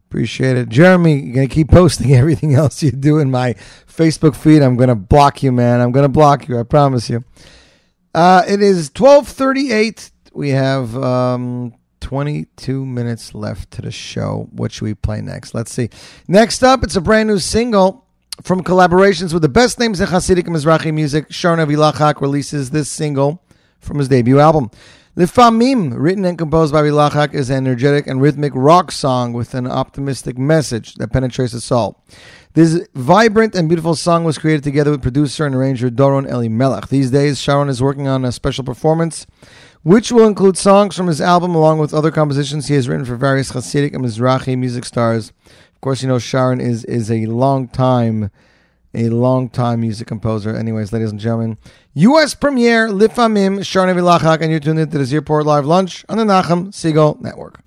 Appreciate 0.09 0.57
it. 0.57 0.69
Jeremy, 0.69 1.19
you're 1.19 1.35
going 1.35 1.47
to 1.47 1.53
keep 1.53 1.69
posting 1.69 2.13
everything 2.15 2.53
else 2.53 2.83
you 2.83 2.91
do 2.91 3.19
in 3.19 3.31
my 3.31 3.53
Facebook 3.87 4.35
feed. 4.35 4.61
I'm 4.61 4.75
going 4.75 4.89
to 4.89 4.95
block 4.95 5.41
you, 5.41 5.51
man. 5.51 5.79
I'm 5.79 5.91
going 5.91 6.03
to 6.03 6.09
block 6.09 6.47
you. 6.47 6.59
I 6.59 6.63
promise 6.63 7.09
you. 7.09 7.23
Uh, 8.13 8.43
it 8.47 8.61
is 8.61 8.91
1238. 8.93 10.11
We 10.33 10.49
have... 10.49 10.97
Um, 10.97 11.73
22 12.05 12.85
minutes 12.85 13.33
left 13.33 13.71
to 13.71 13.81
the 13.81 13.89
show. 13.89 14.47
What 14.51 14.71
should 14.71 14.83
we 14.83 14.93
play 14.93 15.21
next? 15.21 15.55
Let's 15.55 15.73
see. 15.73 15.89
Next 16.27 16.61
up, 16.61 16.83
it's 16.83 16.95
a 16.95 17.01
brand 17.01 17.27
new 17.27 17.39
single 17.39 18.05
from 18.43 18.63
collaborations 18.63 19.33
with 19.33 19.41
the 19.41 19.49
best 19.49 19.79
names 19.79 19.99
in 19.99 20.05
Hasidic 20.05 20.45
and 20.45 20.55
Mizrahi 20.55 20.93
music. 20.93 21.33
Sharon 21.33 21.57
Avilachak 21.57 22.21
releases 22.21 22.69
this 22.69 22.91
single 22.91 23.41
from 23.79 23.97
his 23.97 24.07
debut 24.07 24.39
album. 24.39 24.69
Lifamim, 25.17 25.95
written 25.95 26.25
and 26.25 26.37
composed 26.37 26.71
by 26.71 26.83
Avilachak, 26.83 27.33
is 27.33 27.49
an 27.49 27.65
energetic 27.65 28.05
and 28.05 28.21
rhythmic 28.21 28.51
rock 28.53 28.91
song 28.91 29.33
with 29.33 29.55
an 29.55 29.65
optimistic 29.65 30.37
message 30.37 30.93
that 30.95 31.11
penetrates 31.11 31.53
the 31.53 31.61
soul. 31.61 32.03
This 32.53 32.87
vibrant 32.93 33.55
and 33.55 33.67
beautiful 33.67 33.95
song 33.95 34.25
was 34.25 34.37
created 34.37 34.63
together 34.63 34.91
with 34.91 35.01
producer 35.01 35.47
and 35.47 35.55
arranger 35.55 35.89
Doron 35.89 36.29
Eli 36.29 36.49
Melach. 36.49 36.89
These 36.89 37.09
days, 37.09 37.41
Sharon 37.41 37.67
is 37.67 37.81
working 37.81 38.07
on 38.07 38.23
a 38.23 38.31
special 38.31 38.63
performance 38.63 39.25
which 39.85 40.11
will 40.11 40.25
include 40.25 40.57
songs 40.57 40.97
from 40.97 41.05
his 41.05 41.21
album 41.21 41.53
along 41.53 41.77
with 41.77 41.93
other 41.93 42.09
compositions 42.09 42.67
he 42.67 42.73
has 42.73 42.89
written 42.89 43.05
for 43.05 43.15
various 43.15 43.51
Hasidic 43.51 43.93
and 43.93 44.03
Mizrahi 44.03 44.57
music 44.57 44.83
stars. 44.83 45.31
Of 45.75 45.81
course, 45.81 46.01
you 46.01 46.07
know 46.07 46.17
Sharon 46.17 46.59
is 46.59 46.83
is 46.85 47.11
a 47.11 47.27
long 47.27 47.67
time, 47.67 48.31
a 48.95 49.09
long 49.09 49.47
time 49.47 49.81
music 49.81 50.07
composer. 50.07 50.55
Anyways, 50.55 50.91
ladies 50.91 51.11
and 51.11 51.19
gentlemen, 51.19 51.59
U.S. 51.93 52.33
premiere 52.33 52.87
Lifamim 52.87 53.63
Sharon 53.63 53.95
Vilachak, 53.95 54.41
and 54.41 54.49
you're 54.49 54.59
tuned 54.59 54.79
into 54.79 54.97
the 54.97 55.05
Z 55.05 55.15
Report 55.17 55.45
Live 55.45 55.67
Lunch 55.67 56.03
on 56.09 56.17
the 56.17 56.25
Nachum 56.25 56.69
Segal 56.73 57.21
Network. 57.21 57.61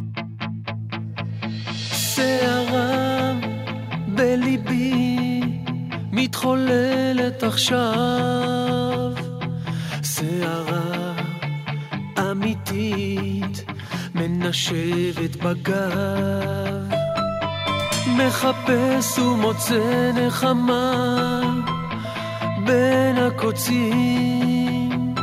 מתחוללת 6.12 7.42
עכשיו, 7.42 9.12
שערה 10.02 11.07
אמיתית 12.18 13.64
מנשבת 14.14 15.36
בגב 15.36 16.88
מחפש 18.06 19.18
ומוצא 19.18 20.10
נחמה 20.14 21.40
בין 22.64 23.16
הקוצים. 23.16 25.14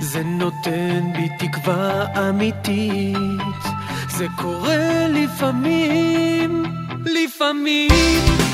זה 0.00 0.22
נותן 0.24 1.12
בי 1.12 1.28
תקווה 1.38 2.04
אמיתית 2.28 3.76
זה 4.16 4.26
קורה 4.36 5.08
לפעמים, 5.08 6.62
לפעמים. 7.04 7.90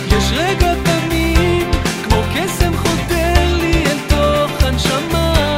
יש 0.09 0.25
רגע 0.33 0.75
תמים 0.85 1.71
כמו 2.05 2.23
קסם 2.35 2.77
חודר 2.77 3.57
לי 3.57 3.85
אל 3.87 3.99
תוך 4.09 4.63
הנשמה 4.65 5.52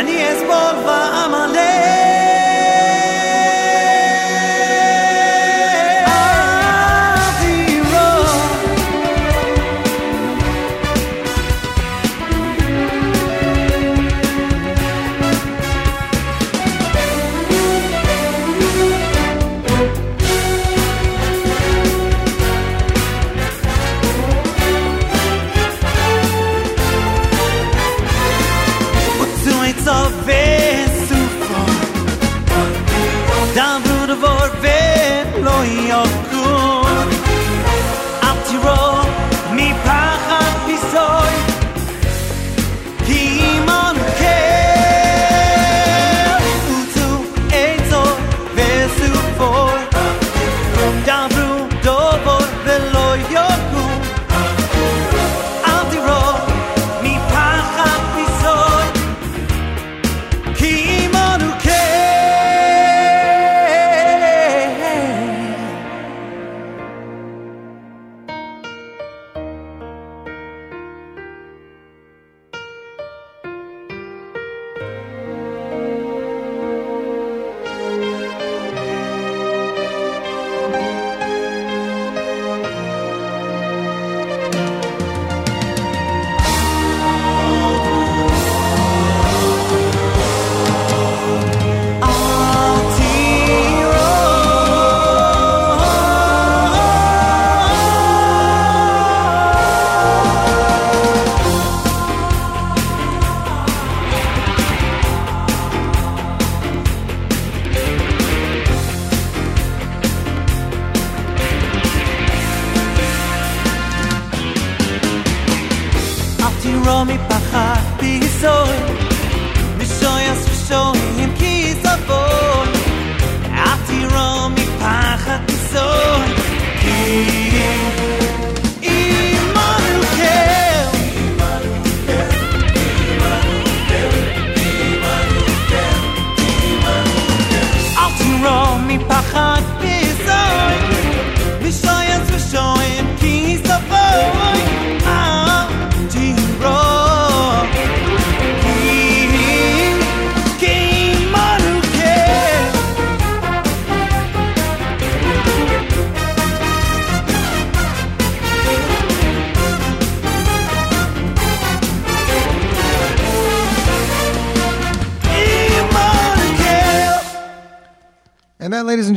ואני 0.00 0.32
אסבול 0.32 0.76
ואמלא 0.86 2.19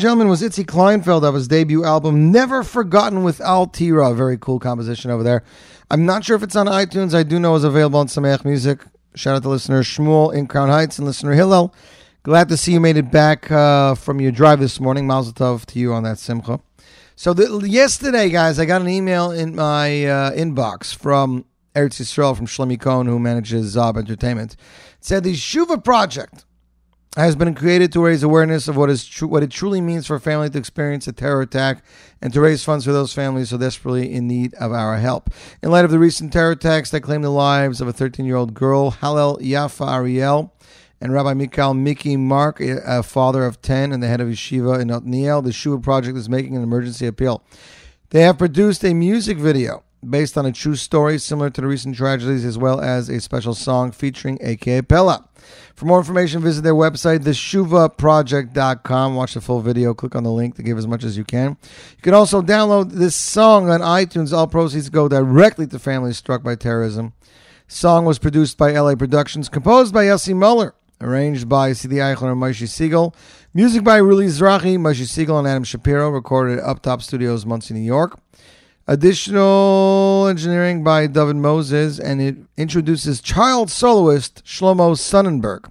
gentlemen, 0.05 0.29
was 0.29 0.43
Itzy 0.43 0.65
Kleinfeld 0.65 1.25
of 1.25 1.35
his 1.35 1.49
debut 1.49 1.83
album, 1.83 2.31
Never 2.31 2.63
Forgotten 2.63 3.23
with 3.23 3.41
Al 3.41 3.67
Tira. 3.67 4.13
Very 4.13 4.37
cool 4.37 4.59
composition 4.59 5.11
over 5.11 5.23
there. 5.23 5.43
I'm 5.91 6.05
not 6.05 6.27
sure 6.27 6.37
if 6.37 6.43
it's 6.43 6.57
on 6.57 6.67
iTunes. 6.67 7.15
I 7.15 7.23
do 7.23 7.41
know 7.41 7.55
it's 7.55 7.65
available 7.65 7.99
on 7.99 8.09
Sameach 8.09 8.45
Music. 8.45 8.81
Shout 9.15 9.37
out 9.37 9.43
to 9.45 9.49
listener 9.49 9.83
Shmuel 9.83 10.35
in 10.35 10.47
Crown 10.47 10.69
Heights 10.69 10.99
and 10.99 11.07
listener 11.07 11.33
Hillel. 11.33 11.75
Glad 12.23 12.51
to 12.51 12.57
see 12.59 12.75
you 12.75 12.81
made 12.81 12.99
it 12.99 13.11
back 13.11 13.51
uh, 13.51 13.95
from 13.95 14.21
your 14.21 14.31
drive 14.31 14.61
this 14.61 14.79
morning. 14.79 15.07
Mazel 15.07 15.33
tov 15.33 15.65
to 15.65 15.79
you 15.79 15.95
on 15.95 16.03
that 16.03 16.19
simcha. 16.19 16.61
So 17.17 17.33
the, 17.33 17.67
yesterday, 17.67 18.29
guys, 18.29 18.59
I 18.59 18.67
got 18.67 18.83
an 18.83 18.91
email 18.91 19.31
in 19.31 19.55
my 19.55 20.05
uh, 20.05 20.33
inbox 20.33 20.95
from 20.95 21.47
Eretz 21.75 21.99
Yisrael 21.99 22.37
from 22.37 22.45
Shlomi 22.45 22.79
Cohen, 22.79 23.07
who 23.07 23.19
manages 23.19 23.75
Zob 23.75 23.97
Entertainment. 23.97 24.53
It 24.53 24.59
said 25.01 25.25
the 25.25 25.33
Shuva 25.33 25.83
Project 25.83 26.45
has 27.17 27.37
been 27.37 27.55
created 27.55 27.93
to 27.93 28.01
raise 28.01 28.23
awareness 28.23 28.67
of 28.67 28.77
what 28.77 28.91
is 28.91 29.05
tru- 29.05 29.29
what 29.29 29.43
it 29.43 29.51
truly 29.51 29.81
means 29.81 30.07
for 30.07 30.17
a 30.17 30.21
family 30.21 30.51
to 30.51 30.59
experience 30.59 31.07
a 31.07 31.13
terror 31.13 31.43
attack 31.43 31.85
and 32.21 32.33
to 32.33 32.41
raise 32.41 32.65
funds 32.65 32.85
for 32.85 32.93
those 32.93 33.13
families 33.13 33.51
so 33.51 33.59
desperately 33.59 34.13
in 34.13 34.27
need 34.27 34.53
of 34.55 34.73
our 34.73 34.97
help. 34.97 35.31
In 35.63 35.71
light 35.71 35.85
of 35.85 35.93
the 35.93 35.99
recent 35.99 36.33
terror 36.33 36.53
attacks 36.53 36.91
that 36.91 37.03
claimed 37.03 37.25
the 37.25 37.31
lives 37.31 37.81
of 37.81 37.87
a 37.87 37.93
13-year-old 37.93 38.55
girl, 38.55 38.91
Hallel 38.93 39.41
Yafa 39.41 39.93
Ariel, 39.93 40.53
and 41.01 41.13
Rabbi 41.13 41.35
Mikhail 41.35 41.75
Mickey 41.75 42.17
Mark, 42.17 42.61
a 42.61 43.03
father 43.03 43.45
of 43.45 43.61
10 43.61 43.93
and 43.93 44.03
the 44.03 44.09
head 44.09 44.21
of 44.21 44.29
yeshiva 44.29 44.81
in 44.81 44.89
Otniel, 44.89 45.45
the 45.45 45.51
Shuva 45.51 45.83
Project 45.83 46.17
is 46.17 46.29
making 46.29 46.57
an 46.57 46.63
emergency 46.63 47.07
appeal. 47.07 47.45
They 48.11 48.23
have 48.23 48.39
produced 48.39 48.85
a 48.85 48.95
music 48.95 49.39
video 49.39 49.85
based 50.11 50.39
on 50.39 50.47
a 50.47 50.53
true 50.53 50.77
story 50.77 51.19
similar 51.19 51.51
to 51.51 51.61
the 51.61 51.67
recent 51.67 51.97
tragedies, 51.97 52.45
as 52.45 52.59
well 52.59 52.81
as 52.81 53.09
a 53.09 53.21
special 53.21 53.55
song 53.55 53.93
featuring 53.93 54.39
A.K.A. 54.41 54.83
Pella. 54.83 55.29
For 55.75 55.87
more 55.87 55.99
information, 55.99 56.41
visit 56.41 56.63
their 56.63 56.75
website, 56.75 57.21
theshuvaproject.com. 57.21 59.15
Watch 59.15 59.35
the 59.35 59.41
full 59.41 59.61
video. 59.61 59.93
Click 59.95 60.15
on 60.15 60.23
the 60.23 60.31
link 60.31 60.57
to 60.57 60.63
give 60.63 60.79
as 60.79 60.87
much 60.87 61.05
as 61.05 61.17
you 61.17 61.25
can. 61.25 61.57
You 61.97 62.03
can 62.03 62.15
also 62.15 62.41
download 62.43 62.93
this 62.93 63.15
song 63.15 63.69
on 63.69 63.81
iTunes. 63.81 64.33
All 64.33 64.47
proceeds 64.47 64.89
go 64.89 65.09
directly 65.09 65.67
to 65.67 65.79
families 65.79 66.17
struck 66.17 66.43
by 66.43 66.55
terrorism. 66.55 67.13
Song 67.67 68.05
was 68.05 68.19
produced 68.19 68.57
by 68.59 68.73
LA 68.73 68.95
Productions, 68.95 69.49
composed 69.49 69.93
by 69.93 70.05
Yossi 70.05 70.35
Muller, 70.35 70.75
arranged 71.01 71.49
by 71.49 71.73
C.D. 71.73 71.97
Eichler 71.97 72.33
and 72.33 72.41
Moshe 72.41 72.69
Siegel. 72.69 73.15
Music 73.53 73.83
by 73.83 74.01
Ruli 74.01 74.27
Zrachi, 74.27 74.77
Moshe 74.77 75.07
Siegel, 75.07 75.39
and 75.39 75.49
Adam 75.49 75.65
Shapiro, 75.65 76.11
recorded 76.11 76.59
at 76.59 76.65
Uptop 76.65 77.03
Studios, 77.03 77.47
Monsey, 77.47 77.75
New 77.75 77.81
York. 77.81 78.19
Additional 78.87 80.27
engineering 80.29 80.85
by 80.85 81.07
David 81.07 81.37
Moses, 81.37 81.99
and 81.99 82.21
it 82.21 82.37
introduces 82.59 83.23
child 83.23 83.71
soloist 83.71 84.45
Shlomo 84.45 84.99
Sonnenberg. 84.99 85.71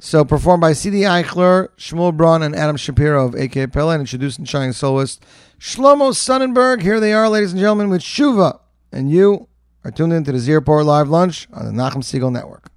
So 0.00 0.24
performed 0.24 0.60
by 0.60 0.72
C.D. 0.72 1.02
Eichler, 1.02 1.68
Shmuel 1.78 2.16
Braun, 2.16 2.42
and 2.42 2.56
Adam 2.56 2.76
Shapiro 2.76 3.24
of 3.24 3.34
AK 3.36 3.72
Pella, 3.72 3.92
and 3.94 4.00
introduced 4.00 4.38
and 4.38 4.48
child 4.48 4.74
soloist 4.74 5.24
Shlomo 5.60 6.12
Sonnenberg. 6.12 6.82
Here 6.82 6.98
they 6.98 7.12
are, 7.12 7.28
ladies 7.28 7.52
and 7.52 7.60
gentlemen, 7.60 7.88
with 7.88 8.02
Shuva. 8.02 8.58
And 8.90 9.10
you 9.10 9.46
are 9.84 9.92
tuned 9.92 10.12
into 10.12 10.32
the 10.32 10.40
Z 10.40 10.52
Report 10.54 10.84
Live 10.84 11.08
Lunch 11.08 11.46
on 11.52 11.64
the 11.64 11.72
Nachum 11.72 12.02
Segal 12.02 12.32
Network. 12.32 12.68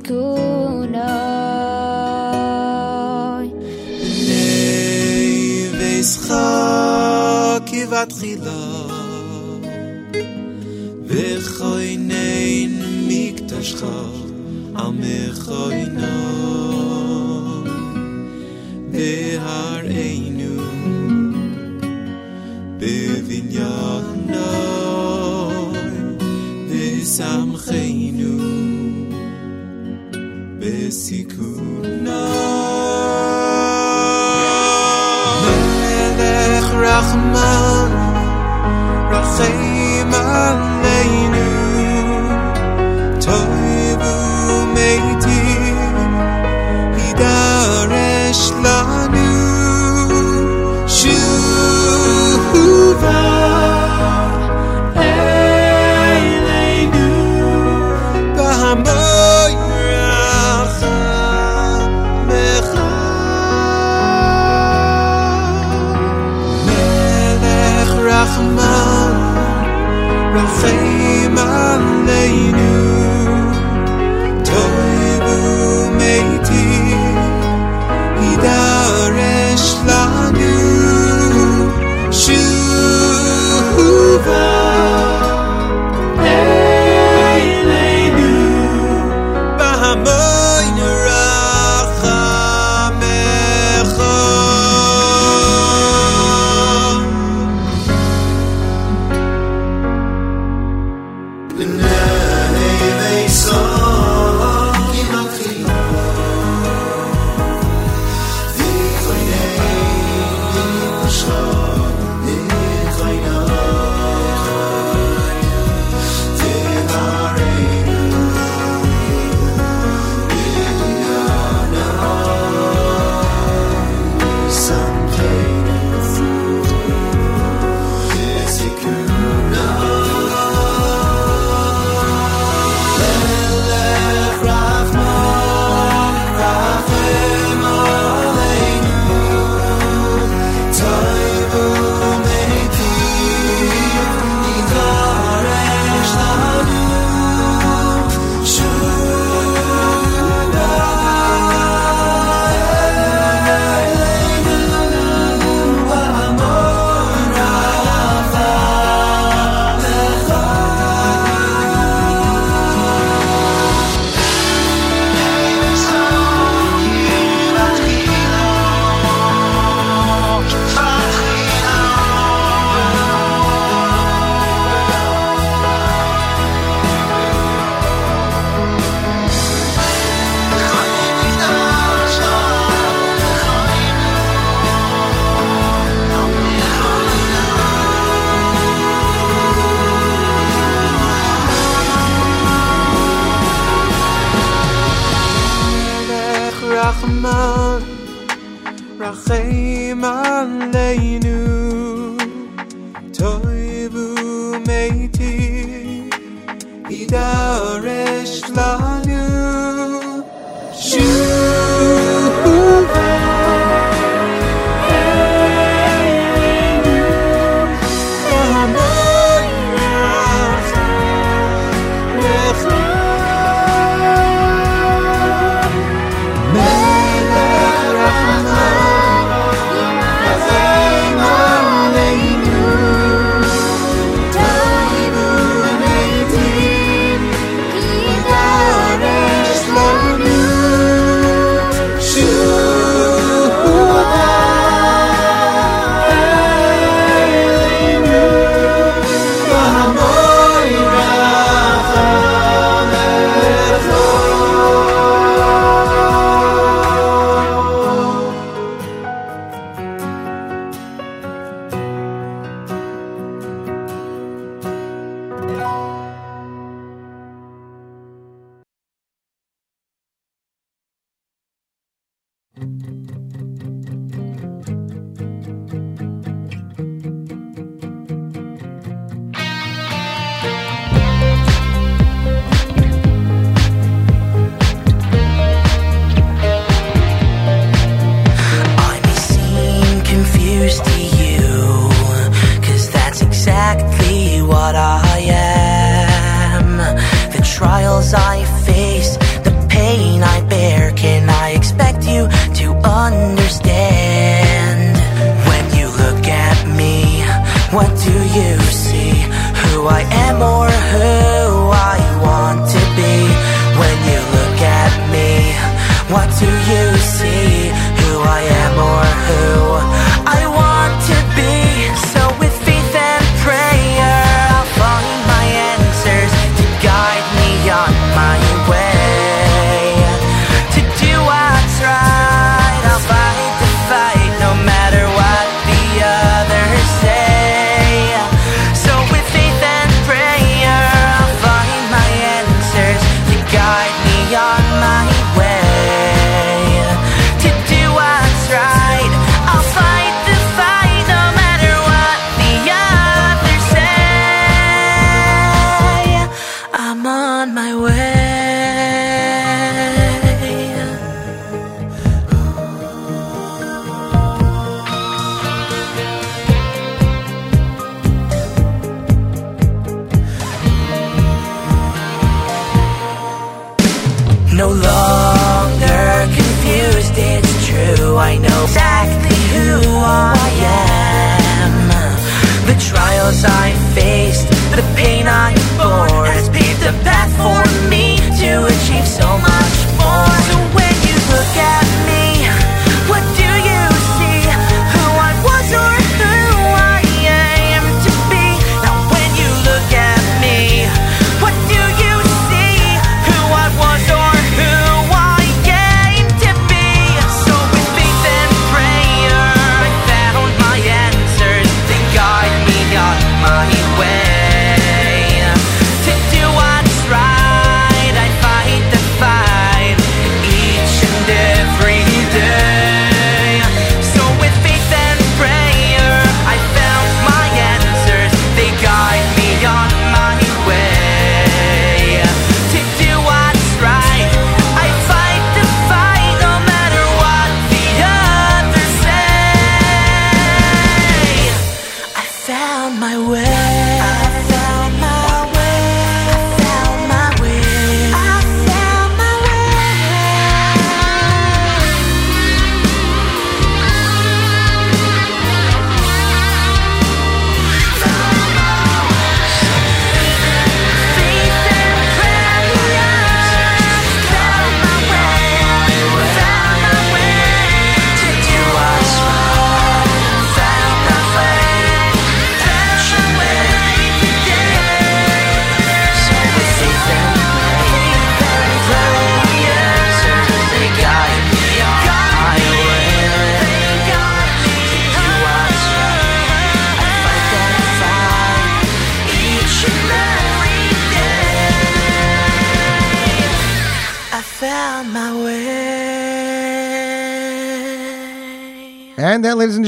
בתיקונו 0.00 0.86
Neveschak 6.06 7.64
kivatchila 7.68 8.62
V'choinein 11.08 12.74
miktashcha 13.08 13.98
Amechoino 14.84 16.16
Behareinu 18.92 20.54
Bevinyano 22.80 24.50
Besamcheinu 26.68 27.49
Besikuno 30.61 32.60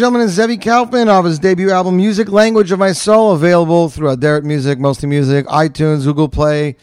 gentlemen, 0.04 0.28
is 0.28 0.34
Zevi 0.34 0.58
Kaufman 0.58 1.08
of 1.08 1.24
his 1.24 1.40
debut 1.40 1.72
album, 1.72 1.96
Music 1.96 2.28
Language 2.28 2.74
of 2.74 2.80
My 2.80 2.92
Soul, 2.92 3.32
available 3.32 3.88
through 3.88 4.14
Aderet 4.14 4.44
Music, 4.44 4.78
Mostly 4.78 5.08
Music, 5.08 5.46
iTunes, 5.46 6.04
Google 6.04 6.28
Play, 6.28 6.76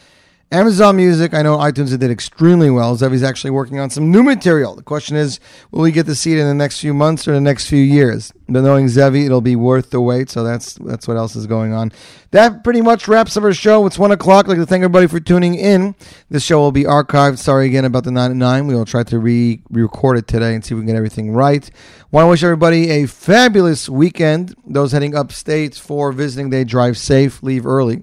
Amazon 0.50 0.96
Music. 0.96 1.34
I 1.34 1.42
know 1.42 1.58
iTunes 1.58 1.90
did 1.98 2.10
extremely 2.10 2.70
well. 2.70 2.96
Zevi's 2.96 3.22
actually 3.22 3.50
working 3.50 3.78
on 3.78 3.90
some 3.90 4.10
new 4.10 4.22
material. 4.22 4.74
The 4.74 4.82
question 4.82 5.18
is, 5.18 5.38
will 5.70 5.82
we 5.82 5.92
get 5.92 6.06
to 6.06 6.14
see 6.14 6.32
it 6.32 6.38
in 6.38 6.46
the 6.46 6.54
next 6.54 6.80
few 6.80 6.94
months 6.94 7.28
or 7.28 7.32
the 7.32 7.42
next 7.42 7.66
few 7.66 7.82
years? 7.82 8.32
But 8.50 8.62
knowing 8.62 8.88
Zevi, 8.88 9.26
it'll 9.26 9.40
be 9.40 9.54
worth 9.54 9.90
the 9.90 10.00
wait. 10.00 10.28
So 10.28 10.42
that's 10.42 10.74
that's 10.74 11.06
what 11.06 11.16
else 11.16 11.36
is 11.36 11.46
going 11.46 11.72
on. 11.72 11.92
That 12.32 12.64
pretty 12.64 12.80
much 12.80 13.06
wraps 13.06 13.36
up 13.36 13.44
our 13.44 13.52
show. 13.52 13.86
It's 13.86 13.98
one 13.98 14.10
o'clock. 14.10 14.46
I'd 14.46 14.50
like 14.50 14.58
to 14.58 14.66
thank 14.66 14.82
everybody 14.82 15.06
for 15.06 15.20
tuning 15.20 15.54
in. 15.54 15.94
This 16.28 16.42
show 16.42 16.58
will 16.58 16.72
be 16.72 16.82
archived. 16.82 17.38
Sorry 17.38 17.66
again 17.66 17.84
about 17.84 18.04
the 18.04 18.10
nine 18.10 18.36
nine. 18.38 18.66
We 18.66 18.74
will 18.74 18.84
try 18.84 19.04
to 19.04 19.18
re 19.18 19.62
record 19.70 20.18
it 20.18 20.26
today 20.26 20.54
and 20.54 20.64
see 20.64 20.74
if 20.74 20.76
we 20.76 20.82
can 20.82 20.88
get 20.88 20.96
everything 20.96 21.32
right. 21.32 21.70
Want 22.10 22.24
to 22.24 22.28
wish 22.28 22.42
everybody 22.42 22.90
a 22.90 23.06
fabulous 23.06 23.88
weekend. 23.88 24.54
Those 24.66 24.90
heading 24.90 25.14
upstate 25.14 25.76
for 25.76 26.10
visiting 26.10 26.50
day, 26.50 26.64
drive 26.64 26.98
safe, 26.98 27.42
leave 27.42 27.66
early 27.66 28.02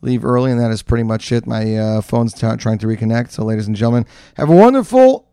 leave 0.00 0.24
early, 0.24 0.52
and 0.52 0.60
that 0.60 0.70
is 0.70 0.82
pretty 0.82 1.02
much 1.02 1.32
it. 1.32 1.46
My 1.46 1.76
uh, 1.76 2.00
phone's 2.00 2.32
t- 2.32 2.56
trying 2.56 2.78
to 2.78 2.86
reconnect. 2.86 3.32
So, 3.32 3.44
ladies 3.44 3.66
and 3.66 3.76
gentlemen, 3.76 4.06
have 4.36 4.48
a 4.48 4.54
wonderful 4.54 5.27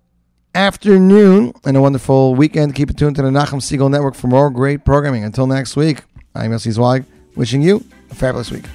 afternoon 0.56 1.54
and 1.66 1.76
a 1.76 1.82
wonderful 1.82 2.34
weekend. 2.34 2.74
Keep 2.74 2.90
it 2.90 2.98
tuned 2.98 3.18
to 3.18 3.22
the 3.22 3.30
Nachum 3.30 3.60
Segal 3.60 3.92
Network 3.92 4.16
for 4.16 4.28
more 4.28 4.50
great 4.50 4.86
programming. 4.86 5.24
Until 5.24 5.46
next 5.46 5.76
week, 5.76 6.02
I'm 6.34 6.52
Yossi 6.52 6.72
Zweig, 6.72 7.04
wishing 7.36 7.62
you 7.62 7.84
a 8.10 8.16
fabulous 8.16 8.50
week. 8.50 8.66